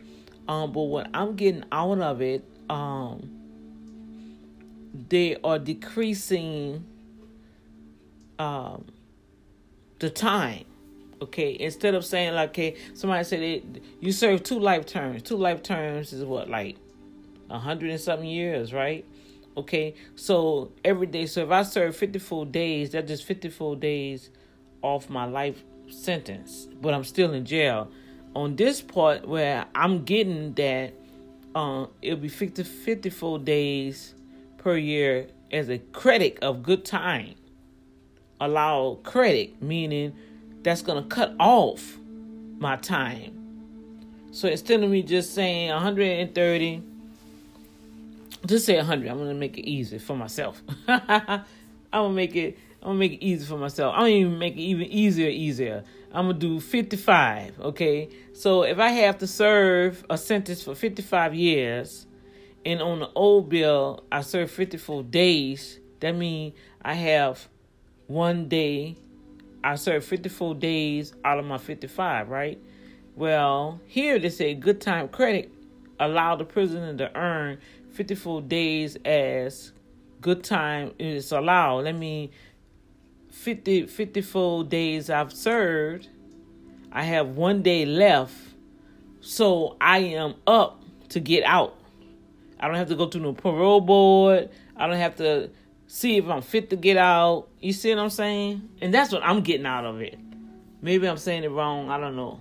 Um, 0.47 0.71
but 0.71 0.81
what 0.81 1.09
I'm 1.13 1.35
getting 1.35 1.63
out 1.71 1.99
of 1.99 2.21
it, 2.21 2.43
um, 2.69 3.29
they 5.09 5.37
are 5.43 5.57
decreasing 5.57 6.85
um, 8.37 8.85
the 9.99 10.09
time 10.09 10.65
Okay, 11.21 11.55
instead 11.59 11.93
of 11.93 12.03
saying 12.03 12.33
like, 12.33 12.49
okay, 12.49 12.75
somebody 12.95 13.23
said 13.23 13.41
it, 13.41 13.83
you 13.99 14.11
serve 14.11 14.43
two 14.43 14.59
life 14.59 14.85
terms. 14.85 15.21
Two 15.21 15.37
life 15.37 15.61
terms 15.61 16.13
is 16.13 16.23
what 16.23 16.49
like 16.49 16.77
a 17.49 17.59
hundred 17.59 17.91
and 17.91 17.99
something 17.99 18.27
years, 18.27 18.73
right? 18.73 19.05
Okay, 19.55 19.93
so 20.15 20.71
every 20.83 21.07
day. 21.07 21.27
So 21.27 21.43
if 21.43 21.51
I 21.51 21.63
serve 21.63 21.95
fifty 21.95 22.19
four 22.19 22.45
days, 22.45 22.91
that's 22.91 23.07
just 23.07 23.25
fifty 23.25 23.49
four 23.49 23.75
days 23.75 24.31
off 24.81 25.09
my 25.09 25.25
life 25.25 25.63
sentence, 25.89 26.67
but 26.81 26.93
I'm 26.93 27.03
still 27.03 27.33
in 27.33 27.45
jail. 27.45 27.91
On 28.35 28.55
this 28.55 28.81
part 28.81 29.27
where 29.27 29.65
I'm 29.75 30.03
getting 30.03 30.53
that, 30.53 30.93
um, 31.53 31.89
it'll 32.01 32.19
be 32.19 32.29
50, 32.29 32.63
54 32.63 33.39
days 33.39 34.15
per 34.57 34.77
year 34.77 35.27
as 35.51 35.69
a 35.69 35.79
credit 35.79 36.39
of 36.41 36.63
good 36.63 36.85
time. 36.85 37.35
Allow 38.39 38.99
credit, 39.03 39.61
meaning 39.61 40.15
that's 40.63 40.81
going 40.81 41.03
to 41.03 41.09
cut 41.09 41.35
off 41.39 41.97
my 42.59 42.75
time. 42.75 43.37
So 44.31 44.47
instead 44.47 44.83
of 44.83 44.89
me 44.89 45.03
just 45.03 45.33
saying 45.33 45.69
130, 45.71 46.83
just 48.45 48.65
say 48.65 48.77
100. 48.77 49.09
I'm 49.09 49.17
going 49.17 49.29
to 49.29 49.35
make 49.35 49.57
it 49.57 49.69
easy 49.69 49.97
for 49.97 50.15
myself. 50.15 50.61
I'm 50.87 51.43
going 51.91 52.09
to 52.09 52.09
make 52.09 52.35
it 52.35 52.57
I'm 52.81 52.89
gonna 52.89 52.99
make 52.99 53.13
it 53.13 53.23
easy 53.23 53.45
for 53.45 53.57
myself. 53.57 53.93
I'm 53.95 54.01
gonna 54.01 54.09
even 54.09 54.39
make 54.39 54.55
it 54.55 54.61
even 54.61 54.87
easier, 54.87 55.29
easier. 55.29 55.83
I'm 56.11 56.27
gonna 56.27 56.39
do 56.39 56.59
55. 56.59 57.59
Okay, 57.59 58.09
so 58.33 58.63
if 58.63 58.79
I 58.79 58.89
have 58.89 59.19
to 59.19 59.27
serve 59.27 60.03
a 60.09 60.17
sentence 60.17 60.63
for 60.63 60.73
55 60.73 61.35
years, 61.35 62.07
and 62.65 62.81
on 62.81 62.99
the 62.99 63.09
old 63.13 63.49
bill 63.49 64.03
I 64.11 64.21
serve 64.21 64.49
54 64.49 65.03
days, 65.03 65.79
that 65.99 66.13
means 66.13 66.55
I 66.81 66.95
have 66.95 67.47
one 68.07 68.47
day. 68.47 68.97
I 69.63 69.75
served 69.75 70.05
54 70.05 70.55
days 70.55 71.13
out 71.23 71.39
of 71.39 71.45
my 71.45 71.57
55, 71.57 72.29
right? 72.29 72.59
Well, 73.15 73.79
here 73.85 74.17
they 74.19 74.29
say 74.29 74.53
good 74.53 74.81
time 74.81 75.07
credit 75.09 75.51
allow 76.01 76.35
the 76.35 76.43
prisoner 76.43 76.95
to 76.97 77.15
earn 77.15 77.59
54 77.91 78.41
days 78.41 78.97
as 79.05 79.71
good 80.19 80.43
time 80.43 80.93
is 80.97 81.31
allowed. 81.31 81.85
Let 81.85 81.95
me 81.95 82.31
50 83.29 83.85
54 83.85 84.63
days 84.65 85.09
I've 85.09 85.31
served. 85.31 86.09
I 86.91 87.03
have 87.03 87.29
one 87.29 87.61
day 87.61 87.85
left. 87.85 88.35
So 89.21 89.77
I 89.79 89.99
am 89.99 90.35
up 90.47 90.83
to 91.09 91.19
get 91.19 91.43
out. 91.43 91.77
I 92.59 92.67
don't 92.67 92.75
have 92.75 92.89
to 92.89 92.95
go 92.95 93.07
to 93.07 93.19
no 93.19 93.33
parole 93.33 93.81
board. 93.81 94.49
I 94.75 94.87
don't 94.87 94.97
have 94.97 95.15
to 95.17 95.51
see 95.91 96.15
if 96.15 96.29
I'm 96.29 96.41
fit 96.41 96.69
to 96.69 96.77
get 96.77 96.95
out. 96.95 97.49
You 97.59 97.73
see 97.73 97.93
what 97.93 98.01
I'm 98.01 98.09
saying? 98.09 98.69
And 98.79 98.93
that's 98.93 99.11
what 99.11 99.23
I'm 99.23 99.41
getting 99.41 99.65
out 99.65 99.83
of 99.83 99.99
it. 99.99 100.17
Maybe 100.81 101.05
I'm 101.07 101.17
saying 101.17 101.43
it 101.43 101.51
wrong. 101.51 101.89
I 101.89 101.99
don't 101.99 102.15
know. 102.15 102.39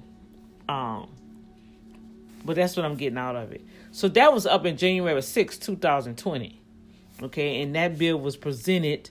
Um, 0.68 1.10
but 2.44 2.54
that's 2.54 2.76
what 2.76 2.86
I'm 2.86 2.94
getting 2.94 3.18
out 3.18 3.34
of 3.34 3.50
it. 3.50 3.62
So 3.90 4.06
that 4.10 4.32
was 4.32 4.46
up 4.46 4.66
in 4.66 4.76
January 4.76 5.20
6, 5.20 5.58
2020. 5.58 6.60
Okay, 7.22 7.60
and 7.60 7.74
that 7.74 7.98
bill 7.98 8.20
was 8.20 8.36
presented. 8.36 9.10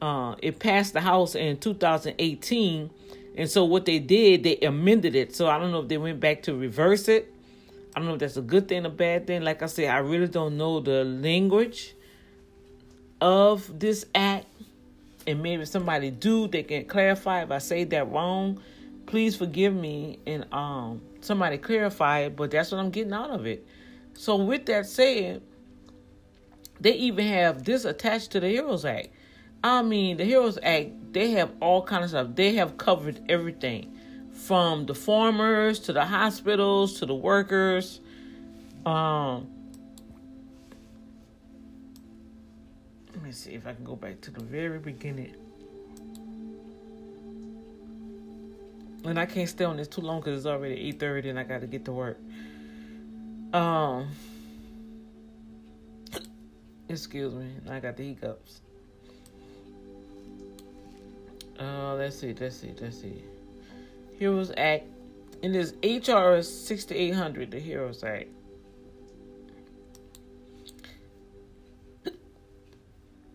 Uh, 0.00 0.36
it 0.40 0.60
passed 0.60 0.92
the 0.92 1.00
House 1.00 1.34
in 1.34 1.58
2018. 1.58 2.90
And 3.36 3.50
so 3.50 3.64
what 3.64 3.86
they 3.86 3.98
did, 3.98 4.44
they 4.44 4.58
amended 4.58 5.16
it. 5.16 5.34
So 5.34 5.48
I 5.48 5.58
don't 5.58 5.72
know 5.72 5.80
if 5.80 5.88
they 5.88 5.98
went 5.98 6.20
back 6.20 6.44
to 6.44 6.54
reverse 6.54 7.08
it. 7.08 7.34
I 7.96 7.98
don't 7.98 8.06
know 8.06 8.14
if 8.14 8.20
that's 8.20 8.36
a 8.36 8.42
good 8.42 8.68
thing 8.68 8.86
or 8.86 8.90
bad 8.90 9.26
thing. 9.26 9.42
Like 9.42 9.64
I 9.64 9.66
said, 9.66 9.88
I 9.88 9.98
really 9.98 10.28
don't 10.28 10.56
know 10.56 10.78
the 10.78 11.02
language 11.02 11.96
of 13.20 13.78
this 13.78 14.04
act. 14.14 14.46
And 15.26 15.42
maybe 15.42 15.64
somebody 15.66 16.10
do, 16.10 16.48
they 16.48 16.62
can 16.62 16.86
clarify 16.86 17.42
if 17.42 17.50
I 17.50 17.58
say 17.58 17.84
that 17.84 18.10
wrong. 18.10 18.62
Please 19.06 19.36
forgive 19.36 19.74
me 19.74 20.18
and 20.26 20.46
um 20.52 21.02
somebody 21.20 21.58
clarify 21.58 22.20
it, 22.20 22.36
but 22.36 22.50
that's 22.50 22.70
what 22.72 22.78
I'm 22.78 22.90
getting 22.90 23.12
out 23.12 23.30
of 23.30 23.46
it. 23.46 23.66
So 24.14 24.36
with 24.36 24.66
that 24.66 24.86
said, 24.86 25.42
they 26.80 26.92
even 26.92 27.26
have 27.26 27.64
this 27.64 27.84
attached 27.84 28.30
to 28.32 28.40
the 28.40 28.48
Heroes 28.48 28.84
Act. 28.84 29.08
I 29.62 29.82
mean, 29.82 30.16
the 30.16 30.24
Heroes 30.24 30.58
Act, 30.62 31.12
they 31.12 31.32
have 31.32 31.50
all 31.60 31.82
kinds 31.82 32.04
of 32.04 32.10
stuff. 32.10 32.36
They 32.36 32.54
have 32.54 32.78
covered 32.78 33.20
everything. 33.28 33.94
From 34.32 34.86
the 34.86 34.94
farmers 34.94 35.80
to 35.80 35.92
the 35.92 36.04
hospitals 36.04 37.00
to 37.00 37.06
the 37.06 37.14
workers. 37.14 38.00
Um 38.86 39.48
me 43.28 43.32
see 43.32 43.52
if 43.52 43.66
I 43.66 43.74
can 43.74 43.84
go 43.84 43.94
back 43.94 44.20
to 44.22 44.30
the 44.30 44.42
very 44.42 44.78
beginning. 44.78 45.34
and 49.04 49.18
I 49.18 49.26
can't 49.26 49.48
stay 49.48 49.64
on 49.64 49.76
this 49.76 49.88
too 49.88 50.00
long 50.00 50.20
because 50.20 50.38
it's 50.38 50.46
already 50.46 50.74
eight 50.74 50.98
thirty 50.98 51.28
and 51.30 51.38
I 51.38 51.44
got 51.44 51.60
to 51.60 51.66
get 51.66 51.84
to 51.86 51.92
work. 51.92 52.18
Um, 53.52 54.08
excuse 56.88 57.32
me, 57.34 57.50
I 57.70 57.80
got 57.80 57.96
the 57.96 58.08
hiccups. 58.08 58.60
Uh, 61.58 61.94
let's 61.94 62.18
see, 62.18 62.34
let's 62.38 62.56
see, 62.56 62.72
let's 62.80 63.00
see. 63.00 63.22
Heroes 64.18 64.52
Act, 64.56 64.84
and 65.42 65.54
this 65.54 65.74
HR 65.82 66.42
sixty 66.42 66.94
eight 66.96 67.14
hundred, 67.14 67.50
the 67.50 67.60
Heroes 67.60 68.02
Act. 68.04 68.28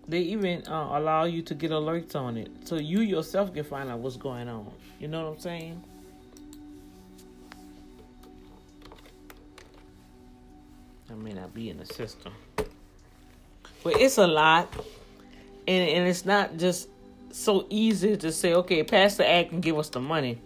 They 0.07 0.19
even 0.19 0.67
uh, 0.67 0.89
allow 0.91 1.23
you 1.23 1.41
to 1.43 1.55
get 1.55 1.71
alerts 1.71 2.15
on 2.15 2.37
it, 2.37 2.49
so 2.65 2.75
you 2.75 3.01
yourself 3.01 3.53
can 3.53 3.63
find 3.63 3.89
out 3.89 3.99
what's 3.99 4.17
going 4.17 4.49
on. 4.49 4.69
You 4.99 5.07
know 5.07 5.23
what 5.23 5.33
I'm 5.35 5.39
saying? 5.39 5.83
I 11.09 11.15
may 11.15 11.33
not 11.33 11.53
be 11.53 11.69
in 11.69 11.77
the 11.77 11.85
system. 11.85 12.33
But 13.83 13.97
it's 13.99 14.17
a 14.17 14.27
lot. 14.27 14.73
And 15.67 15.89
and 15.89 16.07
it's 16.07 16.25
not 16.25 16.57
just 16.57 16.89
so 17.31 17.65
easy 17.69 18.17
to 18.17 18.31
say, 18.31 18.53
okay, 18.53 18.83
pass 18.83 19.15
the 19.15 19.29
act 19.29 19.51
and 19.51 19.61
give 19.61 19.77
us 19.77 19.89
the 19.89 19.99
money. 19.99 20.39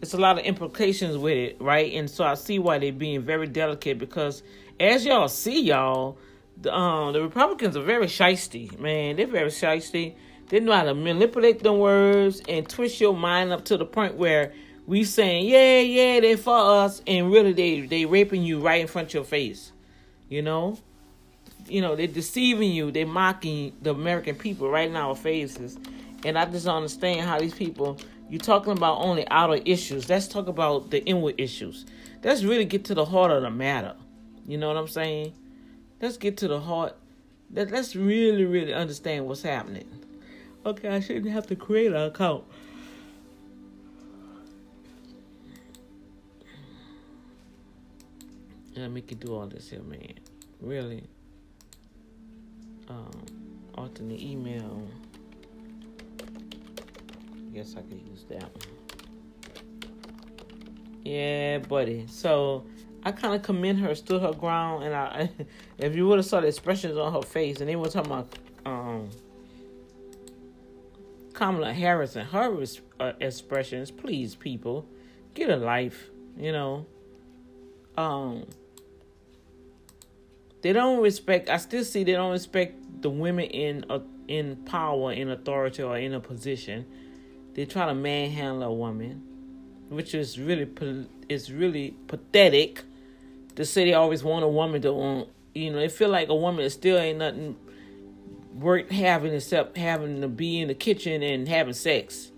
It's 0.00 0.14
a 0.14 0.18
lot 0.18 0.38
of 0.38 0.44
implications 0.44 1.16
with 1.16 1.36
it, 1.36 1.60
right? 1.60 1.92
And 1.94 2.10
so 2.10 2.24
I 2.24 2.34
see 2.34 2.58
why 2.58 2.78
they're 2.78 2.92
being 2.92 3.22
very 3.22 3.46
delicate 3.46 3.98
because 3.98 4.42
as 4.78 5.06
y'all 5.06 5.28
see, 5.28 5.62
y'all, 5.62 6.18
the 6.60 6.74
um 6.74 7.12
the 7.12 7.22
Republicans 7.22 7.76
are 7.76 7.82
very 7.82 8.06
shisty, 8.06 8.78
man. 8.78 9.16
They're 9.16 9.26
very 9.26 9.50
shisty. 9.50 10.14
They 10.48 10.60
know 10.60 10.72
how 10.72 10.84
to 10.84 10.94
manipulate 10.94 11.62
the 11.62 11.72
words 11.72 12.42
and 12.48 12.68
twist 12.68 13.00
your 13.00 13.16
mind 13.16 13.52
up 13.52 13.64
to 13.66 13.76
the 13.76 13.86
point 13.86 14.16
where 14.16 14.52
we 14.86 15.04
saying, 15.04 15.46
yeah, 15.46 15.80
yeah, 15.80 16.20
they 16.20 16.36
for 16.36 16.56
us, 16.56 17.02
and 17.06 17.32
really 17.32 17.52
they 17.52 17.80
they 17.82 18.04
raping 18.04 18.42
you 18.42 18.60
right 18.60 18.80
in 18.80 18.86
front 18.86 19.08
of 19.08 19.14
your 19.14 19.24
face. 19.24 19.72
You 20.28 20.42
know, 20.42 20.78
you 21.66 21.80
know 21.80 21.96
they're 21.96 22.06
deceiving 22.06 22.72
you. 22.72 22.90
They're 22.90 23.06
mocking 23.06 23.72
the 23.82 23.90
American 23.90 24.36
people 24.36 24.68
right 24.68 24.88
in 24.88 24.96
our 24.96 25.14
faces, 25.14 25.78
and 26.24 26.38
I 26.38 26.44
just 26.44 26.66
don't 26.66 26.76
understand 26.76 27.22
how 27.22 27.38
these 27.38 27.54
people. 27.54 27.98
You're 28.30 28.40
talking 28.40 28.72
about 28.72 29.00
only 29.00 29.28
outer 29.28 29.60
issues. 29.64 30.08
Let's 30.08 30.26
talk 30.26 30.48
about 30.48 30.90
the 30.90 31.04
inward 31.04 31.34
issues. 31.36 31.84
Let's 32.22 32.42
really 32.42 32.64
get 32.64 32.86
to 32.86 32.94
the 32.94 33.04
heart 33.04 33.30
of 33.30 33.42
the 33.42 33.50
matter. 33.50 33.94
You 34.46 34.56
know 34.56 34.68
what 34.68 34.78
I'm 34.78 34.88
saying? 34.88 35.34
Let's 36.04 36.18
get 36.18 36.36
to 36.36 36.48
the 36.48 36.60
heart. 36.60 36.94
Let's 37.50 37.96
really, 37.96 38.44
really 38.44 38.74
understand 38.74 39.26
what's 39.26 39.40
happening. 39.40 39.88
Okay, 40.66 40.90
I 40.90 41.00
shouldn't 41.00 41.32
have 41.32 41.46
to 41.46 41.56
create 41.56 41.92
an 41.94 41.96
account. 41.96 42.44
Yeah, 48.74 48.88
make 48.88 49.10
you 49.12 49.16
do 49.16 49.34
all 49.34 49.46
this 49.46 49.70
here, 49.70 49.80
man. 49.80 50.12
Really. 50.60 51.04
Um, 52.88 53.24
alternate 53.74 54.20
email. 54.20 54.86
Guess 57.54 57.76
I 57.78 57.80
could 57.80 58.02
use 58.06 58.26
that 58.28 58.42
one. 58.42 58.76
Yeah, 61.02 61.60
buddy. 61.60 62.06
So 62.08 62.66
I 63.04 63.12
kind 63.12 63.34
of 63.34 63.42
commend 63.42 63.80
her, 63.80 63.94
stood 63.94 64.22
her 64.22 64.32
ground, 64.32 64.84
and 64.84 64.94
I, 64.94 65.30
if 65.78 65.94
you 65.94 66.06
would 66.08 66.18
have 66.18 66.26
saw 66.26 66.40
the 66.40 66.48
expressions 66.48 66.96
on 66.96 67.12
her 67.12 67.22
face, 67.22 67.60
and 67.60 67.68
they 67.68 67.76
were 67.76 67.88
talking 67.88 68.10
about 68.10 68.28
um 68.64 69.10
Kamala 71.34 71.72
Harris 71.72 72.16
and 72.16 72.26
her 72.28 72.64
uh, 73.00 73.12
expressions, 73.20 73.90
please, 73.90 74.34
people, 74.34 74.86
get 75.34 75.50
a 75.50 75.56
life. 75.56 76.10
You 76.38 76.52
know, 76.52 76.86
um, 77.96 78.46
they 80.62 80.72
don't 80.72 81.02
respect. 81.02 81.50
I 81.50 81.58
still 81.58 81.84
see 81.84 82.04
they 82.04 82.12
don't 82.12 82.32
respect 82.32 83.02
the 83.02 83.10
women 83.10 83.46
in 83.46 83.84
uh, 83.90 84.00
in 84.28 84.56
power, 84.64 85.12
in 85.12 85.30
authority, 85.30 85.82
or 85.82 85.98
in 85.98 86.14
a 86.14 86.20
position. 86.20 86.86
They 87.54 87.66
try 87.66 87.86
to 87.86 87.94
manhandle 87.94 88.62
a 88.62 88.72
woman, 88.72 89.22
which 89.88 90.14
is 90.14 90.38
really 90.38 90.68
is 91.28 91.52
really 91.52 91.94
pathetic. 92.06 92.82
Say 93.62 93.84
they 93.84 93.94
always 93.94 94.24
want 94.24 94.44
a 94.44 94.48
woman 94.48 94.82
to, 94.82 94.92
um, 94.92 95.26
you 95.54 95.70
know, 95.70 95.78
they 95.78 95.88
feel 95.88 96.08
like 96.08 96.28
a 96.28 96.34
woman 96.34 96.68
still 96.70 96.98
ain't 96.98 97.18
nothing 97.18 97.56
worth 98.52 98.90
having 98.90 99.32
except 99.32 99.76
having 99.76 100.20
to 100.20 100.28
be 100.28 100.60
in 100.60 100.68
the 100.68 100.74
kitchen 100.74 101.22
and 101.22 101.48
having 101.48 101.74
sex 101.74 102.30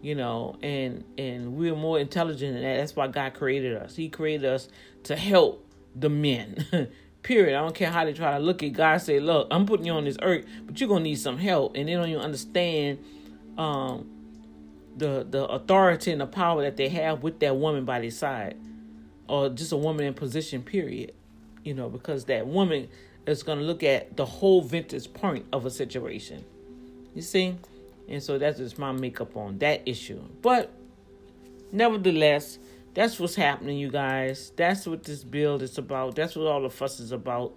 you 0.00 0.14
know 0.14 0.56
and 0.62 1.04
and 1.16 1.56
we're 1.56 1.74
more 1.74 1.98
intelligent 1.98 2.54
than 2.54 2.62
that. 2.62 2.76
That's 2.76 2.94
why 2.94 3.08
god 3.08 3.34
created 3.34 3.76
us. 3.76 3.96
He 3.96 4.08
created 4.08 4.46
us 4.46 4.68
to 5.04 5.16
help 5.16 5.66
the 5.94 6.08
men 6.08 6.66
period. 7.22 7.56
I 7.56 7.62
don't 7.62 7.74
care 7.74 7.90
how 7.90 8.04
they 8.04 8.12
try 8.12 8.38
to 8.38 8.44
look 8.44 8.62
at 8.62 8.72
god 8.72 8.98
say 8.98 9.20
look 9.20 9.48
i'm 9.50 9.66
putting 9.66 9.86
you 9.86 9.92
on 9.92 10.04
this 10.04 10.16
earth 10.22 10.44
but 10.64 10.80
you're 10.80 10.88
gonna 10.88 11.04
need 11.04 11.18
some 11.18 11.38
help 11.38 11.74
and 11.74 11.88
they 11.88 11.94
don't 11.94 12.08
even 12.08 12.22
understand 12.22 12.98
um 13.58 14.08
the 14.96 15.26
the 15.28 15.44
authority 15.46 16.12
and 16.12 16.20
the 16.20 16.26
power 16.26 16.62
that 16.62 16.76
they 16.76 16.88
have 16.88 17.22
with 17.22 17.40
that 17.40 17.56
woman 17.56 17.84
by 17.84 18.00
their 18.00 18.10
side 18.10 18.56
or 19.28 19.48
just 19.48 19.72
a 19.72 19.76
woman 19.76 20.06
in 20.06 20.14
position 20.14 20.62
period 20.62 21.12
you 21.64 21.74
know 21.74 21.88
because 21.88 22.24
that 22.24 22.46
woman 22.46 22.88
is 23.28 23.42
going 23.42 23.58
to 23.58 23.64
look 23.64 23.82
at 23.82 24.16
the 24.16 24.24
whole 24.24 24.62
vintage 24.62 25.12
point 25.12 25.46
of 25.52 25.66
a 25.66 25.70
situation. 25.70 26.44
You 27.14 27.22
see? 27.22 27.56
And 28.08 28.22
so 28.22 28.38
that's 28.38 28.58
just 28.58 28.78
my 28.78 28.92
makeup 28.92 29.36
on 29.36 29.58
that 29.58 29.82
issue. 29.86 30.20
But 30.40 30.72
nevertheless, 31.70 32.58
that's 32.94 33.20
what's 33.20 33.34
happening, 33.34 33.78
you 33.78 33.90
guys. 33.90 34.52
That's 34.56 34.86
what 34.86 35.04
this 35.04 35.24
build 35.24 35.62
is 35.62 35.76
about. 35.76 36.16
That's 36.16 36.36
what 36.36 36.46
all 36.46 36.62
the 36.62 36.70
fuss 36.70 37.00
is 37.00 37.12
about. 37.12 37.54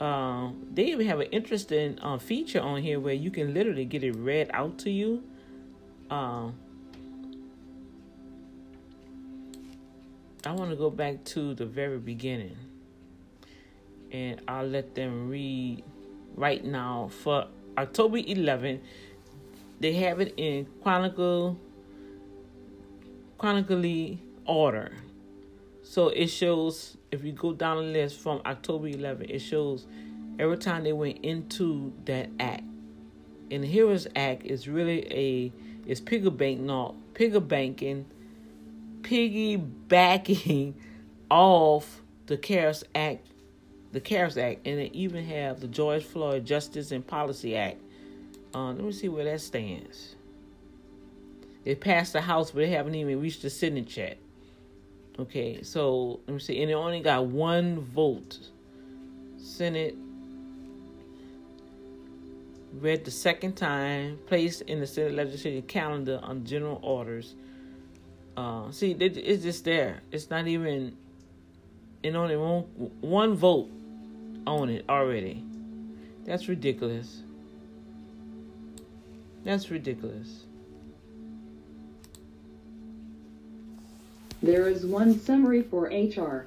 Um, 0.00 0.66
they 0.72 0.86
even 0.86 1.06
have 1.06 1.20
an 1.20 1.28
interesting 1.30 1.98
uh, 2.00 2.18
feature 2.18 2.60
on 2.60 2.82
here 2.82 2.98
where 2.98 3.14
you 3.14 3.30
can 3.30 3.52
literally 3.54 3.84
get 3.84 4.02
it 4.02 4.16
read 4.16 4.50
out 4.52 4.78
to 4.80 4.90
you. 4.90 5.22
Um, 6.10 6.54
I 10.46 10.52
want 10.52 10.70
to 10.70 10.76
go 10.76 10.90
back 10.90 11.24
to 11.24 11.54
the 11.54 11.64
very 11.64 11.98
beginning, 11.98 12.56
and 14.12 14.42
I'll 14.46 14.66
let 14.66 14.94
them 14.94 15.30
read 15.30 15.82
right 16.34 16.62
now 16.62 17.08
for 17.22 17.46
October 17.78 18.18
11th. 18.18 18.80
They 19.80 19.94
have 19.94 20.20
it 20.20 20.34
in 20.36 20.66
chronicle, 20.82 21.58
chronically 23.38 24.22
order. 24.44 24.92
So 25.82 26.08
it 26.08 26.26
shows 26.26 26.98
if 27.10 27.24
you 27.24 27.32
go 27.32 27.54
down 27.54 27.78
the 27.78 27.82
list 27.84 28.18
from 28.18 28.42
October 28.44 28.88
11, 28.88 29.30
it 29.30 29.38
shows 29.38 29.86
every 30.38 30.58
time 30.58 30.84
they 30.84 30.92
went 30.92 31.24
into 31.24 31.92
that 32.04 32.28
act. 32.38 32.64
And 33.50 33.64
Heroes 33.64 34.06
Act 34.14 34.44
is 34.44 34.68
really 34.68 35.06
a 35.10 35.52
is 35.86 36.00
piggy 36.00 36.30
bank 36.30 36.60
not 36.60 36.94
piggy 37.14 37.40
banking, 37.40 38.06
piggybacking 39.04 40.74
off 41.30 42.02
the 42.26 42.36
CARES 42.36 42.84
Act, 42.94 43.28
the 43.92 44.00
CARES 44.00 44.36
Act, 44.36 44.66
and 44.66 44.78
they 44.78 44.90
even 44.92 45.24
have 45.24 45.60
the 45.60 45.68
George 45.68 46.02
Floyd 46.02 46.44
Justice 46.44 46.90
and 46.90 47.06
Policy 47.06 47.56
Act. 47.56 47.80
Uh, 48.54 48.72
let 48.72 48.80
me 48.80 48.92
see 48.92 49.08
where 49.08 49.24
that 49.24 49.40
stands. 49.40 50.16
It 51.64 51.80
passed 51.80 52.12
the 52.12 52.20
House, 52.20 52.50
but 52.50 52.60
they 52.60 52.70
haven't 52.70 52.94
even 52.94 53.20
reached 53.20 53.42
the 53.42 53.50
Senate 53.50 53.96
yet. 53.96 54.18
Okay, 55.18 55.62
so 55.62 56.20
let 56.26 56.34
me 56.34 56.40
see, 56.40 56.60
and 56.60 56.70
it 56.70 56.74
only 56.74 57.00
got 57.00 57.26
one 57.26 57.80
vote. 57.80 58.38
Senate 59.38 59.96
read 62.80 63.04
the 63.04 63.10
second 63.10 63.54
time, 63.54 64.18
placed 64.26 64.62
in 64.62 64.80
the 64.80 64.86
Senate 64.86 65.14
legislative 65.14 65.66
calendar 65.66 66.18
on 66.22 66.44
general 66.44 66.80
orders. 66.82 67.34
Uh, 68.36 68.70
see, 68.70 68.92
it's 68.98 69.42
just 69.42 69.64
there. 69.64 70.02
It's 70.10 70.30
not 70.30 70.46
even. 70.46 70.96
It 72.02 72.14
only 72.14 72.36
one 72.36 72.62
one 73.00 73.34
vote 73.34 73.70
on 74.46 74.68
it 74.70 74.84
already. 74.88 75.44
That's 76.24 76.48
ridiculous. 76.48 77.22
That's 79.44 79.70
ridiculous. 79.70 80.44
There 84.42 84.68
is 84.68 84.84
one 84.84 85.18
summary 85.18 85.62
for 85.62 85.84
HR 85.84 86.46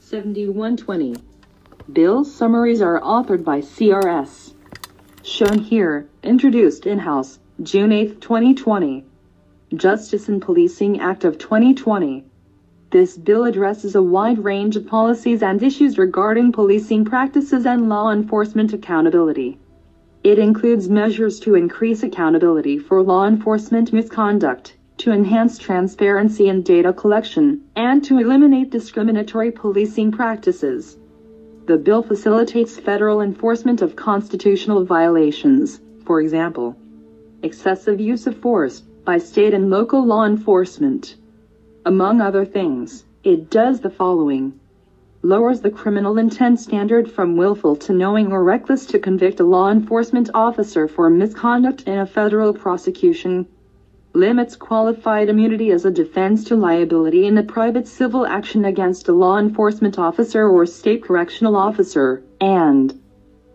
7120. 0.00 1.16
Bill 1.92 2.24
summaries 2.24 2.80
are 2.80 3.00
authored 3.00 3.44
by 3.44 3.60
CRS. 3.60 4.54
Shown 5.22 5.58
here, 5.58 6.08
introduced 6.22 6.86
in-house, 6.86 7.38
June 7.62 7.92
8, 7.92 8.20
2020. 8.20 9.04
Justice 9.74 10.30
and 10.30 10.40
Policing 10.40 10.98
Act 10.98 11.24
of 11.24 11.36
2020. 11.36 12.24
This 12.90 13.18
bill 13.18 13.44
addresses 13.44 13.94
a 13.94 14.02
wide 14.02 14.42
range 14.42 14.76
of 14.76 14.86
policies 14.86 15.42
and 15.42 15.62
issues 15.62 15.98
regarding 15.98 16.52
policing 16.52 17.04
practices 17.04 17.66
and 17.66 17.86
law 17.86 18.10
enforcement 18.10 18.72
accountability. 18.72 19.58
It 20.24 20.38
includes 20.38 20.88
measures 20.88 21.38
to 21.40 21.54
increase 21.54 22.02
accountability 22.02 22.78
for 22.78 23.02
law 23.02 23.26
enforcement 23.26 23.92
misconduct, 23.92 24.74
to 24.96 25.12
enhance 25.12 25.58
transparency 25.58 26.48
in 26.48 26.62
data 26.62 26.94
collection, 26.94 27.60
and 27.76 28.02
to 28.04 28.20
eliminate 28.20 28.70
discriminatory 28.70 29.50
policing 29.50 30.12
practices. 30.12 30.96
The 31.66 31.76
bill 31.76 32.02
facilitates 32.02 32.78
federal 32.78 33.20
enforcement 33.20 33.82
of 33.82 33.96
constitutional 33.96 34.86
violations, 34.86 35.82
for 36.06 36.22
example, 36.22 36.74
excessive 37.42 38.00
use 38.00 38.26
of 38.26 38.34
force 38.38 38.82
by 39.08 39.16
state 39.16 39.54
and 39.54 39.70
local 39.70 40.04
law 40.04 40.26
enforcement. 40.26 41.16
Among 41.86 42.20
other 42.20 42.44
things, 42.44 43.06
it 43.24 43.48
does 43.48 43.80
the 43.80 43.88
following. 43.88 44.60
Lowers 45.22 45.62
the 45.62 45.70
criminal 45.70 46.18
intent 46.18 46.60
standard 46.60 47.10
from 47.10 47.34
willful 47.34 47.74
to 47.76 47.94
knowing 47.94 48.30
or 48.30 48.44
reckless 48.44 48.84
to 48.84 48.98
convict 48.98 49.40
a 49.40 49.44
law 49.44 49.70
enforcement 49.70 50.28
officer 50.34 50.86
for 50.86 51.08
misconduct 51.08 51.84
in 51.84 52.00
a 52.00 52.04
federal 52.04 52.52
prosecution 52.52 53.46
limits 54.12 54.54
qualified 54.56 55.30
immunity 55.30 55.70
as 55.70 55.86
a 55.86 55.90
defense 55.90 56.44
to 56.44 56.54
liability 56.54 57.26
in 57.26 57.38
a 57.38 57.42
private 57.42 57.88
civil 57.88 58.26
action 58.26 58.66
against 58.66 59.08
a 59.08 59.12
law 59.14 59.38
enforcement 59.38 59.98
officer 59.98 60.46
or 60.46 60.66
state 60.66 61.02
correctional 61.02 61.56
officer, 61.56 62.22
and 62.42 63.00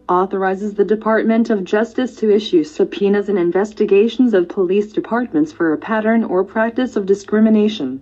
authorizes 0.09 0.73
the 0.73 0.85
Department 0.85 1.49
of 1.49 1.63
Justice 1.63 2.15
to 2.17 2.33
issue 2.33 2.63
subpoenas 2.63 3.29
and 3.29 3.37
investigations 3.37 4.33
of 4.33 4.49
police 4.49 4.91
departments 4.91 5.51
for 5.51 5.73
a 5.73 5.77
pattern 5.77 6.23
or 6.23 6.43
practice 6.43 6.95
of 6.95 7.05
discrimination. 7.05 8.01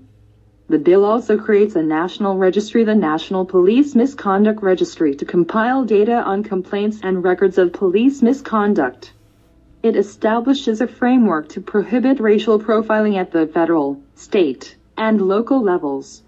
The 0.69 0.79
bill 0.79 1.03
also 1.03 1.37
creates 1.37 1.75
a 1.75 1.83
national 1.83 2.37
registry, 2.37 2.83
the 2.83 2.95
National 2.95 3.45
Police 3.45 3.93
Misconduct 3.93 4.63
Registry, 4.63 5.13
to 5.15 5.25
compile 5.25 5.83
data 5.83 6.23
on 6.23 6.43
complaints 6.43 6.99
and 7.03 7.23
records 7.23 7.57
of 7.57 7.73
police 7.73 8.21
misconduct. 8.21 9.13
It 9.83 9.95
establishes 9.95 10.79
a 10.79 10.87
framework 10.87 11.49
to 11.49 11.59
prohibit 11.59 12.19
racial 12.19 12.59
profiling 12.59 13.17
at 13.17 13.31
the 13.31 13.47
federal, 13.47 14.01
state, 14.15 14.77
and 14.97 15.21
local 15.21 15.61
levels. 15.61 16.23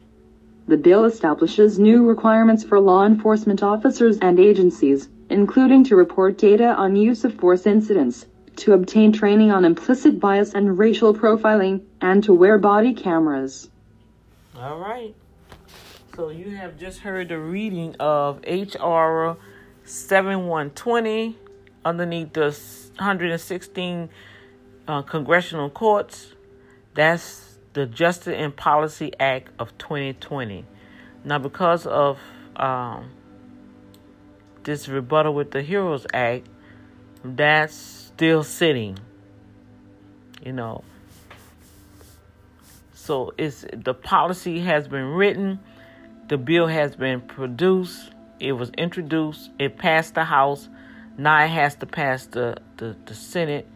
The 0.68 0.78
bill 0.78 1.06
establishes 1.06 1.78
new 1.78 2.06
requirements 2.06 2.64
for 2.64 2.80
law 2.80 3.06
enforcement 3.06 3.62
officers 3.62 4.18
and 4.20 4.40
agencies, 4.40 5.10
including 5.34 5.84
to 5.86 5.96
report 5.96 6.38
data 6.38 6.74
on 6.76 6.96
use 6.96 7.26
of 7.26 7.34
force 7.36 7.66
incidents, 7.66 8.26
to 8.56 8.74
obtain 8.74 9.12
training 9.12 9.52
on 9.52 9.66
implicit 9.66 10.20
bias 10.20 10.54
and 10.54 10.78
racial 10.78 11.14
profiling, 11.14 11.82
and 12.02 12.24
to 12.24 12.34
wear 12.34 12.58
body 12.58 12.94
cameras. 12.94 13.70
All 14.56 14.78
right. 14.80 15.16
So 16.16 16.30
you 16.30 16.56
have 16.56 16.78
just 16.78 17.00
heard 17.00 17.30
the 17.30 17.40
reading 17.40 17.96
of 18.00 18.40
H.R. 18.44 19.36
7120 19.86 21.38
underneath 21.84 22.34
the 22.34 22.56
116 22.98 24.10
uh, 24.88 25.02
congressional 25.02 25.70
courts. 25.70 26.34
That's 26.94 27.58
the 27.74 27.86
Justice 27.86 28.36
and 28.38 28.56
Policy 28.56 29.12
Act 29.20 29.50
of 29.60 29.78
2020. 29.78 30.66
Now, 31.26 31.40
because 31.40 31.86
of 31.88 32.20
um, 32.56 33.10
this 34.64 34.88
rebuttal 34.88 35.34
with 35.34 35.52
the 35.52 35.62
Heroes 35.62 36.06
Act, 36.14 36.48
that's 37.24 37.76
still 37.76 38.44
sitting. 38.44 38.98
You 40.44 40.54
know. 40.54 40.84
So 42.94 43.34
it's 43.38 43.66
the 43.74 43.94
policy 43.94 44.62
has 44.62 44.88
been 44.88 45.08
written, 45.08 45.60
the 46.30 46.38
bill 46.38 46.68
has 46.68 46.96
been 46.96 47.20
produced, 47.20 48.12
it 48.40 48.54
was 48.54 48.70
introduced, 48.78 49.52
it 49.60 49.78
passed 49.78 50.16
the 50.16 50.24
House, 50.24 50.70
now 51.18 51.44
it 51.44 51.50
has 51.50 51.76
to 51.76 51.86
pass 51.86 52.28
the, 52.28 52.58
the, 52.78 52.96
the 53.06 53.14
Senate. 53.14 53.68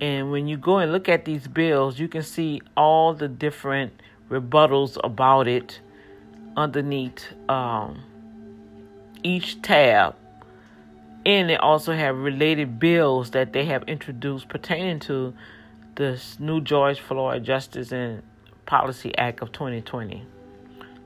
And 0.00 0.30
when 0.30 0.48
you 0.48 0.56
go 0.56 0.78
and 0.78 0.92
look 0.92 1.10
at 1.10 1.26
these 1.26 1.46
bills, 1.46 1.98
you 1.98 2.08
can 2.08 2.22
see 2.22 2.62
all 2.74 3.12
the 3.12 3.28
different 3.28 4.00
rebuttals 4.30 4.98
about 5.04 5.46
it 5.46 5.80
underneath 6.56 7.26
um, 7.50 8.02
each 9.22 9.60
tab. 9.60 10.16
And 11.30 11.48
they 11.48 11.56
also 11.56 11.92
have 11.92 12.16
related 12.16 12.80
bills 12.80 13.30
that 13.30 13.52
they 13.52 13.64
have 13.66 13.84
introduced 13.84 14.48
pertaining 14.48 14.98
to 15.00 15.32
this 15.94 16.40
new 16.40 16.60
George 16.60 16.98
Floyd 16.98 17.44
Justice 17.44 17.92
and 17.92 18.24
Policy 18.66 19.16
Act 19.16 19.40
of 19.40 19.52
2020. 19.52 20.26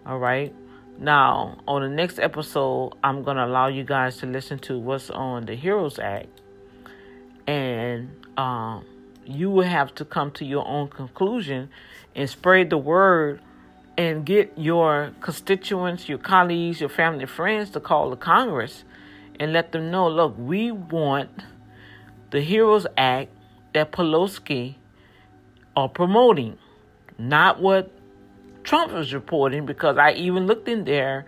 All 0.07 0.19
right. 0.19 0.51
Now, 0.99 1.59
on 1.69 1.83
the 1.83 1.91
next 1.91 2.19
episode, 2.19 2.95
I'm 3.05 3.23
going 3.23 3.37
to 3.37 3.45
allow 3.45 3.67
you 3.67 3.85
guys 3.85 4.17
to 4.19 4.27
listen 4.27 4.59
to 4.61 4.79
what's 4.79 5.11
on 5.11 5.45
the 5.45 5.57
Heroes 5.57 5.99
Act. 5.99 6.41
And 7.47 8.09
um, 8.39 8.87
you 9.27 9.51
will 9.51 9.69
have 9.69 9.95
to 9.97 10.07
come 10.07 10.31
to 10.31 10.47
your 10.47 10.67
own 10.67 10.89
conclusion 10.89 11.69
and 12.15 12.31
spread 12.31 12.71
the 12.71 12.79
word 12.79 13.43
and 13.99 14.25
get 14.25 14.55
your 14.57 15.13
constituents, 15.21 16.09
your 16.09 16.17
colleagues, 16.17 16.81
your 16.81 16.89
family, 16.89 17.27
friends 17.27 17.69
to 17.73 17.81
call 17.81 18.09
the 18.09 18.17
Congress 18.17 18.85
and 19.41 19.53
let 19.53 19.73
them 19.73 19.91
know 19.91 20.09
look, 20.09 20.35
we 20.39 20.71
want 20.71 21.31
the 22.31 22.41
Heroes 22.41 22.87
Act 22.97 23.31
that 23.73 23.93
Pelosi 23.93 24.77
are 25.77 25.89
promoting, 25.89 26.59
not 27.19 27.61
what 27.61 27.91
Trump 28.63 28.93
was 28.93 29.13
reporting 29.13 29.67
because 29.67 29.99
I 29.99 30.13
even 30.13 30.47
looked 30.47 30.69
in 30.69 30.85
there. 30.85 31.27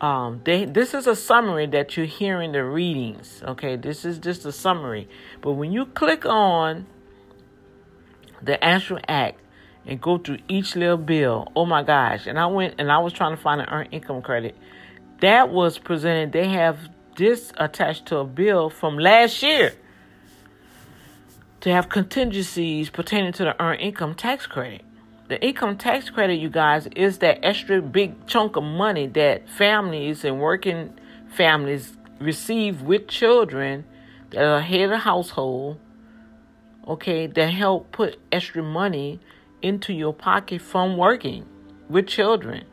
Um, 0.00 0.42
they 0.44 0.64
this 0.64 0.94
is 0.94 1.06
a 1.06 1.16
summary 1.16 1.66
that 1.66 1.96
you're 1.96 2.06
hearing 2.06 2.52
the 2.52 2.64
readings. 2.64 3.42
Okay, 3.44 3.76
this 3.76 4.04
is 4.04 4.18
just 4.18 4.44
a 4.46 4.52
summary. 4.52 5.08
But 5.40 5.52
when 5.52 5.72
you 5.72 5.86
click 5.86 6.24
on 6.24 6.86
the 8.40 8.62
actual 8.62 9.00
act 9.08 9.40
and 9.84 10.00
go 10.00 10.18
through 10.18 10.38
each 10.48 10.76
little 10.76 10.96
bill, 10.96 11.50
oh 11.56 11.66
my 11.66 11.82
gosh! 11.82 12.26
And 12.26 12.38
I 12.38 12.46
went 12.46 12.76
and 12.78 12.92
I 12.92 12.98
was 12.98 13.12
trying 13.12 13.36
to 13.36 13.42
find 13.42 13.60
an 13.60 13.68
earned 13.68 13.88
income 13.92 14.22
credit 14.22 14.56
that 15.20 15.50
was 15.50 15.78
presented. 15.78 16.32
They 16.32 16.48
have 16.48 16.78
this 17.18 17.52
attached 17.58 18.06
to 18.06 18.18
a 18.18 18.24
bill 18.24 18.70
from 18.70 18.96
last 18.96 19.42
year 19.42 19.74
to 21.60 21.70
have 21.70 21.88
contingencies 21.88 22.88
pertaining 22.88 23.32
to 23.32 23.44
the 23.44 23.60
earned 23.60 23.80
income 23.80 24.14
tax 24.14 24.46
credit. 24.46 24.82
The 25.26 25.42
income 25.44 25.76
tax 25.76 26.08
credit, 26.08 26.36
you 26.36 26.48
guys, 26.48 26.86
is 26.94 27.18
that 27.18 27.44
extra 27.44 27.82
big 27.82 28.26
chunk 28.26 28.56
of 28.56 28.62
money 28.62 29.08
that 29.08 29.48
families 29.48 30.24
and 30.24 30.40
working 30.40 30.94
families 31.28 31.96
receive 32.20 32.82
with 32.82 33.08
children 33.08 33.84
that 34.30 34.42
are 34.42 34.60
head 34.60 34.82
of 34.82 34.90
the 34.90 34.98
household, 34.98 35.80
okay, 36.86 37.26
that 37.26 37.46
help 37.48 37.90
put 37.90 38.16
extra 38.30 38.62
money 38.62 39.18
into 39.60 39.92
your 39.92 40.14
pocket 40.14 40.62
from 40.62 40.96
working 40.96 41.44
with 41.88 42.06
children. 42.06 42.64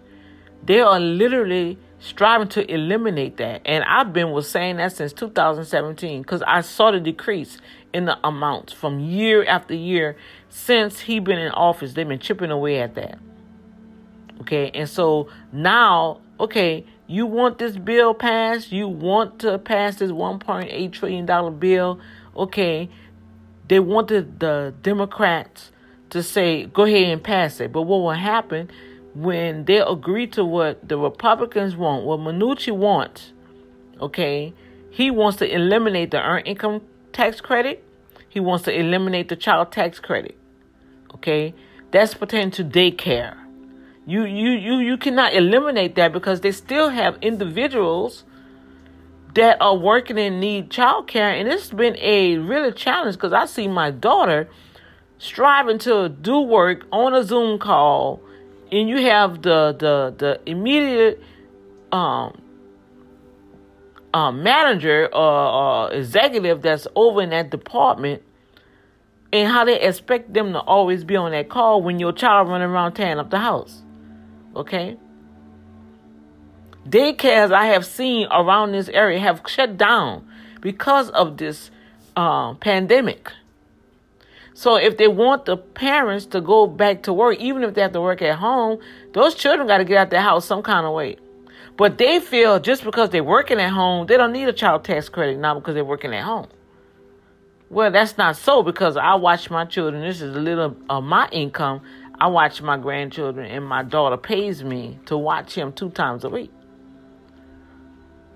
They 0.64 0.82
are 0.82 1.00
literally 1.00 1.80
striving 2.00 2.48
to 2.50 2.72
eliminate 2.72 3.38
that. 3.38 3.62
And 3.66 3.84
I've 3.84 4.14
been 4.14 4.32
was 4.32 4.50
saying 4.50 4.78
that 4.78 4.92
since 4.92 5.14
2017 5.14 6.22
because 6.22 6.44
I 6.46 6.62
saw 6.62 6.92
the 6.92 7.00
decrease 7.00 7.58
in 7.94 8.06
the 8.06 8.18
amounts 8.28 8.74
from 8.74 9.00
year 9.00 9.46
after 9.46 9.74
year 9.74 10.18
since 10.50 11.02
he 11.02 11.20
been 11.20 11.40
in 11.40 11.52
office. 11.52 11.94
They've 11.94 12.08
been 12.08 12.20
chipping 12.20 12.52
away 12.52 12.82
at 12.82 12.96
that. 12.96 13.20
Okay, 14.42 14.70
and 14.74 14.90
so 14.90 15.30
now, 15.54 16.20
okay, 16.40 16.86
you 17.08 17.26
want 17.26 17.58
this 17.58 17.78
bill 17.78 18.14
passed? 18.14 18.72
You 18.72 18.88
want 18.88 19.40
to 19.40 19.58
pass 19.58 19.96
this 19.96 20.12
1.8 20.12 20.92
trillion 20.92 21.26
dollar 21.26 21.52
bill? 21.52 22.00
Okay, 22.36 22.90
they 23.68 23.80
wanted 23.80 24.40
the 24.40 24.74
Democrats 24.82 25.72
to 26.10 26.22
say, 26.22 26.66
go 26.66 26.84
ahead 26.84 27.10
and 27.10 27.24
pass 27.24 27.60
it. 27.60 27.72
But 27.72 27.84
what 27.84 27.98
will 27.98 28.12
happen 28.12 28.70
when 29.16 29.64
they 29.64 29.78
agree 29.80 30.28
to 30.28 30.44
what 30.44 30.88
the 30.88 30.98
Republicans 30.98 31.76
want, 31.76 32.04
what 32.04 32.20
Mnuchin 32.20 32.76
wants, 32.76 33.32
okay, 34.02 34.54
he 34.92 35.10
wants 35.10 35.38
to 35.40 35.52
eliminate 35.52 36.12
the 36.12 36.22
earned 36.22 36.46
income 36.48 36.82
tax 37.14 37.40
credit. 37.40 37.84
He 38.28 38.42
wants 38.42 38.66
to 38.66 38.78
eliminate 38.78 39.30
the 39.30 39.38
child 39.38 39.72
tax 39.72 40.00
credit. 40.00 40.38
Okay, 41.14 41.54
that's 41.92 42.14
pertaining 42.14 42.52
to 42.52 42.64
daycare. 42.66 43.38
You 44.06 44.26
you 44.26 44.52
you 44.52 44.78
you 44.80 44.98
cannot 44.98 45.34
eliminate 45.34 45.96
that 45.96 46.12
because 46.12 46.42
they 46.42 46.52
still 46.52 46.90
have 46.90 47.18
individuals 47.22 48.26
that 49.34 49.58
are 49.62 49.76
working 49.76 50.20
and 50.20 50.42
need 50.42 50.70
child 50.70 51.08
care, 51.08 51.30
and 51.30 51.48
it's 51.48 51.72
been 51.72 51.96
a 51.98 52.38
really 52.38 52.74
challenge 52.74 53.16
because 53.16 53.32
I 53.34 53.46
see 53.46 53.70
my 53.70 53.92
daughter 53.92 54.50
striving 55.18 55.80
to 55.80 56.10
do 56.10 56.40
work 56.40 56.86
on 56.92 57.14
a 57.14 57.24
Zoom 57.24 57.58
call 57.60 58.22
and 58.72 58.90
you 58.90 59.02
have 59.04 59.42
the 59.42 59.76
the 59.78 60.14
the 60.18 60.50
immediate 60.50 61.22
um, 61.92 62.42
uh, 64.14 64.32
manager 64.32 65.08
or, 65.14 65.20
or 65.20 65.94
executive 65.94 66.62
that's 66.62 66.88
over 66.96 67.22
in 67.22 67.30
that 67.30 67.50
department 67.50 68.24
and 69.34 69.52
how 69.52 69.66
they 69.66 69.80
expect 69.82 70.34
them 70.34 70.54
to 70.54 70.60
always 70.60 71.04
be 71.04 71.16
on 71.16 71.32
that 71.32 71.50
call 71.50 71.82
when 71.82 72.00
your 72.00 72.14
child 72.14 72.48
running 72.48 72.70
around 72.70 72.94
tearing 72.94 73.20
up 73.20 73.30
the 73.30 73.40
house. 73.40 73.82
Okay? 74.56 74.98
Daycares 76.88 77.52
I 77.52 77.66
have 77.66 77.86
seen 77.86 78.28
around 78.32 78.72
this 78.72 78.88
area 78.90 79.20
have 79.20 79.42
shut 79.48 79.76
down 79.78 80.26
because 80.62 81.10
of 81.10 81.38
this 81.38 81.72
um, 82.16 82.58
pandemic. 82.58 83.32
So 84.58 84.78
if 84.78 84.96
they 84.96 85.10
want 85.10 85.44
the 85.44 85.58
parents 85.58 86.26
to 86.28 86.40
go 86.40 86.66
back 86.66 87.04
to 87.04 87.14
work, 87.14 87.38
even 87.40 87.62
if 87.62 87.74
they 87.74 87.82
have 87.82 87.92
to 87.92 88.00
work 88.00 88.22
at 88.22 88.38
home, 88.38 88.80
those 89.12 89.36
children 89.36 89.68
got 89.68 89.80
to 89.80 89.84
get 89.84 89.98
out 89.98 90.10
their 90.10 90.22
house 90.22 90.46
some 90.46 90.64
kind 90.64 90.86
of 90.86 90.94
way. 90.94 91.18
But 91.76 91.98
they 91.98 92.22
feel 92.22 92.58
just 92.62 92.86
because 92.86 93.10
they're 93.10 93.22
working 93.22 93.60
at 93.60 93.72
home, 93.72 94.08
they 94.08 94.16
don't 94.16 94.32
need 94.32 94.48
a 94.48 94.54
child 94.54 94.86
tax 94.86 95.10
credit 95.10 95.40
now 95.40 95.56
because 95.56 95.74
they're 95.74 95.84
working 95.84 96.14
at 96.14 96.24
home. 96.24 96.48
Well, 97.70 97.92
that's 97.92 98.18
not 98.18 98.38
so 98.38 98.64
because 98.64 98.96
I 98.96 99.16
watch 99.16 99.50
my 99.50 99.66
children. 99.66 100.02
This 100.02 100.22
is 100.22 100.34
a 100.34 100.40
little 100.40 100.74
of 100.90 101.04
my 101.04 101.28
income. 101.34 101.82
I 102.18 102.28
watch 102.28 102.62
my 102.62 102.78
grandchildren, 102.78 103.52
and 103.52 103.66
my 103.66 103.84
daughter 103.84 104.16
pays 104.16 104.64
me 104.64 105.00
to 105.08 105.18
watch 105.18 105.54
him 105.54 105.74
two 105.74 105.90
times 105.90 106.24
a 106.24 106.30
week. 106.30 106.52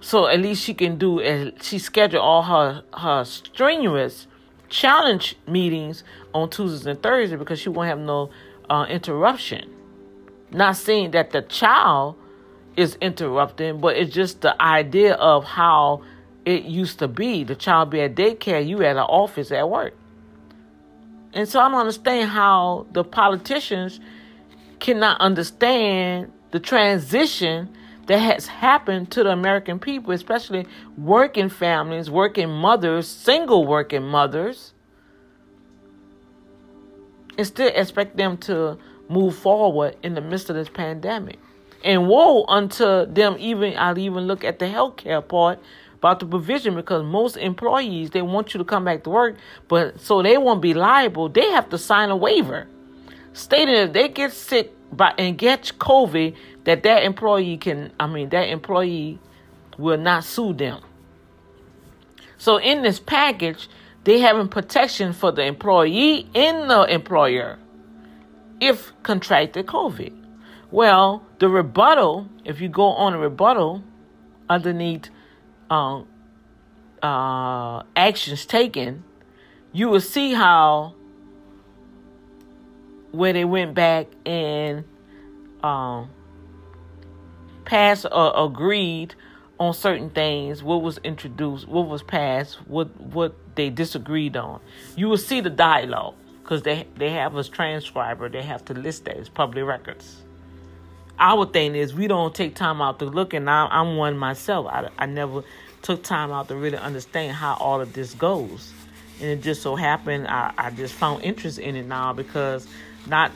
So 0.01 0.27
at 0.27 0.41
least 0.41 0.65
she 0.65 0.73
can 0.73 0.97
do. 0.97 1.53
She 1.61 1.79
schedule 1.79 2.19
all 2.19 2.43
her 2.43 2.83
her 2.93 3.23
strenuous 3.23 4.27
challenge 4.69 5.35
meetings 5.47 6.03
on 6.33 6.49
Tuesdays 6.49 6.85
and 6.85 7.01
Thursdays 7.01 7.37
because 7.37 7.59
she 7.59 7.69
won't 7.69 7.87
have 7.89 7.99
no 7.99 8.29
uh, 8.69 8.85
interruption. 8.89 9.69
Not 10.51 10.77
saying 10.77 11.11
that 11.11 11.31
the 11.31 11.41
child 11.41 12.15
is 12.75 12.97
interrupting, 13.01 13.79
but 13.79 13.97
it's 13.97 14.13
just 14.13 14.41
the 14.41 14.59
idea 14.61 15.13
of 15.15 15.43
how 15.43 16.03
it 16.45 16.63
used 16.63 16.99
to 16.99 17.07
be. 17.07 17.43
The 17.43 17.55
child 17.55 17.89
be 17.89 18.01
at 18.01 18.15
daycare, 18.15 18.65
you 18.65 18.81
at 18.83 18.95
an 18.95 19.03
office 19.03 19.51
at 19.51 19.69
work. 19.69 19.93
And 21.33 21.47
so 21.47 21.59
I 21.59 21.69
don't 21.69 21.79
understand 21.79 22.29
how 22.29 22.87
the 22.91 23.03
politicians 23.03 23.99
cannot 24.79 25.19
understand 25.21 26.31
the 26.51 26.59
transition 26.59 27.69
that 28.09 28.17
has 28.17 28.47
happened 28.47 29.11
to 29.11 29.23
the 29.23 29.29
American 29.29 29.77
people, 29.77 30.11
especially 30.13 30.65
working 30.97 31.47
families, 31.47 32.09
working 32.09 32.49
mothers, 32.49 33.07
single 33.07 33.67
working 33.67 34.01
mothers, 34.01 34.73
and 37.37 37.45
still 37.45 37.71
expect 37.73 38.17
them 38.17 38.35
to 38.37 38.79
move 39.09 39.35
forward 39.35 39.95
in 40.01 40.15
the 40.15 40.21
midst 40.21 40.49
of 40.49 40.55
this 40.55 40.69
pandemic. 40.69 41.37
And 41.83 42.07
woe 42.07 42.45
unto 42.47 43.05
them 43.05 43.35
even 43.37 43.77
I'll 43.77 43.99
even 43.99 44.25
look 44.25 44.43
at 44.43 44.57
the 44.57 44.65
healthcare 44.65 45.25
part 45.25 45.59
about 45.93 46.19
the 46.19 46.25
provision 46.25 46.73
because 46.73 47.03
most 47.03 47.37
employees 47.37 48.09
they 48.09 48.23
want 48.23 48.55
you 48.55 48.57
to 48.57 48.65
come 48.65 48.85
back 48.85 49.03
to 49.03 49.11
work, 49.11 49.37
but 49.67 50.01
so 50.01 50.23
they 50.23 50.39
won't 50.39 50.63
be 50.63 50.73
liable, 50.73 51.29
they 51.29 51.47
have 51.51 51.69
to 51.69 51.77
sign 51.77 52.09
a 52.09 52.15
waiver 52.15 52.67
stating 53.33 53.75
if 53.75 53.93
they 53.93 54.09
get 54.09 54.33
sick 54.33 54.73
by 54.91 55.13
and 55.17 55.37
get 55.37 55.71
COVID, 55.77 56.35
that 56.69 56.83
that 56.83 57.03
employee 57.03 57.57
can, 57.57 57.91
I 57.99 58.05
mean, 58.05 58.29
that 58.29 58.47
employee 58.47 59.17
will 59.79 59.97
not 59.97 60.23
sue 60.23 60.53
them. 60.53 60.83
So 62.37 62.57
in 62.57 62.83
this 62.83 62.99
package, 62.99 63.67
they 64.03 64.19
having 64.19 64.49
protection 64.49 65.13
for 65.13 65.31
the 65.31 65.41
employee 65.41 66.29
and 66.35 66.69
the 66.69 66.83
employer 66.83 67.57
if 68.61 68.93
contracted 69.01 69.65
COVID. 69.65 70.13
Well, 70.69 71.23
the 71.39 71.49
rebuttal, 71.49 72.29
if 72.45 72.61
you 72.61 72.69
go 72.69 72.89
on 72.89 73.15
a 73.15 73.17
rebuttal 73.17 73.83
underneath 74.47 75.09
um, 75.71 76.05
uh, 77.01 77.81
actions 77.95 78.45
taken, 78.45 79.03
you 79.73 79.89
will 79.89 80.01
see 80.01 80.33
how 80.33 80.93
where 83.11 83.33
they 83.33 83.45
went 83.45 83.73
back 83.73 84.05
and 84.23 84.83
um, 85.63 86.11
passed 87.69 88.07
or 88.11 88.33
agreed 88.35 89.13
on 89.59 89.73
certain 89.75 90.09
things, 90.09 90.63
what 90.63 90.81
was 90.81 90.97
introduced, 91.03 91.67
what 91.67 91.87
was 91.87 92.01
passed, 92.01 92.55
what 92.67 92.87
what 92.99 93.35
they 93.55 93.69
disagreed 93.69 94.35
on. 94.35 94.59
You 94.95 95.07
will 95.07 95.17
see 95.17 95.39
the 95.39 95.51
dialogue 95.51 96.15
because 96.41 96.63
they 96.63 96.87
they 96.97 97.11
have 97.11 97.35
a 97.35 97.43
transcriber. 97.43 98.27
They 98.27 98.41
have 98.41 98.65
to 98.65 98.73
list 98.73 99.05
that 99.05 99.17
as 99.17 99.29
public 99.29 99.65
records. 99.65 100.23
Our 101.19 101.45
thing 101.45 101.75
is 101.75 101.93
we 101.93 102.07
don't 102.07 102.33
take 102.33 102.55
time 102.55 102.81
out 102.81 102.97
to 102.99 103.05
look, 103.05 103.33
and 103.33 103.47
I, 103.49 103.67
I'm 103.69 103.97
one 103.97 104.17
myself. 104.17 104.65
I, 104.65 104.89
I 104.97 105.05
never 105.05 105.43
took 105.83 106.01
time 106.03 106.31
out 106.31 106.47
to 106.47 106.55
really 106.55 106.77
understand 106.77 107.35
how 107.35 107.55
all 107.55 107.81
of 107.81 107.93
this 107.93 108.15
goes, 108.15 108.73
and 109.19 109.29
it 109.29 109.41
just 109.43 109.61
so 109.61 109.75
happened 109.75 110.27
I, 110.27 110.53
I 110.57 110.71
just 110.71 110.95
found 110.95 111.23
interest 111.23 111.59
in 111.59 111.75
it 111.75 111.85
now 111.85 112.13
because 112.13 112.67
not 113.05 113.31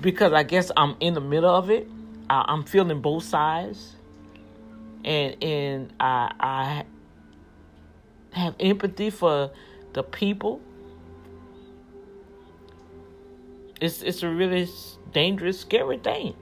because 0.00 0.34
I 0.34 0.42
guess 0.42 0.70
I'm 0.76 0.94
in 1.00 1.14
the 1.14 1.22
middle 1.22 1.54
of 1.54 1.70
it. 1.70 1.88
I, 2.30 2.44
I'm 2.48 2.64
feeling 2.64 3.00
both 3.00 3.24
sides, 3.24 3.96
and 5.04 5.42
and 5.42 5.92
I 6.00 6.32
I 6.40 6.84
have 8.32 8.54
empathy 8.60 9.10
for 9.10 9.50
the 9.92 10.02
people. 10.02 10.60
It's 13.80 14.02
it's 14.02 14.22
a 14.22 14.28
really 14.28 14.68
dangerous, 15.12 15.60
scary 15.60 15.98
thing. 15.98 16.34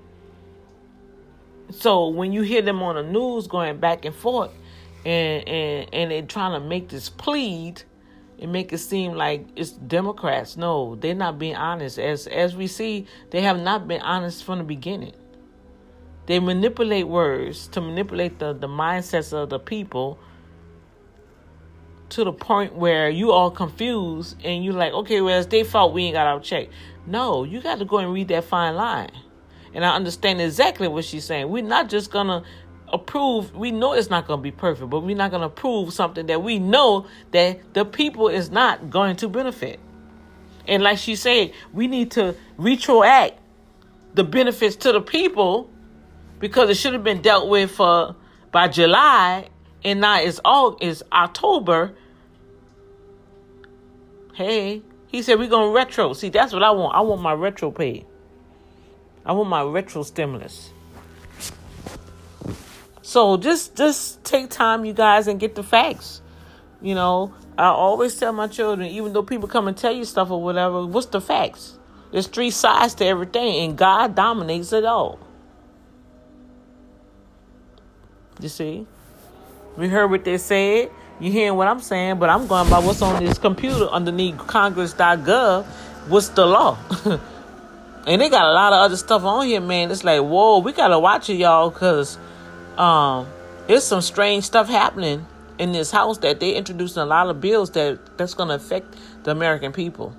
So 1.71 2.09
when 2.09 2.33
you 2.33 2.43
hear 2.43 2.63
them 2.63 2.83
on 2.83 2.95
the 2.95 3.03
news 3.03 3.47
going 3.47 3.79
back 3.79 4.05
and 4.05 4.15
forth, 4.15 4.53
and 5.05 5.47
and 5.49 5.89
and 5.93 6.11
they're 6.11 6.23
trying 6.23 6.61
to 6.61 6.67
make 6.67 6.89
this 6.89 7.09
plead 7.09 7.83
and 8.39 8.53
make 8.53 8.73
it 8.73 8.79
seem 8.79 9.13
like 9.13 9.47
it's 9.57 9.73
Democrats. 9.73 10.57
No, 10.57 10.97
they're 10.97 11.15
not 11.15 11.39
being 11.39 11.57
honest. 11.57 11.99
As 11.99 12.27
as 12.27 12.57
we 12.57 12.67
see, 12.67 13.07
they 13.31 13.43
have 13.43 13.61
not 13.61 13.89
been 13.89 14.01
honest 14.03 14.45
from 14.45 14.59
the 14.59 14.65
beginning. 14.65 15.15
They 16.27 16.41
manipulate 16.41 17.07
words 17.07 17.69
to 17.69 17.81
manipulate 17.81 18.39
the, 18.39 18.53
the 18.53 18.69
mindsets 18.69 19.33
of 19.33 19.51
the 19.51 19.59
people 19.59 20.19
to 22.09 22.25
the 22.25 22.33
point 22.33 22.75
where 22.75 23.09
you 23.09 23.33
all 23.33 23.51
confused 23.51 24.37
and 24.45 24.65
you're 24.65 24.75
like, 24.75 24.93
okay, 24.93 25.21
well, 25.21 25.39
it's 25.39 25.49
their 25.49 25.65
fault 25.65 25.93
we 25.93 26.05
ain't 26.05 26.15
got 26.15 26.27
our 26.27 26.41
check. 26.41 26.69
No, 27.07 27.45
you 27.45 27.61
got 27.61 27.79
to 27.79 27.85
go 27.85 27.99
and 27.99 28.13
read 28.13 28.29
that 28.29 28.45
fine 28.45 28.75
line. 28.77 29.11
And 29.75 29.85
I 29.85 29.95
understand 29.95 30.41
exactly 30.41 30.89
what 30.89 31.05
she's 31.05 31.25
saying. 31.25 31.49
We're 31.49 31.63
not 31.63 31.89
just 31.89 32.11
gonna 32.11 32.45
approve. 32.93 33.55
We 33.55 33.71
know 33.71 33.93
it's 33.93 34.11
not 34.11 34.27
going 34.27 34.39
to 34.39 34.43
be 34.43 34.51
perfect, 34.51 34.91
but 34.91 35.01
we're 35.01 35.17
not 35.17 35.31
going 35.31 35.41
to 35.41 35.47
approve 35.47 35.93
something 35.93 36.27
that 36.27 36.43
we 36.43 36.59
know 36.59 37.07
that 37.33 37.75
the 37.75 37.85
people 37.85 38.29
is 38.29 38.51
not 38.51 38.91
going 38.91 39.17
to 39.17 39.29
benefit. 39.29 39.81
And 40.69 40.83
like 40.83 40.99
she 40.99 41.17
said, 41.17 41.53
we 41.73 41.87
need 41.87 42.11
to 42.13 42.35
retroact 42.59 43.35
the 44.15 44.25
benefits 44.25 44.77
to 44.77 44.93
the 44.93 45.01
people 45.01 45.71
because 46.39 46.71
it 46.71 46.77
should 46.77 46.93
have 46.93 47.05
been 47.05 47.23
dealt 47.23 47.49
with 47.49 47.81
uh, 47.81 48.13
by 48.53 48.69
July, 48.69 49.49
and 49.85 50.01
now 50.01 50.21
it's 50.21 50.41
all 50.45 50.77
it's 50.81 51.03
October. 51.13 51.95
Hey, 54.35 54.83
he 55.07 55.23
said 55.23 55.39
we're 55.39 55.49
gonna 55.49 55.73
retro. 55.73 56.13
See, 56.13 56.29
that's 56.29 56.53
what 56.53 56.63
I 56.63 56.71
want. 56.71 56.95
I 56.95 57.01
want 57.01 57.23
my 57.23 57.33
retro 57.33 57.71
pay. 57.71 58.05
I 59.25 59.33
want 59.33 59.49
my 59.49 59.63
retro 59.63 60.03
stimulus. 60.03 60.71
So 63.03 63.37
just 63.37 63.77
just 63.77 64.25
take 64.25 64.51
time, 64.51 64.85
you 64.85 64.93
guys, 64.93 65.29
and 65.29 65.39
get 65.41 65.55
the 65.55 65.63
facts. 65.63 66.23
You 66.83 66.95
know, 66.95 67.33
I 67.57 67.67
always 67.67 68.17
tell 68.17 68.33
my 68.33 68.49
children, 68.49 68.89
even 68.89 69.13
though 69.13 69.23
people 69.23 69.49
come 69.49 69.69
and 69.69 69.77
tell 69.77 69.93
you 69.93 70.05
stuff 70.05 70.31
or 70.31 70.43
whatever, 70.43 70.85
what's 70.85 71.07
the 71.07 71.21
facts? 71.21 71.79
There's 72.13 72.27
three 72.27 72.51
sides 72.51 72.95
to 72.97 73.07
everything, 73.07 73.65
and 73.65 73.79
God 73.79 74.15
dominates 74.15 74.73
it 74.73 74.85
all. 74.85 75.19
You 78.41 78.49
see? 78.49 78.87
We 79.77 79.89
heard 79.89 80.11
what 80.11 80.25
they 80.25 80.39
said. 80.39 80.91
You 81.21 81.31
hearing 81.31 81.57
what 81.57 81.69
I'm 81.69 81.81
saying, 81.81 82.19
but 82.19 82.29
I'm 82.29 82.47
going 82.47 82.69
by 82.69 82.79
what's 82.79 83.01
on 83.01 83.25
this 83.25 83.39
computer 83.39 83.87
underneath 83.87 84.37
Congress.gov. 84.39 85.65
What's 86.09 86.29
the 86.31 86.45
law? 86.45 86.79
and 88.07 88.21
they 88.21 88.29
got 88.29 88.45
a 88.45 88.53
lot 88.53 88.73
of 88.73 88.85
other 88.85 88.97
stuff 88.97 89.25
on 89.25 89.47
here, 89.47 89.61
man. 89.61 89.91
It's 89.91 90.05
like, 90.05 90.21
whoa, 90.21 90.59
we 90.59 90.73
gotta 90.73 90.99
watch 90.99 91.31
it, 91.31 91.35
y'all, 91.35 91.71
cause 91.71 92.19
um, 92.77 93.27
there's 93.67 93.85
some 93.85 94.03
strange 94.03 94.45
stuff 94.45 94.69
happening 94.69 95.27
in 95.59 95.73
this 95.73 95.91
house 95.91 96.19
that 96.19 96.39
they 96.39 96.55
introducing 96.55 97.03
a 97.03 97.07
lot 97.07 97.29
of 97.29 97.41
bills 97.41 97.71
that 97.71 98.19
that's 98.19 98.35
gonna 98.35 98.55
affect 98.55 98.95
the 99.25 99.31
American 99.31 99.73
people. 99.73 100.15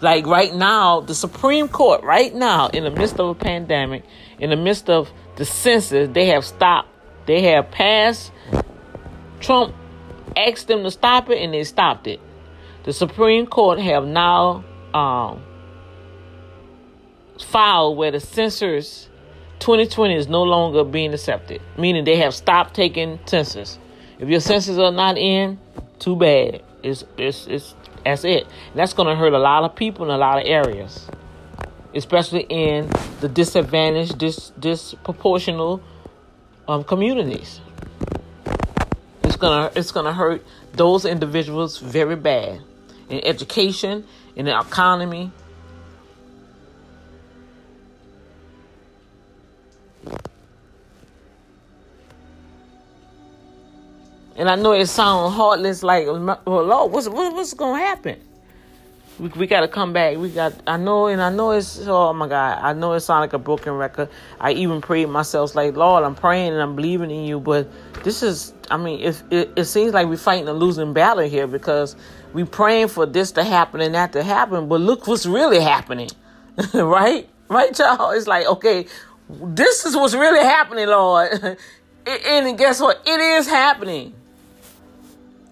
Like 0.00 0.26
right 0.26 0.54
now, 0.54 1.00
the 1.00 1.14
Supreme 1.14 1.68
Court, 1.68 2.02
right 2.02 2.34
now, 2.34 2.68
in 2.68 2.84
the 2.84 2.90
midst 2.90 3.18
of 3.18 3.28
a 3.28 3.34
pandemic, 3.34 4.04
in 4.38 4.50
the 4.50 4.56
midst 4.56 4.90
of 4.90 5.10
the 5.36 5.44
census, 5.44 6.10
they 6.12 6.26
have 6.26 6.44
stopped. 6.44 6.88
They 7.26 7.42
have 7.42 7.70
passed. 7.70 8.32
Trump 9.40 9.74
asked 10.36 10.68
them 10.68 10.82
to 10.84 10.90
stop 10.90 11.30
it, 11.30 11.42
and 11.42 11.52
they 11.52 11.64
stopped 11.64 12.06
it. 12.06 12.20
The 12.84 12.92
Supreme 12.92 13.46
Court 13.46 13.78
have 13.78 14.04
now 14.04 14.64
um, 14.92 15.42
filed 17.40 17.96
where 17.96 18.10
the 18.10 18.20
census 18.20 19.08
2020 19.60 20.14
is 20.14 20.28
no 20.28 20.42
longer 20.42 20.84
being 20.84 21.14
accepted, 21.14 21.62
meaning 21.78 22.04
they 22.04 22.18
have 22.18 22.34
stopped 22.34 22.74
taking 22.74 23.18
census. 23.26 23.78
If 24.18 24.28
your 24.28 24.40
census 24.40 24.78
are 24.78 24.92
not 24.92 25.16
in, 25.16 25.58
too 25.98 26.16
bad. 26.16 26.62
It's 26.82 27.04
it's 27.16 27.46
it's 27.46 27.74
that's 28.04 28.24
it. 28.24 28.44
And 28.44 28.78
that's 28.78 28.92
going 28.92 29.08
to 29.08 29.16
hurt 29.16 29.32
a 29.32 29.38
lot 29.38 29.64
of 29.64 29.74
people 29.74 30.04
in 30.04 30.10
a 30.10 30.18
lot 30.18 30.38
of 30.38 30.46
areas 30.46 31.08
especially 31.94 32.46
in 32.48 32.90
the 33.20 33.28
disadvantaged, 33.28 34.18
dis, 34.18 34.52
disproportional 34.58 35.80
um, 36.68 36.84
communities. 36.84 37.60
It's 39.22 39.36
gonna 39.36 39.70
it's 39.74 39.92
gonna 39.92 40.12
hurt 40.12 40.44
those 40.72 41.04
individuals 41.04 41.78
very 41.78 42.16
bad 42.16 42.60
in 43.08 43.24
education, 43.24 44.04
in 44.36 44.46
the 44.46 44.58
economy. 44.58 45.30
And 54.36 54.50
I 54.50 54.56
know 54.56 54.72
it 54.72 54.86
sounds 54.86 55.34
heartless, 55.34 55.84
like, 55.84 56.06
well, 56.06 56.40
Lord, 56.44 56.92
what's, 56.92 57.08
what's 57.08 57.54
going 57.54 57.80
to 57.80 57.86
happen? 57.86 58.20
We, 59.18 59.28
we 59.30 59.46
got 59.46 59.60
to 59.60 59.68
come 59.68 59.92
back. 59.92 60.16
We 60.16 60.30
got. 60.30 60.54
I 60.66 60.76
know, 60.76 61.06
and 61.06 61.22
I 61.22 61.30
know 61.30 61.52
it's. 61.52 61.80
Oh 61.86 62.12
my 62.12 62.28
God, 62.28 62.58
I 62.62 62.72
know 62.72 62.92
it 62.94 63.00
sounds 63.00 63.22
like 63.22 63.32
a 63.32 63.38
broken 63.38 63.72
record. 63.74 64.08
I 64.40 64.52
even 64.52 64.80
prayed 64.80 65.08
myself, 65.08 65.54
like 65.54 65.76
Lord, 65.76 66.04
I'm 66.04 66.14
praying 66.14 66.52
and 66.52 66.60
I'm 66.60 66.74
believing 66.76 67.10
in 67.10 67.24
you, 67.24 67.40
but 67.40 67.68
this 68.02 68.22
is. 68.22 68.52
I 68.70 68.76
mean, 68.76 69.00
it 69.00 69.22
it, 69.30 69.52
it 69.56 69.64
seems 69.66 69.92
like 69.92 70.08
we're 70.08 70.16
fighting 70.16 70.48
a 70.48 70.52
losing 70.52 70.92
battle 70.92 71.28
here 71.28 71.46
because 71.46 71.96
we 72.32 72.44
praying 72.44 72.88
for 72.88 73.06
this 73.06 73.32
to 73.32 73.44
happen 73.44 73.80
and 73.80 73.94
that 73.94 74.12
to 74.12 74.22
happen, 74.22 74.68
but 74.68 74.80
look 74.80 75.06
what's 75.06 75.26
really 75.26 75.60
happening, 75.60 76.10
right? 76.74 77.28
Right, 77.48 77.78
y'all? 77.78 78.10
It's 78.10 78.26
like 78.26 78.46
okay, 78.46 78.86
this 79.28 79.86
is 79.86 79.94
what's 79.94 80.14
really 80.14 80.42
happening, 80.44 80.88
Lord. 80.88 81.58
and 82.06 82.58
guess 82.58 82.80
what? 82.80 83.00
It 83.06 83.20
is 83.20 83.46
happening. 83.46 84.14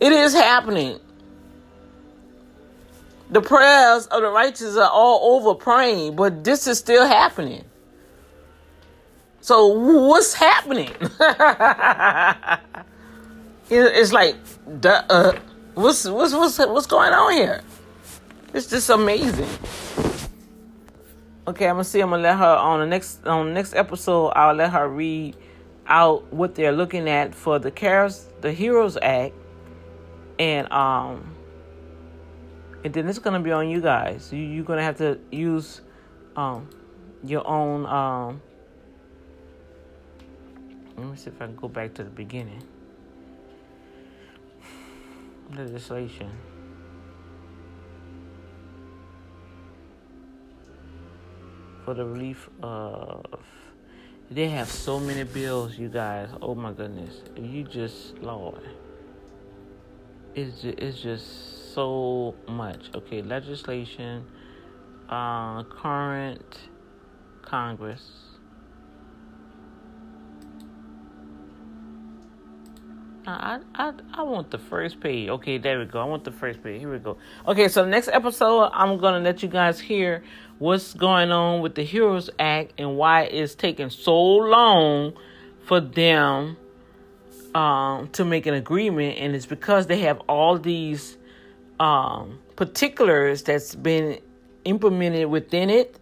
It 0.01 0.13
is 0.13 0.35
happening. 0.35 0.99
The 3.33 3.41
prayers 3.41 4.07
of 4.09 4.21
the 4.21 4.29
righteous 4.29 4.77
are 4.77 4.91
all 4.91 5.37
over 5.37 5.55
praying, 5.55 6.17
but 6.17 6.45
this 6.45 6.67
is 6.67 6.79
still 6.79 7.07
happening. 7.07 7.65
So 9.41 9.69
what's 9.69 10.35
happening? 10.35 10.91
it's 13.71 14.13
like, 14.13 14.37
uh, 14.85 15.33
what's 15.73 16.05
what's 16.05 16.35
what's 16.35 16.59
what's 16.59 16.87
going 16.87 17.15
on 17.15 17.33
here? 17.33 17.63
It's 18.53 18.69
just 18.69 18.91
amazing. 18.91 19.49
Okay, 21.49 21.69
I'm 21.69 21.77
gonna 21.77 21.85
see. 21.85 22.01
I'm 22.01 22.11
gonna 22.11 22.23
let 22.23 22.37
her 22.37 22.45
on 22.45 22.81
the 22.81 22.87
next 22.87 23.27
on 23.27 23.47
the 23.47 23.53
next 23.55 23.75
episode. 23.75 24.29
I'll 24.37 24.55
let 24.55 24.73
her 24.73 24.87
read 24.87 25.37
out 25.87 26.31
what 26.33 26.55
they're 26.55 26.71
looking 26.71 27.09
at 27.09 27.35
for 27.35 27.59
the 27.59 27.71
CARES, 27.71 28.29
the 28.43 28.53
Heroes 28.53 28.99
Act, 29.01 29.33
and 30.39 30.71
um 30.71 31.32
and 32.85 32.93
then 32.93 33.09
it's 33.09 33.19
gonna 33.19 33.41
be 33.41 33.53
on 33.53 33.69
you 33.69 33.81
guys. 33.81 34.33
You 34.33 34.41
you're 34.41 34.65
gonna 34.65 34.83
have 34.83 34.99
to 34.99 35.19
use 35.31 35.81
um 36.37 36.69
your 37.25 37.47
own 37.47 37.87
um. 37.87 38.43
Let 40.97 41.07
me 41.07 41.17
see 41.17 41.31
if 41.31 41.41
I 41.41 41.47
can 41.47 41.57
go 41.57 41.69
back 41.69 41.95
to 41.95 42.05
the 42.05 42.11
beginning. 42.11 42.63
Legislation. 45.55 46.31
For 51.85 51.95
the 51.95 52.05
relief 52.05 52.49
of. 52.63 53.25
They 54.31 54.49
have 54.49 54.71
so 54.71 54.99
many 54.99 55.25
bills, 55.25 55.77
you 55.77 55.91
guys. 55.91 56.31
Oh 56.41 56.55
my 56.55 56.73
goodness. 56.73 57.21
You 57.37 57.65
just, 57.65 58.17
Lord. 58.19 58.63
It's 60.35 60.63
just, 60.63 60.79
it's 60.79 61.03
just 61.03 61.52
so 61.75 62.35
much. 62.49 62.91
Okay, 62.95 63.23
legislation, 63.23 64.25
uh, 65.09 65.63
current 65.65 66.59
Congress. 67.43 68.23
I, 73.25 73.61
I 73.75 73.93
I 74.15 74.23
want 74.23 74.51
the 74.51 74.59
first 74.59 75.01
page. 75.01 75.29
Okay, 75.29 75.59
there 75.59 75.79
we 75.79 75.85
go. 75.85 76.01
I 76.01 76.05
want 76.05 76.25
the 76.25 76.33
first 76.33 76.63
page. 76.63 76.81
Here 76.81 76.91
we 76.91 76.99
go. 76.99 77.19
Okay, 77.47 77.69
so 77.69 77.85
next 77.85 78.09
episode, 78.09 78.71
I'm 78.73 78.99
gonna 78.99 79.21
let 79.21 79.43
you 79.43 79.49
guys 79.49 79.79
hear 79.79 80.25
what's 80.59 80.93
going 80.95 81.31
on 81.31 81.61
with 81.61 81.77
the 81.77 81.85
Heroes 81.85 82.31
Act 82.39 82.73
and 82.79 82.97
why 82.97 83.23
it's 83.23 83.55
taking 83.55 83.91
so 83.91 84.21
long 84.21 85.13
for 85.65 85.81
them 85.81 86.57
um, 87.55 88.09
to 88.09 88.25
make 88.25 88.47
an 88.47 88.55
agreement, 88.55 89.19
and 89.19 89.37
it's 89.37 89.47
because 89.47 89.87
they 89.87 90.01
have 90.01 90.19
all 90.29 90.59
these 90.59 91.17
um, 91.83 92.39
particulars 92.55 93.43
that's 93.43 93.75
been 93.75 94.21
implemented 94.65 95.29
within 95.29 95.69
it 95.69 95.99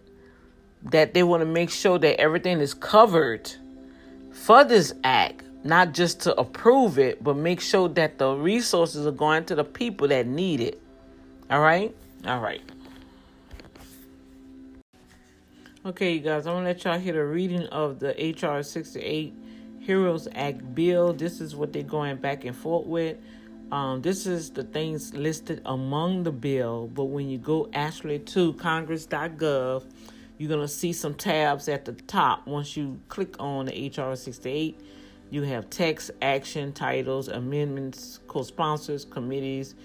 that 0.83 1.15
they 1.15 1.23
want 1.23 1.41
to 1.41 1.45
make 1.45 1.71
sure 1.71 1.97
that 1.97 2.21
everything 2.21 2.59
is 2.59 2.75
covered 2.75 3.51
for 4.31 4.63
this 4.63 4.93
act, 5.03 5.43
not 5.63 5.93
just 5.93 6.19
to 6.21 6.39
approve 6.39 6.99
it, 6.99 7.23
but 7.23 7.35
make 7.35 7.59
sure 7.59 7.89
that 7.89 8.19
the 8.19 8.31
resources 8.35 9.07
are 9.07 9.11
going 9.11 9.43
to 9.45 9.55
the 9.55 9.63
people 9.63 10.07
that 10.07 10.27
need 10.27 10.61
it. 10.61 10.79
All 11.49 11.59
right? 11.59 11.95
All 12.27 12.39
right. 12.39 12.61
Okay, 15.83 16.13
you 16.13 16.19
guys, 16.19 16.45
I'm 16.45 16.53
going 16.53 16.65
to 16.65 16.69
let 16.69 16.83
y'all 16.83 16.99
hear 16.99 17.13
the 17.13 17.25
reading 17.25 17.65
of 17.67 17.97
the 17.99 18.09
HR 18.11 18.61
68 18.61 19.33
Heroes 19.79 20.27
Act 20.35 20.75
bill. 20.75 21.11
This 21.11 21.41
is 21.41 21.55
what 21.55 21.73
they're 21.73 21.81
going 21.81 22.17
back 22.17 22.45
and 22.45 22.55
forth 22.55 22.85
with. 22.85 23.17
Um, 23.71 24.01
this 24.01 24.25
is 24.25 24.51
the 24.51 24.63
things 24.63 25.13
listed 25.13 25.61
among 25.65 26.23
the 26.23 26.31
bill, 26.31 26.87
but 26.93 27.05
when 27.05 27.29
you 27.29 27.37
go 27.37 27.69
actually 27.73 28.19
to 28.19 28.53
congress.gov, 28.53 29.85
you're 30.37 30.49
going 30.49 30.59
to 30.59 30.67
see 30.67 30.91
some 30.91 31.13
tabs 31.13 31.69
at 31.69 31.85
the 31.85 31.93
top. 31.93 32.45
Once 32.45 32.75
you 32.75 32.99
click 33.07 33.35
on 33.39 33.67
the 33.67 33.87
HR 33.95 34.15
68, 34.15 34.77
you 35.29 35.43
have 35.43 35.69
text, 35.69 36.11
action, 36.21 36.73
titles, 36.73 37.29
amendments, 37.29 38.19
co 38.27 38.43
sponsors, 38.43 39.05
committees, 39.05 39.75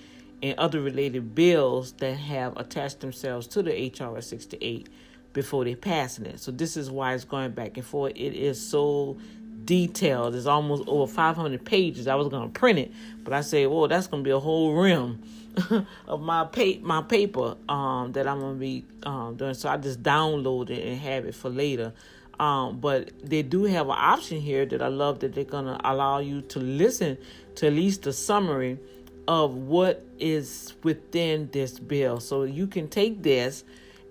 and 0.42 0.58
other 0.58 0.80
related 0.80 1.36
bills 1.36 1.92
that 1.92 2.16
have 2.16 2.56
attached 2.56 3.00
themselves 3.00 3.46
to 3.46 3.62
the 3.62 3.92
HR 4.00 4.20
68 4.20 4.88
before 5.32 5.64
they 5.64 5.76
passing 5.76 6.26
it. 6.26 6.40
So 6.40 6.50
this 6.50 6.76
is 6.76 6.90
why 6.90 7.14
it's 7.14 7.24
going 7.24 7.52
back 7.52 7.76
and 7.76 7.86
forth. 7.86 8.12
It 8.16 8.34
is 8.34 8.60
so 8.60 9.18
detailed. 9.66 10.34
It's 10.34 10.46
almost 10.46 10.84
over 10.86 11.12
500 11.12 11.64
pages. 11.64 12.06
I 12.06 12.14
was 12.14 12.28
gonna 12.28 12.48
print 12.48 12.78
it, 12.78 12.92
but 13.22 13.32
I 13.32 13.42
said, 13.42 13.68
"Well, 13.68 13.88
that's 13.88 14.06
gonna 14.06 14.22
be 14.22 14.30
a 14.30 14.38
whole 14.38 14.74
rim 14.74 15.22
of 16.06 16.20
my 16.22 16.44
pa- 16.44 16.80
my 16.80 17.02
paper 17.02 17.56
um, 17.68 18.12
that 18.12 18.26
I'm 18.26 18.40
gonna 18.40 18.54
be 18.54 18.84
um, 19.02 19.36
doing." 19.36 19.54
So 19.54 19.68
I 19.68 19.76
just 19.76 20.02
download 20.02 20.70
it 20.70 20.86
and 20.86 20.98
have 20.98 21.26
it 21.26 21.34
for 21.34 21.50
later. 21.50 21.92
Um, 22.38 22.80
but 22.80 23.10
they 23.22 23.42
do 23.42 23.64
have 23.64 23.86
an 23.86 23.96
option 23.96 24.40
here 24.40 24.66
that 24.66 24.82
I 24.82 24.88
love 24.88 25.20
that 25.20 25.34
they're 25.34 25.44
gonna 25.44 25.80
allow 25.84 26.18
you 26.18 26.42
to 26.42 26.58
listen 26.58 27.18
to 27.56 27.66
at 27.66 27.72
least 27.72 28.02
the 28.02 28.12
summary 28.12 28.78
of 29.26 29.54
what 29.54 30.04
is 30.18 30.74
within 30.82 31.48
this 31.52 31.78
bill. 31.78 32.20
So 32.20 32.44
you 32.44 32.66
can 32.66 32.88
take 32.88 33.22
this 33.22 33.64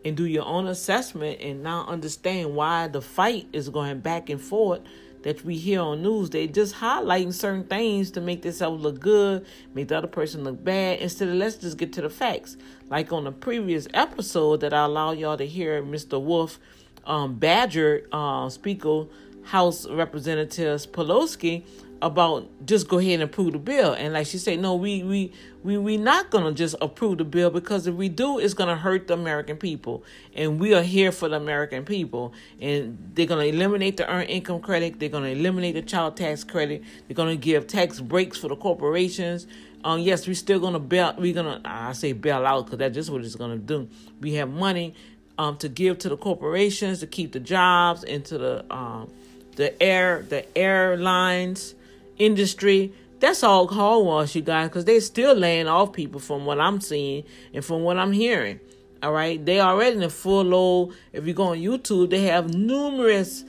and 0.03 0.15
do 0.15 0.25
your 0.25 0.45
own 0.45 0.67
assessment 0.67 1.39
and 1.41 1.63
now 1.63 1.85
understand 1.87 2.55
why 2.55 2.87
the 2.87 3.01
fight 3.01 3.47
is 3.53 3.69
going 3.69 3.99
back 3.99 4.29
and 4.29 4.39
forth 4.39 4.81
that 5.25 5.43
we 5.43 5.57
hear 5.57 5.81
on 5.81 6.03
news. 6.03 6.29
They 6.29 6.45
just 6.45 6.75
highlighting 6.75 7.33
certain 7.33 7.63
things 7.63 8.11
to 8.11 8.21
make 8.21 8.43
themselves 8.43 8.81
look 8.83 8.99
good, 8.99 9.43
make 9.73 9.87
the 9.87 9.97
other 9.97 10.07
person 10.07 10.43
look 10.43 10.63
bad, 10.63 10.99
instead 10.99 11.29
of 11.29 11.33
let's 11.33 11.55
just 11.55 11.79
get 11.79 11.91
to 11.93 12.01
the 12.01 12.11
facts. 12.11 12.57
Like 12.89 13.11
on 13.11 13.23
the 13.23 13.31
previous 13.31 13.87
episode 13.95 14.61
that 14.61 14.71
I 14.71 14.85
allow 14.85 15.13
y'all 15.13 15.35
to 15.35 15.47
hear 15.47 15.81
Mr. 15.81 16.21
Wolf 16.21 16.59
um, 17.05 17.39
Badger 17.39 18.07
uh, 18.11 18.49
Speaker 18.49 19.05
House 19.45 19.87
Representatives 19.89 20.85
Pelosi 20.85 21.65
about 22.01 22.47
just 22.65 22.87
go 22.87 22.99
ahead 22.99 23.13
and 23.13 23.23
approve 23.23 23.53
the 23.53 23.59
bill. 23.59 23.93
And 23.93 24.13
like 24.13 24.27
she 24.27 24.37
said, 24.37 24.59
no, 24.59 24.75
we 24.75 25.03
we 25.03 25.31
we 25.63 25.77
we 25.77 25.97
not 25.97 26.29
gonna 26.29 26.51
just 26.51 26.75
approve 26.81 27.17
the 27.17 27.23
bill 27.23 27.49
because 27.49 27.87
if 27.87 27.95
we 27.95 28.09
do, 28.09 28.39
it's 28.39 28.53
gonna 28.53 28.75
hurt 28.75 29.07
the 29.07 29.13
American 29.13 29.57
people. 29.57 30.03
And 30.35 30.59
we 30.59 30.73
are 30.73 30.83
here 30.83 31.11
for 31.11 31.29
the 31.29 31.37
American 31.37 31.85
people. 31.85 32.33
And 32.59 33.11
they're 33.13 33.25
gonna 33.25 33.43
eliminate 33.43 33.97
the 33.97 34.09
earned 34.09 34.29
income 34.29 34.61
credit. 34.61 34.99
They're 34.99 35.09
gonna 35.09 35.27
eliminate 35.27 35.75
the 35.75 35.81
child 35.81 36.17
tax 36.17 36.43
credit. 36.43 36.83
They're 37.07 37.15
gonna 37.15 37.35
give 37.35 37.67
tax 37.67 37.99
breaks 37.99 38.37
for 38.37 38.49
the 38.49 38.55
corporations. 38.55 39.47
Um, 39.83 39.99
yes, 39.99 40.27
we're 40.27 40.33
still 40.33 40.59
gonna 40.59 40.79
bail. 40.79 41.13
We're 41.17 41.33
gonna 41.33 41.61
I 41.63 41.93
say 41.93 42.13
bail 42.13 42.45
out 42.45 42.65
because 42.65 42.79
that's 42.79 42.95
just 42.95 43.09
what 43.09 43.23
it's 43.23 43.35
gonna 43.35 43.57
do. 43.57 43.87
We 44.19 44.33
have 44.35 44.49
money 44.49 44.93
um 45.37 45.57
to 45.57 45.69
give 45.69 45.99
to 45.99 46.09
the 46.09 46.17
corporations 46.17 46.99
to 47.01 47.07
keep 47.07 47.31
the 47.31 47.39
jobs 47.39 48.03
into 48.03 48.37
the 48.37 48.65
um 48.73 49.11
the 49.55 49.81
air 49.81 50.25
the 50.27 50.57
airlines 50.57 51.74
industry. 52.17 52.93
That's 53.19 53.43
all 53.43 53.67
hogwash, 53.67 54.35
you 54.35 54.41
guys, 54.41 54.69
because 54.69 54.85
they're 54.85 55.01
still 55.01 55.33
laying 55.33 55.67
off 55.67 55.93
people 55.93 56.19
from 56.19 56.45
what 56.45 56.59
I'm 56.59 56.81
seeing 56.81 57.23
and 57.53 57.63
from 57.63 57.83
what 57.83 57.97
I'm 57.97 58.11
hearing. 58.11 58.59
All 59.01 59.11
right, 59.11 59.43
they 59.43 59.59
already 59.59 59.97
in 59.97 60.03
a 60.03 60.09
full 60.09 60.43
load. 60.43 60.95
If 61.13 61.27
you 61.27 61.33
go 61.33 61.43
on 61.43 61.57
YouTube, 61.57 62.09
they 62.09 62.23
have 62.23 62.53
numerous 62.53 63.45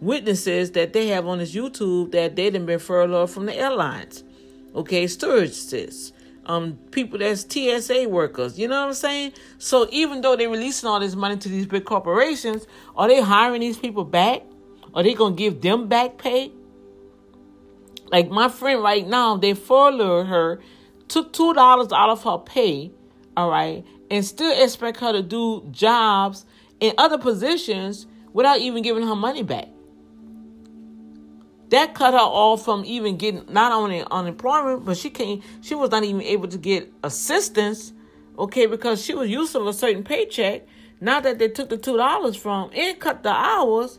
witnesses 0.00 0.72
that 0.72 0.92
they 0.92 1.08
have 1.08 1.26
on 1.26 1.38
this 1.38 1.54
YouTube 1.54 2.12
that 2.12 2.36
they 2.36 2.50
done 2.50 2.66
been 2.66 2.78
furloughed 2.78 3.30
from 3.30 3.46
the 3.46 3.56
airlines. 3.56 4.24
Okay, 4.74 5.06
stewardesses, 5.06 6.12
um, 6.46 6.78
people 6.90 7.18
that's 7.18 7.46
TSA 7.48 8.08
workers. 8.08 8.58
You 8.58 8.68
know 8.68 8.80
what 8.80 8.88
I'm 8.88 8.94
saying? 8.94 9.32
So 9.58 9.88
even 9.90 10.20
though 10.20 10.36
they're 10.36 10.50
releasing 10.50 10.88
all 10.88 11.00
this 11.00 11.14
money 11.14 11.36
to 11.36 11.48
these 11.48 11.66
big 11.66 11.84
corporations, 11.84 12.66
are 12.96 13.08
they 13.08 13.20
hiring 13.20 13.60
these 13.60 13.78
people 13.78 14.04
back? 14.04 14.42
Are 14.94 15.02
they 15.02 15.14
gonna 15.14 15.34
give 15.34 15.60
them 15.60 15.88
back 15.88 16.18
pay? 16.18 16.52
Like 18.14 18.30
my 18.30 18.48
friend 18.48 18.80
right 18.80 19.04
now, 19.04 19.36
they 19.36 19.54
furloughed 19.54 20.28
her, 20.28 20.60
took 21.08 21.32
two 21.32 21.52
dollars 21.52 21.90
out 21.90 22.10
of 22.10 22.22
her 22.22 22.38
pay, 22.38 22.92
all 23.36 23.50
right, 23.50 23.84
and 24.08 24.24
still 24.24 24.56
expect 24.62 25.00
her 25.00 25.12
to 25.12 25.20
do 25.20 25.66
jobs 25.72 26.46
in 26.78 26.94
other 26.96 27.18
positions 27.18 28.06
without 28.32 28.60
even 28.60 28.84
giving 28.84 29.04
her 29.04 29.16
money 29.16 29.42
back. 29.42 29.66
That 31.70 31.94
cut 31.94 32.14
her 32.14 32.20
off 32.20 32.64
from 32.64 32.84
even 32.84 33.16
getting 33.16 33.46
not 33.52 33.72
only 33.72 34.04
unemployment, 34.08 34.84
but 34.84 34.96
she 34.96 35.10
can't 35.10 35.42
she 35.60 35.74
was 35.74 35.90
not 35.90 36.04
even 36.04 36.22
able 36.22 36.46
to 36.46 36.56
get 36.56 36.92
assistance, 37.02 37.92
okay, 38.38 38.66
because 38.66 39.04
she 39.04 39.12
was 39.16 39.28
used 39.28 39.50
to 39.54 39.66
a 39.66 39.72
certain 39.72 40.04
paycheck. 40.04 40.68
Now 41.00 41.18
that 41.18 41.40
they 41.40 41.48
took 41.48 41.68
the 41.68 41.78
two 41.78 41.96
dollars 41.96 42.36
from 42.36 42.70
and 42.76 42.96
cut 43.00 43.24
the 43.24 43.30
hours, 43.30 43.98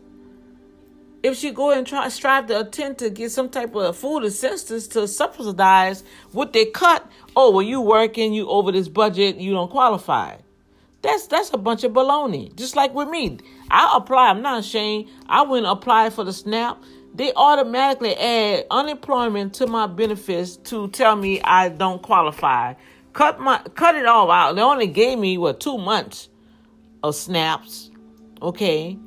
if 1.25 1.35
she 1.35 1.49
go 1.49 1.71
and 1.71 1.87
try 1.87 2.07
strive 2.09 2.45
to 2.45 2.59
attempt 2.59 2.99
to 2.99 3.09
get 3.09 3.31
some 3.31 3.49
type 3.49 3.73
of 3.75 3.97
food 3.97 4.23
assistance 4.23 4.87
to 4.89 5.07
subsidize 5.07 6.03
what 6.31 6.53
they 6.53 6.65
cut, 6.65 7.09
oh 7.35 7.49
well 7.49 7.63
you 7.63 7.81
working, 7.81 8.31
you 8.31 8.47
over 8.47 8.71
this 8.71 8.87
budget, 8.87 9.37
you 9.37 9.51
don't 9.51 9.71
qualify. 9.71 10.37
That's 11.01 11.25
that's 11.25 11.51
a 11.51 11.57
bunch 11.57 11.83
of 11.83 11.93
baloney. 11.93 12.55
Just 12.55 12.75
like 12.75 12.93
with 12.93 13.09
me. 13.09 13.39
I 13.71 13.95
apply, 13.97 14.29
I'm 14.29 14.43
not 14.43 14.59
ashamed. 14.59 15.09
I 15.27 15.41
went 15.41 15.65
applied 15.65 16.13
for 16.13 16.23
the 16.23 16.31
SNAP. 16.31 16.83
They 17.15 17.33
automatically 17.33 18.15
add 18.15 18.67
unemployment 18.69 19.55
to 19.55 19.65
my 19.65 19.87
benefits 19.87 20.57
to 20.57 20.89
tell 20.89 21.15
me 21.15 21.41
I 21.41 21.69
don't 21.69 22.03
qualify. 22.03 22.75
Cut 23.13 23.39
my 23.39 23.63
cut 23.73 23.95
it 23.95 24.05
all 24.05 24.29
out. 24.29 24.55
They 24.55 24.61
only 24.61 24.87
gave 24.87 25.17
me 25.17 25.39
what 25.39 25.59
two 25.59 25.79
months 25.79 26.29
of 27.01 27.15
snaps. 27.15 27.89
Okay. 28.43 28.99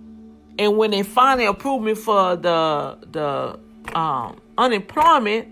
And 0.59 0.77
when 0.77 0.91
they 0.91 1.03
finally 1.03 1.47
approved 1.47 1.85
me 1.85 1.95
for 1.95 2.37
the 2.37 2.99
the 3.13 3.59
um, 3.97 4.41
unemployment 4.57 5.49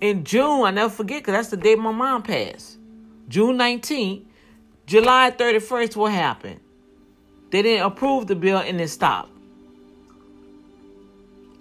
in 0.00 0.24
June, 0.24 0.64
I 0.64 0.70
never 0.70 0.92
forget 0.92 1.22
because 1.22 1.34
that's 1.34 1.48
the 1.48 1.56
day 1.56 1.74
my 1.74 1.92
mom 1.92 2.22
passed. 2.22 2.78
June 3.28 3.58
19th, 3.58 4.24
July 4.86 5.30
31st, 5.30 5.96
what 5.96 6.12
happened? 6.12 6.60
They 7.50 7.62
didn't 7.62 7.86
approve 7.86 8.26
the 8.26 8.34
bill 8.34 8.58
and 8.58 8.80
it 8.80 8.88
stopped. 8.88 9.30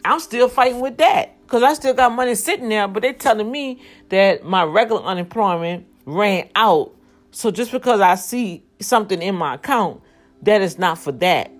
I'm 0.05 0.19
still 0.19 0.47
fighting 0.47 0.79
with 0.79 0.97
that 0.97 1.41
because 1.43 1.63
I 1.63 1.73
still 1.73 1.93
got 1.93 2.11
money 2.11 2.35
sitting 2.35 2.69
there, 2.69 2.87
but 2.87 3.01
they're 3.01 3.13
telling 3.13 3.51
me 3.51 3.81
that 4.09 4.45
my 4.45 4.63
regular 4.63 5.01
unemployment 5.01 5.85
ran 6.05 6.49
out. 6.55 6.93
So 7.31 7.51
just 7.51 7.71
because 7.71 7.99
I 7.99 8.15
see 8.15 8.63
something 8.79 9.21
in 9.21 9.35
my 9.35 9.55
account, 9.55 10.01
that 10.43 10.61
is 10.61 10.77
not 10.77 10.97
for 10.97 11.11
that. 11.13 11.51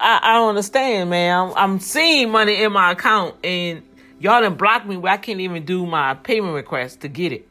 I, 0.00 0.20
I 0.22 0.34
don't 0.34 0.48
understand, 0.50 1.10
man. 1.10 1.38
I'm, 1.38 1.52
I'm 1.56 1.80
seeing 1.80 2.30
money 2.30 2.62
in 2.62 2.72
my 2.72 2.92
account, 2.92 3.36
and 3.44 3.82
y'all 4.18 4.40
done 4.40 4.54
blocked 4.54 4.86
me 4.86 4.96
where 4.96 5.12
I 5.12 5.18
can't 5.18 5.40
even 5.40 5.64
do 5.64 5.86
my 5.86 6.14
payment 6.14 6.54
request 6.54 7.02
to 7.02 7.08
get 7.08 7.32
it. 7.32 7.46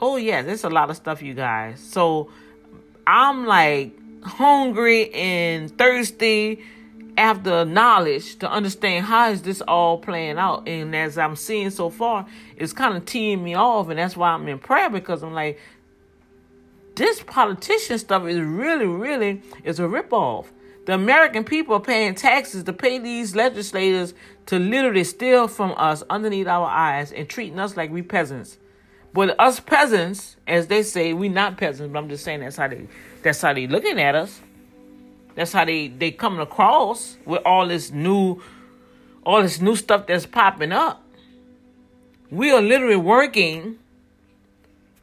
Oh 0.00 0.16
yeah, 0.16 0.42
there's 0.42 0.64
a 0.64 0.70
lot 0.70 0.90
of 0.90 0.96
stuff, 0.96 1.22
you 1.22 1.34
guys. 1.34 1.80
So 1.80 2.30
I'm 3.06 3.46
like 3.46 3.92
hungry 4.22 5.12
and 5.14 5.76
thirsty 5.76 6.62
after 7.16 7.64
knowledge 7.64 8.36
to 8.40 8.50
understand 8.50 9.06
how 9.06 9.30
is 9.30 9.42
this 9.42 9.60
all 9.62 9.98
playing 9.98 10.36
out. 10.36 10.68
And 10.68 10.94
as 10.94 11.16
I'm 11.16 11.36
seeing 11.36 11.70
so 11.70 11.88
far, 11.88 12.26
it's 12.56 12.72
kind 12.72 12.96
of 12.96 13.06
teeing 13.06 13.42
me 13.42 13.54
off, 13.54 13.88
and 13.88 13.98
that's 13.98 14.16
why 14.16 14.30
I'm 14.30 14.46
in 14.48 14.58
prayer 14.58 14.90
because 14.90 15.22
I'm 15.22 15.32
like, 15.32 15.58
this 16.96 17.22
politician 17.22 17.98
stuff 17.98 18.26
is 18.26 18.40
really, 18.40 18.86
really 18.86 19.42
is 19.64 19.80
a 19.80 19.84
ripoff. 19.84 20.46
The 20.86 20.94
American 20.94 21.44
people 21.44 21.74
are 21.76 21.80
paying 21.80 22.14
taxes 22.14 22.64
to 22.64 22.72
pay 22.72 22.98
these 22.98 23.34
legislators 23.34 24.14
to 24.46 24.58
literally 24.58 25.04
steal 25.04 25.48
from 25.48 25.74
us 25.76 26.02
underneath 26.10 26.46
our 26.46 26.66
eyes 26.66 27.10
and 27.10 27.28
treating 27.28 27.58
us 27.58 27.76
like 27.76 27.90
we 27.90 28.02
peasants. 28.02 28.58
But 29.14 29.38
us 29.40 29.60
peasants, 29.60 30.36
as 30.46 30.66
they 30.66 30.82
say, 30.82 31.12
we 31.12 31.28
not 31.28 31.56
peasants, 31.56 31.92
but 31.92 31.98
I'm 31.98 32.08
just 32.08 32.24
saying 32.24 32.40
that's 32.40 32.56
how 32.56 32.68
they 32.68 32.86
that's 33.22 33.40
how 33.40 33.54
they 33.54 33.66
looking 33.66 33.98
at 34.00 34.14
us. 34.14 34.40
That's 35.34 35.52
how 35.52 35.64
they 35.64 35.88
they 35.88 36.10
coming 36.10 36.40
across 36.40 37.16
with 37.24 37.40
all 37.46 37.66
this 37.66 37.90
new 37.90 38.42
all 39.24 39.40
this 39.40 39.60
new 39.60 39.76
stuff 39.76 40.06
that's 40.06 40.26
popping 40.26 40.72
up. 40.72 41.02
We 42.30 42.50
are 42.50 42.60
literally 42.60 42.96
working 42.96 43.78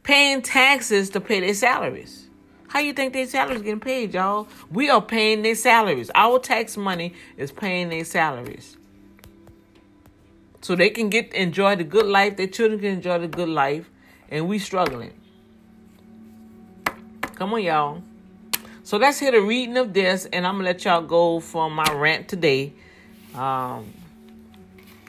paying 0.04 0.42
taxes 0.42 1.10
to 1.12 1.22
pay 1.22 1.40
their 1.40 1.54
salaries. 1.54 2.28
How 2.68 2.80
you 2.80 2.94
think 2.94 3.14
their 3.14 3.28
salaries 3.28 3.62
getting 3.62 3.82
paid, 3.82 4.14
y'all? 4.14 4.48
We 4.72 4.90
are 4.90 5.02
paying 5.02 5.42
their 5.42 5.56
salaries. 5.56 6.10
Our 6.16 6.40
tax 6.40 6.78
money 6.78 7.14
is 7.38 7.52
paying 7.52 7.90
their 7.90 8.06
salaries. 8.06 8.78
So 10.62 10.76
they 10.76 10.90
can 10.90 11.10
get 11.10 11.34
enjoy 11.34 11.76
the 11.76 11.84
good 11.84 12.06
life, 12.06 12.38
their 12.38 12.48
children 12.48 12.80
can 12.80 12.90
enjoy 12.92 13.20
the 13.20 13.28
good 13.28 13.50
life, 13.50 13.90
and 14.30 14.48
we 14.48 14.60
struggling. 14.60 15.14
Come 17.36 17.54
on, 17.54 17.64
y'all. 17.64 18.04
So 18.84 18.98
let's 18.98 19.20
hear 19.20 19.32
the 19.32 19.42
reading 19.42 19.78
of 19.78 19.94
this, 19.94 20.26
and 20.26 20.46
I'm 20.46 20.56
gonna 20.56 20.66
let 20.66 20.86
y'all 20.86 21.02
go 21.02 21.40
for 21.40 21.70
my 21.70 21.92
rant 21.94 22.28
today. 22.28 22.74
Um, 23.34 23.92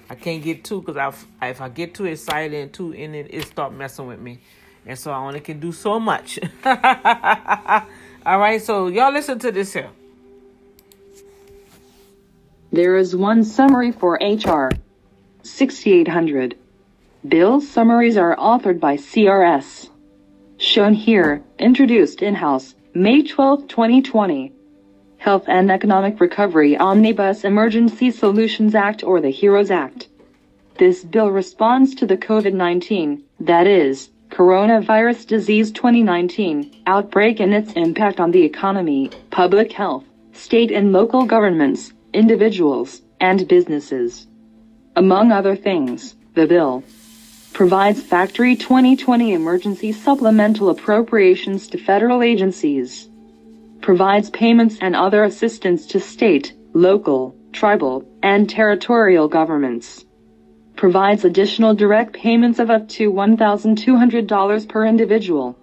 I 0.09 0.15
can't 0.15 0.43
get 0.43 0.65
too 0.65 0.83
because 0.83 1.25
if 1.43 1.61
I 1.61 1.69
get 1.69 1.95
too 1.95 2.07
excited 2.07 2.61
and 2.61 2.73
too 2.73 2.93
in 2.93 3.15
it, 3.15 3.29
it 3.31 3.47
start 3.47 3.73
messing 3.73 4.07
with 4.07 4.21
me. 4.21 4.41
And 4.87 4.99
so 4.99 5.13
I 5.13 5.19
only 5.19 5.41
can 5.41 5.61
do 5.61 5.73
so 5.73 6.01
much. 6.01 6.39
All 6.65 8.39
right, 8.39 8.61
so 8.61 8.89
y'all 8.89 9.13
listen 9.13 9.39
to 9.41 9.53
this 9.53 9.73
here. 9.73 9.91
There 12.73 12.97
is 12.97 13.15
one 13.15 13.45
summary 13.45 13.93
for 13.93 14.15
HR 14.15 14.71
6800. 15.43 16.57
Bill 17.27 17.61
summaries 17.61 18.17
are 18.17 18.35
authored 18.37 18.81
by 18.81 18.97
CRS. 18.97 19.91
Shown 20.57 20.95
here, 20.95 21.43
introduced 21.59 22.23
in 22.23 22.35
house, 22.35 22.75
May 22.95 23.23
12, 23.23 23.69
2020. 23.69 24.53
Health 25.19 25.45
and 25.47 25.71
Economic 25.71 26.21
Recovery 26.21 26.77
Omnibus 26.77 27.45
Emergency 27.45 28.11
Solutions 28.11 28.75
Act 28.75 29.05
or 29.05 29.21
the 29.21 29.31
HEROES 29.31 29.71
Act. 29.71 30.09
This 30.79 31.05
bill 31.05 31.31
responds 31.31 31.95
to 31.97 32.07
the 32.07 32.17
COVID-19, 32.17 33.23
that 33.41 33.67
is, 33.67 34.11
coronavirus 34.33 35.27
disease 35.27 35.71
2019 35.73 36.85
outbreak 36.87 37.39
and 37.39 37.53
its 37.53 37.73
impact 37.75 38.19
on 38.19 38.31
the 38.31 38.43
economy, 38.43 39.11
public 39.31 39.71
health, 39.73 40.05
state 40.33 40.73
and 40.73 40.91
local 40.91 41.27
governments, 41.27 41.93
individuals, 42.15 43.03
and 43.21 43.47
businesses. 43.47 44.27
Among 44.97 45.33
other 45.33 45.55
things, 45.55 46.17
the 46.35 46.47
bill 46.47 46.83
provides 47.53 48.03
Factory 48.03 48.57
2020 48.57 49.35
emergency 49.35 49.93
supplemental 49.93 50.71
appropriations 50.71 51.69
to 51.69 51.77
federal 51.77 52.23
agencies, 52.23 53.11
provides 53.83 54.31
payments 54.31 54.79
and 54.81 54.97
other 54.97 55.25
assistance 55.25 55.85
to 55.89 56.01
state, 56.01 56.55
local, 56.73 57.37
tribal, 57.53 58.03
and 58.23 58.49
territorial 58.49 59.29
governments, 59.29 60.07
provides 60.83 61.25
additional 61.25 61.77
direct 61.77 62.13
payments 62.13 62.59
of 62.59 62.69
up 62.69 62.89
to 62.89 63.13
$1,200 63.13 64.69
per 64.69 64.85
individual, 64.85 65.57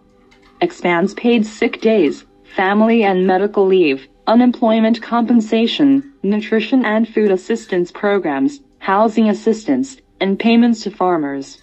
expands 0.61 1.13
paid 1.13 1.45
sick 1.45 1.81
days, 1.81 2.23
family 2.55 3.03
and 3.03 3.27
medical 3.27 3.65
leave, 3.65 4.07
unemployment 4.27 5.01
compensation, 5.01 6.13
nutrition 6.23 6.85
and 6.85 7.05
food 7.05 7.31
assistance 7.31 7.91
programs, 7.91 8.61
housing 8.77 9.27
assistance, 9.27 9.97
and 10.21 10.39
payments 10.39 10.83
to 10.83 10.89
farmers 10.89 11.57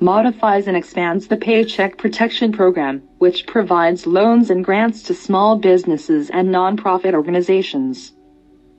modifies 0.00 0.66
and 0.66 0.76
expands 0.76 1.28
the 1.28 1.36
Paycheck 1.36 1.96
Protection 1.96 2.50
Program, 2.50 3.02
which 3.18 3.46
provides 3.46 4.06
loans 4.06 4.50
and 4.50 4.64
grants 4.64 5.02
to 5.04 5.14
small 5.14 5.56
businesses 5.56 6.28
and 6.30 6.48
nonprofit 6.48 7.14
organizations. 7.14 8.14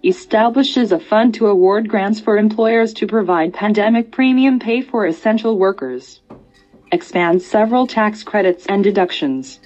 Establishes 0.03 0.91
a 0.91 0.99
fund 0.99 1.33
to 1.35 1.47
award 1.47 1.87
grants 1.87 2.19
for 2.19 2.37
employers 2.37 2.93
to 2.95 3.05
provide 3.05 3.53
pandemic 3.53 4.11
premium 4.11 4.59
pay 4.59 4.81
for 4.81 5.05
essential 5.05 5.59
workers. 5.59 6.21
Expands 6.91 7.45
several 7.45 7.85
tax 7.85 8.23
credits 8.23 8.65
and 8.65 8.83
deductions. 8.83 9.59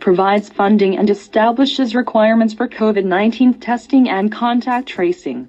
Provides 0.00 0.48
funding 0.48 0.98
and 0.98 1.08
establishes 1.08 1.94
requirements 1.94 2.52
for 2.52 2.66
COVID-19 2.66 3.60
testing 3.60 4.08
and 4.08 4.32
contact 4.32 4.88
tracing. 4.88 5.48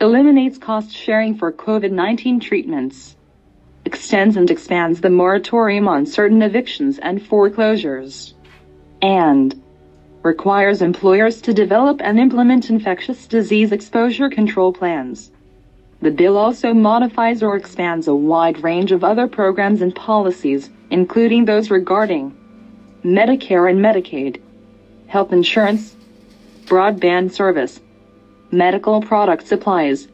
Eliminates 0.00 0.56
cost 0.56 0.90
sharing 0.90 1.34
for 1.34 1.52
COVID-19 1.52 2.40
treatments 2.40 3.16
extends 3.84 4.36
and 4.36 4.50
expands 4.50 5.00
the 5.00 5.10
moratorium 5.10 5.88
on 5.88 6.06
certain 6.06 6.42
evictions 6.42 6.98
and 6.98 7.24
foreclosures, 7.26 8.34
and 9.00 9.60
requires 10.22 10.82
employers 10.82 11.40
to 11.42 11.52
develop 11.52 12.00
and 12.02 12.18
implement 12.18 12.70
infectious 12.70 13.26
disease 13.26 13.72
exposure 13.72 14.30
control 14.30 14.72
plans. 14.72 15.30
The 16.00 16.10
bill 16.10 16.36
also 16.36 16.74
modifies 16.74 17.42
or 17.42 17.56
expands 17.56 18.08
a 18.08 18.14
wide 18.14 18.62
range 18.62 18.92
of 18.92 19.04
other 19.04 19.28
programs 19.28 19.82
and 19.82 19.94
policies, 19.94 20.70
including 20.90 21.44
those 21.44 21.70
regarding 21.70 22.36
Medicare 23.04 23.70
and 23.70 23.80
Medicaid, 23.80 24.40
health 25.06 25.32
insurance, 25.32 25.96
broadband 26.66 27.32
service, 27.32 27.80
medical 28.50 29.00
product 29.00 29.46
supplies, 29.46 30.08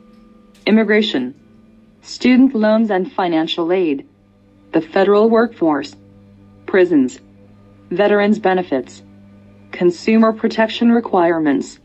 immigration, 0.67 1.35
student 2.03 2.55
loans 2.55 2.91
and 2.91 3.13
financial 3.13 3.73
aid, 3.73 4.07
the 4.73 4.81
federal 4.81 5.29
workforce, 5.29 5.97
prisons, 6.67 7.21
veterans 7.91 8.39
benefits, 8.39 9.03
consumer 9.79 10.33
protection 10.33 10.91
requirements, 10.91 11.79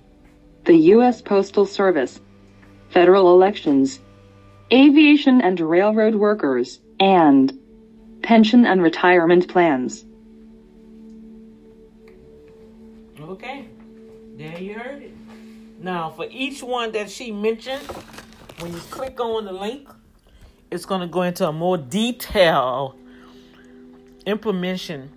the 0.66 0.76
U.S. 0.96 1.22
Postal 1.22 1.68
Service, 1.68 2.20
federal 2.90 3.32
elections, 3.32 4.00
aviation 4.72 5.40
and 5.42 5.60
railroad 5.60 6.16
workers, 6.16 6.80
and 7.00 7.54
pension 8.24 8.66
and 8.66 8.82
retirement 8.82 9.48
plans. 9.48 10.06
Okay, 13.22 13.68
there 14.38 14.58
you 14.58 14.74
heard 14.74 15.04
it. 15.04 15.14
Now, 15.80 16.10
for 16.10 16.26
each 16.32 16.64
one 16.64 16.94
that 16.94 17.12
she 17.12 17.32
mentioned, 17.32 17.84
when 18.58 18.74
you 18.74 18.80
click 18.90 19.20
on 19.20 19.46
the 19.46 19.54
link, 19.54 19.88
it's 20.72 20.86
going 20.86 21.02
to 21.02 21.08
go 21.08 21.22
into 21.22 21.48
a 21.48 21.54
more 21.54 21.78
detailed 21.78 22.96
implementation 24.26 25.12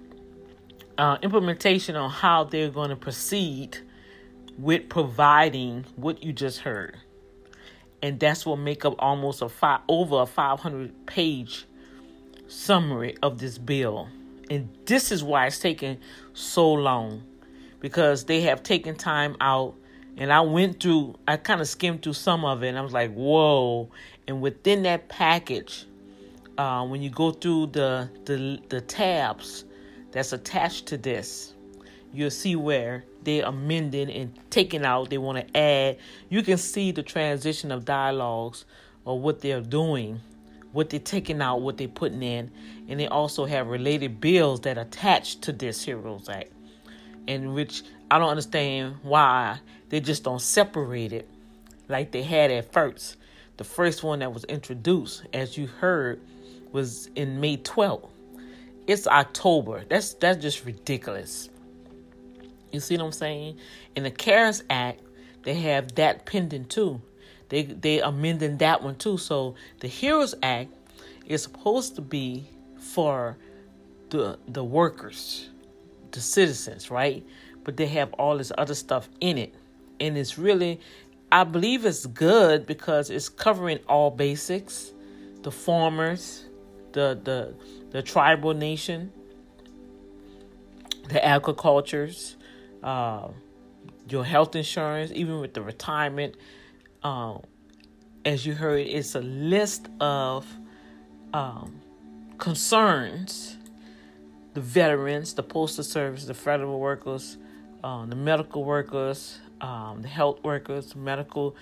uh, 0.99 1.18
implementation 1.22 1.97
on 1.97 2.11
how 2.11 2.44
they're 2.44 2.70
going 2.70 2.90
to 2.90 2.97
proceed 2.97 3.78
with 4.59 4.88
providing 4.88 5.84
what 5.97 6.22
you 6.22 6.32
just 6.32 6.61
heard. 6.61 6.97
And 8.03 8.20
that's 8.20 8.47
what 8.47 8.57
make 8.57 8.84
up 8.84 8.94
almost 8.99 9.42
a 9.42 9.49
five 9.49 9.80
over 9.88 10.22
a 10.22 10.26
500 10.26 11.07
page 11.07 11.66
summary 12.47 13.16
of 13.22 13.38
this 13.38 13.59
bill. 13.59 14.09
And 14.51 14.68
this 14.86 15.11
is 15.11 15.24
why 15.24 15.47
it's 15.47 15.59
taking 15.59 15.99
so 16.32 16.72
long 16.72 17.22
because 17.80 18.24
they 18.24 18.42
have 18.42 18.62
taken 18.62 18.94
time 18.97 19.36
out. 19.40 19.74
And 20.18 20.32
i 20.32 20.40
went 20.40 20.82
through 20.82 21.16
i 21.28 21.36
kind 21.36 21.61
of 21.61 21.68
skimmed 21.68 22.03
through 22.03 22.14
some 22.14 22.44
of 22.44 22.62
it 22.62 22.68
and 22.68 22.78
i 22.78 22.80
was 22.80 22.92
like 22.92 23.12
whoa. 23.12 23.90
And 24.28 24.40
within 24.40 24.82
that 24.84 25.09
package, 25.09 25.86
uh, 26.59 26.84
when 26.86 27.03
you 27.03 27.11
go 27.11 27.32
through 27.32 27.68
the, 27.68 28.11
the 28.24 28.61
the 28.68 28.80
tabs 28.80 29.64
that's 30.16 30.32
attached 30.32 30.86
to 30.86 30.96
this, 30.96 31.52
you'll 32.12 32.30
see 32.30 32.56
where 32.56 33.04
they're 33.22 33.44
amending 33.44 34.10
and 34.10 34.38
taking 34.50 34.84
out. 34.84 35.10
They 35.10 35.18
want 35.18 35.46
to 35.46 35.56
add. 35.56 35.98
You 36.30 36.42
can 36.42 36.56
see 36.56 36.90
the 36.92 37.02
transition 37.02 37.70
of 37.70 37.84
dialogues 37.84 38.64
or 39.04 39.20
what 39.20 39.40
they're 39.40 39.60
doing, 39.60 40.20
what 40.72 40.88
they're 40.88 41.00
taking 41.00 41.42
out, 41.42 41.60
what 41.60 41.76
they're 41.76 41.88
putting 41.88 42.22
in, 42.22 42.50
and 42.88 42.98
they 42.98 43.08
also 43.08 43.44
have 43.44 43.66
related 43.66 44.20
bills 44.20 44.60
that 44.62 44.78
attach 44.78 45.40
to 45.42 45.52
this 45.52 45.84
Heroes 45.84 46.28
Act, 46.28 46.50
in 47.26 47.52
which 47.52 47.82
I 48.10 48.18
don't 48.18 48.30
understand 48.30 48.96
why 49.02 49.58
they 49.90 50.00
just 50.00 50.24
don't 50.24 50.40
separate 50.40 51.12
it 51.12 51.28
like 51.88 52.10
they 52.12 52.22
had 52.22 52.50
at 52.50 52.72
first. 52.72 53.16
The 53.58 53.64
first 53.64 54.02
one 54.02 54.20
that 54.20 54.32
was 54.32 54.44
introduced, 54.44 55.24
as 55.32 55.58
you 55.58 55.66
heard, 55.66 56.20
was 56.72 57.08
in 57.16 57.40
May 57.40 57.58
12th. 57.58 58.08
It's 58.87 59.07
October. 59.07 59.84
That's 59.89 60.14
that's 60.14 60.41
just 60.41 60.64
ridiculous. 60.64 61.51
You 62.72 62.80
see 62.80 62.97
what 62.97 63.07
I'm 63.07 63.12
saying? 63.12 63.59
In 63.95 64.03
the 64.03 64.11
CARES 64.11 64.62
Act, 64.68 65.01
they 65.43 65.55
have 65.55 65.95
that 65.95 66.26
pending 66.26 66.66
too. 66.66 67.01
They 67.49 67.62
they 67.62 68.01
amending 68.01 68.59
that 68.59 68.82
one 68.82 68.97
too. 68.97 69.18
So 69.18 69.55
the 69.80 69.89
HEROES 69.89 70.34
Act 70.43 70.70
is 71.26 71.43
supposed 71.43 71.97
to 71.97 72.03
be 72.03 72.49
for 72.78 73.37
the 74.11 74.39
the 74.49 74.64
workers, 74.64 75.49
the 76.12 76.20
citizens, 76.20 76.91
right? 76.91 77.24
But 77.64 77.76
they 77.76 77.87
have 77.87 78.12
all 78.14 78.39
this 78.39 78.53
other 78.57 78.74
stuff 78.74 79.09
in 79.20 79.39
it. 79.39 79.55
And 80.01 80.16
it's 80.16 80.39
really 80.39 80.80
I 81.30 81.45
believe 81.45 81.84
it's 81.84 82.07
good 82.07 82.66
because 82.66 83.11
it's 83.11 83.28
covering 83.28 83.78
all 83.89 84.11
basics, 84.11 84.93
the 85.43 85.51
farmers, 85.51 86.45
the 86.93 87.18
the 87.22 87.55
the 87.97 88.03
tribal 88.03 88.53
nation, 88.53 89.11
the 91.09 91.24
agricultures, 91.24 92.36
uh, 92.82 93.28
your 94.07 94.22
health 94.22 94.55
insurance, 94.55 95.11
even 95.14 95.40
with 95.40 95.55
the 95.55 95.62
retirement. 95.62 96.34
Um, 97.03 97.40
as 98.22 98.44
you 98.44 98.53
heard, 98.53 98.80
it's 98.80 99.14
a 99.14 99.22
list 99.22 99.88
of 99.99 100.47
um, 101.32 101.80
concerns 102.36 103.57
the 104.53 104.61
veterans, 104.61 105.32
the 105.32 105.42
postal 105.42 105.82
service, 105.82 106.26
the 106.26 106.34
federal 106.34 106.78
workers, 106.78 107.38
uh, 107.82 108.05
the 108.05 108.14
medical 108.14 108.62
workers, 108.62 109.38
um, 109.62 110.03
the 110.03 110.09
health 110.09 110.44
workers, 110.44 110.94
medical 110.94 111.57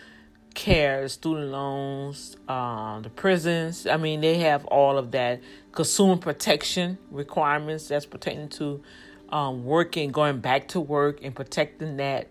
care, 0.55 1.07
student 1.09 1.51
loans, 1.51 2.37
um, 2.49 3.03
the 3.03 3.11
prisons. 3.11 3.87
I 3.87 3.97
mean, 3.97 4.21
they 4.21 4.39
have 4.39 4.65
all 4.67 4.99
of 4.99 5.11
that 5.13 5.41
consumer 5.73 6.17
protection 6.17 6.99
requirements 7.11 7.89
that's 7.89 8.07
pertaining 8.07 8.49
to 8.51 8.83
um, 9.29 9.65
working, 9.65 10.11
going 10.11 10.39
back 10.41 10.69
to 10.69 10.81
work, 10.81 11.21
and 11.23 11.35
protecting 11.35 11.97
that 11.99 12.29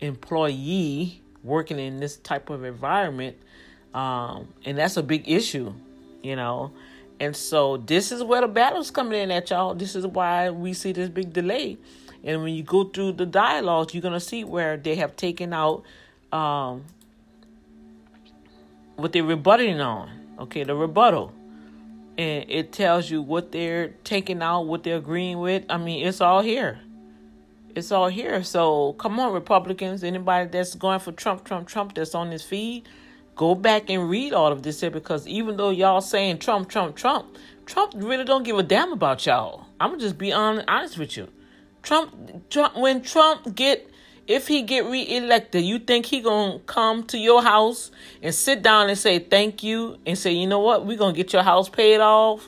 employee 0.00 1.22
working 1.42 1.78
in 1.78 2.00
this 2.00 2.16
type 2.16 2.50
of 2.50 2.64
environment. 2.64 3.36
Um, 3.94 4.48
and 4.64 4.76
that's 4.76 4.96
a 4.96 5.02
big 5.02 5.28
issue, 5.28 5.72
you 6.22 6.36
know. 6.36 6.72
And 7.20 7.34
so 7.34 7.78
this 7.78 8.12
is 8.12 8.22
where 8.22 8.42
the 8.42 8.48
battle's 8.48 8.90
coming 8.90 9.20
in 9.20 9.30
at 9.30 9.50
y'all. 9.50 9.74
This 9.74 9.96
is 9.96 10.06
why 10.06 10.50
we 10.50 10.72
see 10.72 10.92
this 10.92 11.08
big 11.08 11.32
delay 11.32 11.78
and 12.24 12.42
when 12.42 12.54
you 12.54 12.62
go 12.62 12.84
through 12.84 13.12
the 13.12 13.26
dialogues, 13.26 13.94
you're 13.94 14.02
gonna 14.02 14.20
see 14.20 14.44
where 14.44 14.76
they 14.76 14.96
have 14.96 15.16
taken 15.16 15.52
out 15.52 15.82
um, 16.32 16.84
what 18.98 19.12
they're 19.12 19.22
rebutting 19.22 19.80
on. 19.80 20.10
Okay, 20.40 20.64
the 20.64 20.74
rebuttal, 20.74 21.32
and 22.16 22.44
it 22.48 22.72
tells 22.72 23.10
you 23.10 23.22
what 23.22 23.50
they're 23.52 23.88
taking 24.04 24.42
out, 24.42 24.62
what 24.62 24.82
they're 24.82 24.98
agreeing 24.98 25.38
with. 25.38 25.64
I 25.68 25.78
mean, 25.78 26.06
it's 26.06 26.20
all 26.20 26.42
here. 26.42 26.80
It's 27.74 27.92
all 27.92 28.08
here. 28.08 28.42
So 28.42 28.94
come 28.94 29.18
on, 29.20 29.32
Republicans. 29.32 30.02
Anybody 30.04 30.48
that's 30.48 30.74
going 30.74 31.00
for 31.00 31.12
Trump, 31.12 31.44
Trump, 31.44 31.68
Trump 31.68 31.94
that's 31.94 32.14
on 32.14 32.30
this 32.30 32.44
feed, 32.44 32.88
go 33.36 33.54
back 33.54 33.88
and 33.88 34.10
read 34.10 34.32
all 34.32 34.50
of 34.52 34.62
this 34.62 34.80
here 34.80 34.90
because 34.90 35.26
even 35.26 35.56
though 35.56 35.70
y'all 35.70 36.00
saying 36.00 36.38
Trump, 36.38 36.68
Trump, 36.68 36.96
Trump, 36.96 37.36
Trump 37.66 37.92
really 37.96 38.24
don't 38.24 38.42
give 38.42 38.58
a 38.58 38.62
damn 38.62 38.92
about 38.92 39.24
y'all. 39.26 39.66
I'm 39.80 39.90
gonna 39.90 40.00
just 40.00 40.18
be 40.18 40.32
honest 40.32 40.98
with 40.98 41.16
you. 41.16 41.28
Trump, 41.82 42.48
Trump 42.50 42.76
when 42.76 43.02
Trump 43.02 43.54
get 43.54 43.88
if 44.28 44.46
he 44.46 44.62
get 44.62 44.84
reelected, 44.84 45.64
you 45.64 45.78
think 45.78 46.04
he 46.04 46.20
gonna 46.20 46.58
come 46.60 47.02
to 47.04 47.18
your 47.18 47.42
house 47.42 47.90
and 48.22 48.34
sit 48.34 48.62
down 48.62 48.90
and 48.90 48.98
say 48.98 49.18
thank 49.18 49.62
you 49.62 49.98
and 50.04 50.16
say, 50.18 50.32
you 50.32 50.46
know 50.46 50.60
what, 50.60 50.84
we 50.84 50.96
gonna 50.96 51.14
get 51.14 51.32
your 51.32 51.42
house 51.42 51.70
paid 51.70 51.98
off, 51.98 52.46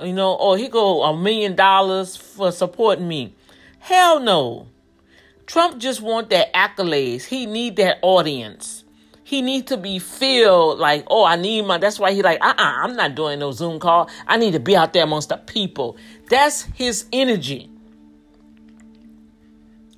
you 0.00 0.12
know, 0.12 0.34
or 0.34 0.56
he 0.56 0.68
go 0.68 1.02
a 1.02 1.16
million 1.16 1.56
dollars 1.56 2.16
for 2.16 2.52
supporting 2.52 3.08
me. 3.08 3.34
Hell 3.80 4.20
no. 4.20 4.68
Trump 5.46 5.78
just 5.78 6.00
want 6.00 6.30
that 6.30 6.54
accolades. 6.54 7.24
He 7.24 7.44
need 7.44 7.74
that 7.76 7.98
audience. 8.02 8.84
He 9.24 9.42
need 9.42 9.66
to 9.66 9.76
be 9.76 9.98
feel 9.98 10.76
like, 10.76 11.04
oh, 11.08 11.24
I 11.24 11.34
need 11.36 11.62
my. 11.62 11.78
That's 11.78 11.98
why 11.98 12.12
he 12.12 12.22
like, 12.22 12.40
uh, 12.40 12.54
uh-uh, 12.56 12.62
uh, 12.62 12.82
i 12.82 12.84
am 12.84 12.94
not 12.94 13.14
doing 13.14 13.40
no 13.40 13.50
Zoom 13.50 13.80
call. 13.80 14.08
I 14.28 14.36
need 14.36 14.52
to 14.52 14.60
be 14.60 14.76
out 14.76 14.92
there 14.92 15.04
amongst 15.04 15.30
the 15.30 15.36
people. 15.38 15.96
That's 16.28 16.62
his 16.62 17.06
energy. 17.12 17.69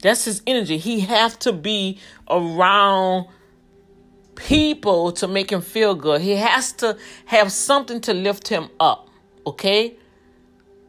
That's 0.03 0.25
his 0.27 0.43
energy. 0.47 0.77
He 0.79 1.01
have 1.01 1.39
to 1.41 1.53
be 1.53 1.99
around 2.29 3.27
people 4.35 5.13
to 5.13 5.29
make 5.29 5.51
him 5.51 5.63
feel 5.63 5.95
good. 5.95 6.21
He 6.21 6.37
has 6.37 6.73
to 6.75 6.99
have 7.27 7.51
something 7.51 8.01
to 8.03 8.13
lift 8.13 8.49
him 8.49 8.69
up. 8.79 9.09
Okay? 9.47 9.97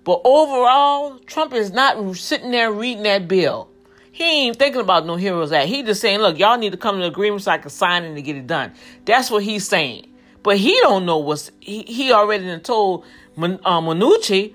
But 0.03 0.21
overall, 0.25 1.19
Trump 1.19 1.53
is 1.53 1.71
not 1.71 2.15
sitting 2.17 2.51
there 2.51 2.71
reading 2.71 3.03
that 3.03 3.27
bill. 3.27 3.69
He 4.11 4.47
ain't 4.47 4.59
thinking 4.59 4.81
about 4.81 5.05
no 5.05 5.15
Heroes 5.15 5.51
Act. 5.51 5.67
He 5.67 5.81
just 5.81 6.01
saying, 6.01 6.19
look, 6.19 6.37
y'all 6.37 6.57
need 6.57 6.71
to 6.71 6.77
come 6.77 6.97
to 6.97 7.05
an 7.05 7.11
agreement 7.11 7.41
so 7.41 7.51
I 7.51 7.57
can 7.57 7.69
sign 7.69 8.03
it 8.03 8.13
to 8.13 8.21
get 8.21 8.35
it 8.35 8.45
done. 8.45 8.73
That's 9.05 9.31
what 9.31 9.43
he's 9.43 9.67
saying. 9.67 10.07
But 10.43 10.57
he 10.57 10.77
don't 10.81 11.05
know 11.05 11.17
what's 11.17 11.51
he, 11.61 11.83
he 11.83 12.11
already 12.11 12.59
told 12.59 13.05
Man, 13.35 13.59
uh, 13.65 13.81
Mnuchin 13.81 14.53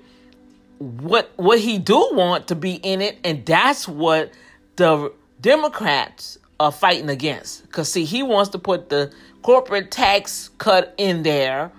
what 0.77 1.31
what 1.35 1.59
he 1.59 1.77
do 1.77 2.09
want 2.13 2.47
to 2.47 2.55
be 2.55 2.75
in 2.75 3.01
it, 3.01 3.17
and 3.25 3.45
that's 3.45 3.87
what 3.87 4.31
the 4.79 5.11
Democrats 5.41 6.37
are 6.57 6.71
fighting 6.71 7.09
against. 7.09 7.69
Cause 7.71 7.91
see, 7.91 8.05
he 8.05 8.23
wants 8.23 8.49
to 8.51 8.59
put 8.59 8.89
the 8.89 9.13
corporate 9.41 9.91
tax 9.91 10.49
cut 10.57 10.95
in 10.97 11.23
there. 11.23 11.71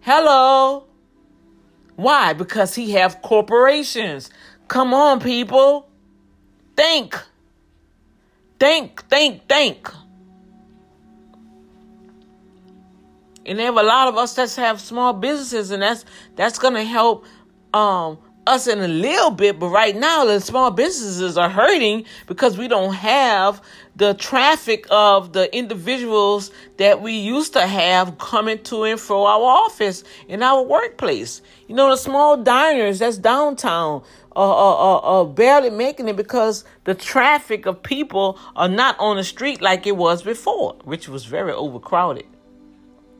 Hello. 0.00 0.84
Why? 1.96 2.34
Because 2.34 2.76
he 2.76 2.92
have 2.92 3.20
corporations. 3.20 4.30
Come 4.68 4.94
on, 4.94 5.18
people. 5.18 5.88
Think. 6.76 7.20
Think, 8.60 9.02
think, 9.08 9.48
think. 9.48 9.90
And 13.44 13.58
they 13.58 13.64
have 13.64 13.76
a 13.76 13.82
lot 13.82 14.06
of 14.06 14.16
us 14.16 14.34
that 14.34 14.54
have 14.54 14.80
small 14.80 15.12
businesses, 15.14 15.72
and 15.72 15.82
that's 15.82 16.04
that's 16.36 16.60
gonna 16.60 16.84
help 16.84 17.24
um 17.74 18.18
us 18.48 18.66
in 18.66 18.80
a 18.80 18.88
little 18.88 19.30
bit, 19.30 19.58
but 19.58 19.68
right 19.68 19.94
now 19.94 20.24
the 20.24 20.40
small 20.40 20.70
businesses 20.70 21.36
are 21.36 21.50
hurting 21.50 22.04
because 22.26 22.56
we 22.56 22.66
don't 22.66 22.94
have 22.94 23.62
the 23.94 24.14
traffic 24.14 24.86
of 24.90 25.32
the 25.32 25.54
individuals 25.56 26.50
that 26.78 27.02
we 27.02 27.12
used 27.12 27.52
to 27.52 27.66
have 27.66 28.16
coming 28.18 28.62
to 28.62 28.84
and 28.84 29.00
from 29.00 29.18
our 29.18 29.42
office 29.42 30.04
in 30.28 30.42
our 30.42 30.62
workplace. 30.62 31.42
You 31.66 31.74
know, 31.74 31.90
the 31.90 31.96
small 31.96 32.36
diners 32.36 33.00
that's 33.00 33.18
downtown 33.18 34.02
are, 34.34 34.54
are, 34.54 35.00
are, 35.00 35.26
barely 35.26 35.70
making 35.70 36.08
it 36.08 36.16
because 36.16 36.64
the 36.84 36.94
traffic 36.94 37.66
of 37.66 37.82
people 37.82 38.38
are 38.54 38.68
not 38.68 38.98
on 39.00 39.16
the 39.16 39.24
street 39.24 39.60
like 39.60 39.86
it 39.86 39.96
was 39.96 40.22
before, 40.22 40.76
which 40.84 41.08
was 41.08 41.24
very 41.24 41.52
overcrowded. 41.52 42.26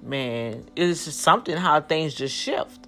Man, 0.01 0.65
it's 0.77 1.01
something 1.01 1.57
how 1.57 1.81
things 1.81 2.15
just 2.15 2.35
shift. 2.35 2.88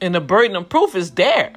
And 0.00 0.14
the 0.14 0.20
burden 0.20 0.56
of 0.56 0.68
proof 0.68 0.94
is 0.94 1.12
there. 1.12 1.52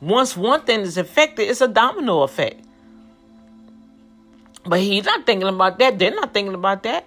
Once 0.00 0.36
one 0.36 0.62
thing 0.62 0.80
is 0.80 0.98
affected, 0.98 1.48
it's 1.48 1.60
a 1.60 1.68
domino 1.68 2.22
effect. 2.22 2.60
But 4.64 4.80
he's 4.80 5.04
not 5.04 5.26
thinking 5.26 5.48
about 5.48 5.78
that. 5.78 5.98
They're 5.98 6.14
not 6.14 6.34
thinking 6.34 6.54
about 6.54 6.82
that. 6.82 7.06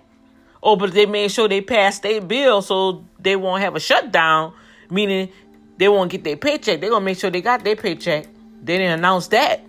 Oh, 0.61 0.75
but 0.75 0.93
they 0.93 1.05
made 1.05 1.31
sure 1.31 1.47
they 1.47 1.61
passed 1.61 2.03
their 2.03 2.21
bill 2.21 2.61
so 2.61 3.05
they 3.19 3.35
won't 3.35 3.61
have 3.61 3.75
a 3.75 3.79
shutdown, 3.79 4.53
meaning 4.89 5.29
they 5.77 5.87
won't 5.87 6.11
get 6.11 6.23
their 6.23 6.37
paycheck. 6.37 6.81
They're 6.81 6.89
gonna 6.89 7.05
make 7.05 7.17
sure 7.17 7.29
they 7.29 7.41
got 7.41 7.63
their 7.63 7.75
paycheck. 7.75 8.25
They 8.61 8.77
didn't 8.77 8.99
announce 8.99 9.27
that. 9.27 9.61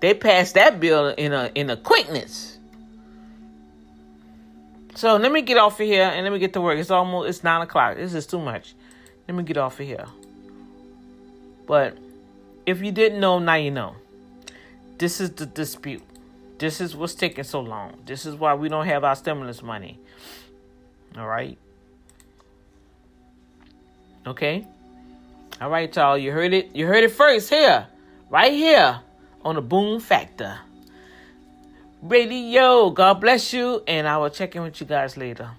They 0.00 0.12
passed 0.12 0.54
that 0.54 0.80
bill 0.80 1.08
in 1.08 1.32
a 1.32 1.50
in 1.54 1.70
a 1.70 1.76
quickness. 1.76 2.58
So 4.94 5.16
let 5.16 5.32
me 5.32 5.42
get 5.42 5.56
off 5.56 5.80
of 5.80 5.86
here 5.86 6.04
and 6.04 6.22
let 6.24 6.32
me 6.32 6.38
get 6.38 6.52
to 6.52 6.60
work. 6.60 6.78
It's 6.78 6.90
almost 6.90 7.28
it's 7.28 7.42
nine 7.42 7.62
o'clock. 7.62 7.96
This 7.96 8.14
is 8.14 8.26
too 8.26 8.38
much. 8.38 8.74
Let 9.26 9.36
me 9.36 9.42
get 9.42 9.56
off 9.56 9.80
of 9.80 9.86
here. 9.86 10.06
But 11.66 11.96
if 12.66 12.82
you 12.82 12.92
didn't 12.92 13.20
know, 13.20 13.38
now 13.38 13.54
you 13.54 13.70
know. 13.70 13.96
This 14.98 15.20
is 15.20 15.30
the 15.30 15.46
dispute. 15.46 16.02
This 16.58 16.80
is 16.80 16.94
what's 16.94 17.14
taking 17.14 17.44
so 17.44 17.60
long. 17.60 17.94
This 18.06 18.26
is 18.26 18.36
why 18.36 18.54
we 18.54 18.68
don't 18.68 18.86
have 18.86 19.02
our 19.04 19.16
stimulus 19.16 19.62
money. 19.62 19.98
All 21.16 21.26
right. 21.26 21.58
Okay. 24.26 24.66
All 25.60 25.70
right, 25.70 25.94
y'all. 25.94 26.16
You 26.16 26.32
heard 26.32 26.52
it. 26.52 26.74
You 26.74 26.86
heard 26.86 27.04
it 27.04 27.10
first 27.10 27.50
here, 27.50 27.86
right 28.30 28.52
here 28.52 29.00
on 29.44 29.56
the 29.56 29.62
Boom 29.62 30.00
Factor 30.00 30.58
Radio. 32.02 32.90
God 32.90 33.20
bless 33.20 33.52
you, 33.52 33.82
and 33.86 34.08
I 34.08 34.16
will 34.18 34.30
check 34.30 34.56
in 34.56 34.62
with 34.62 34.80
you 34.80 34.86
guys 34.86 35.16
later. 35.16 35.50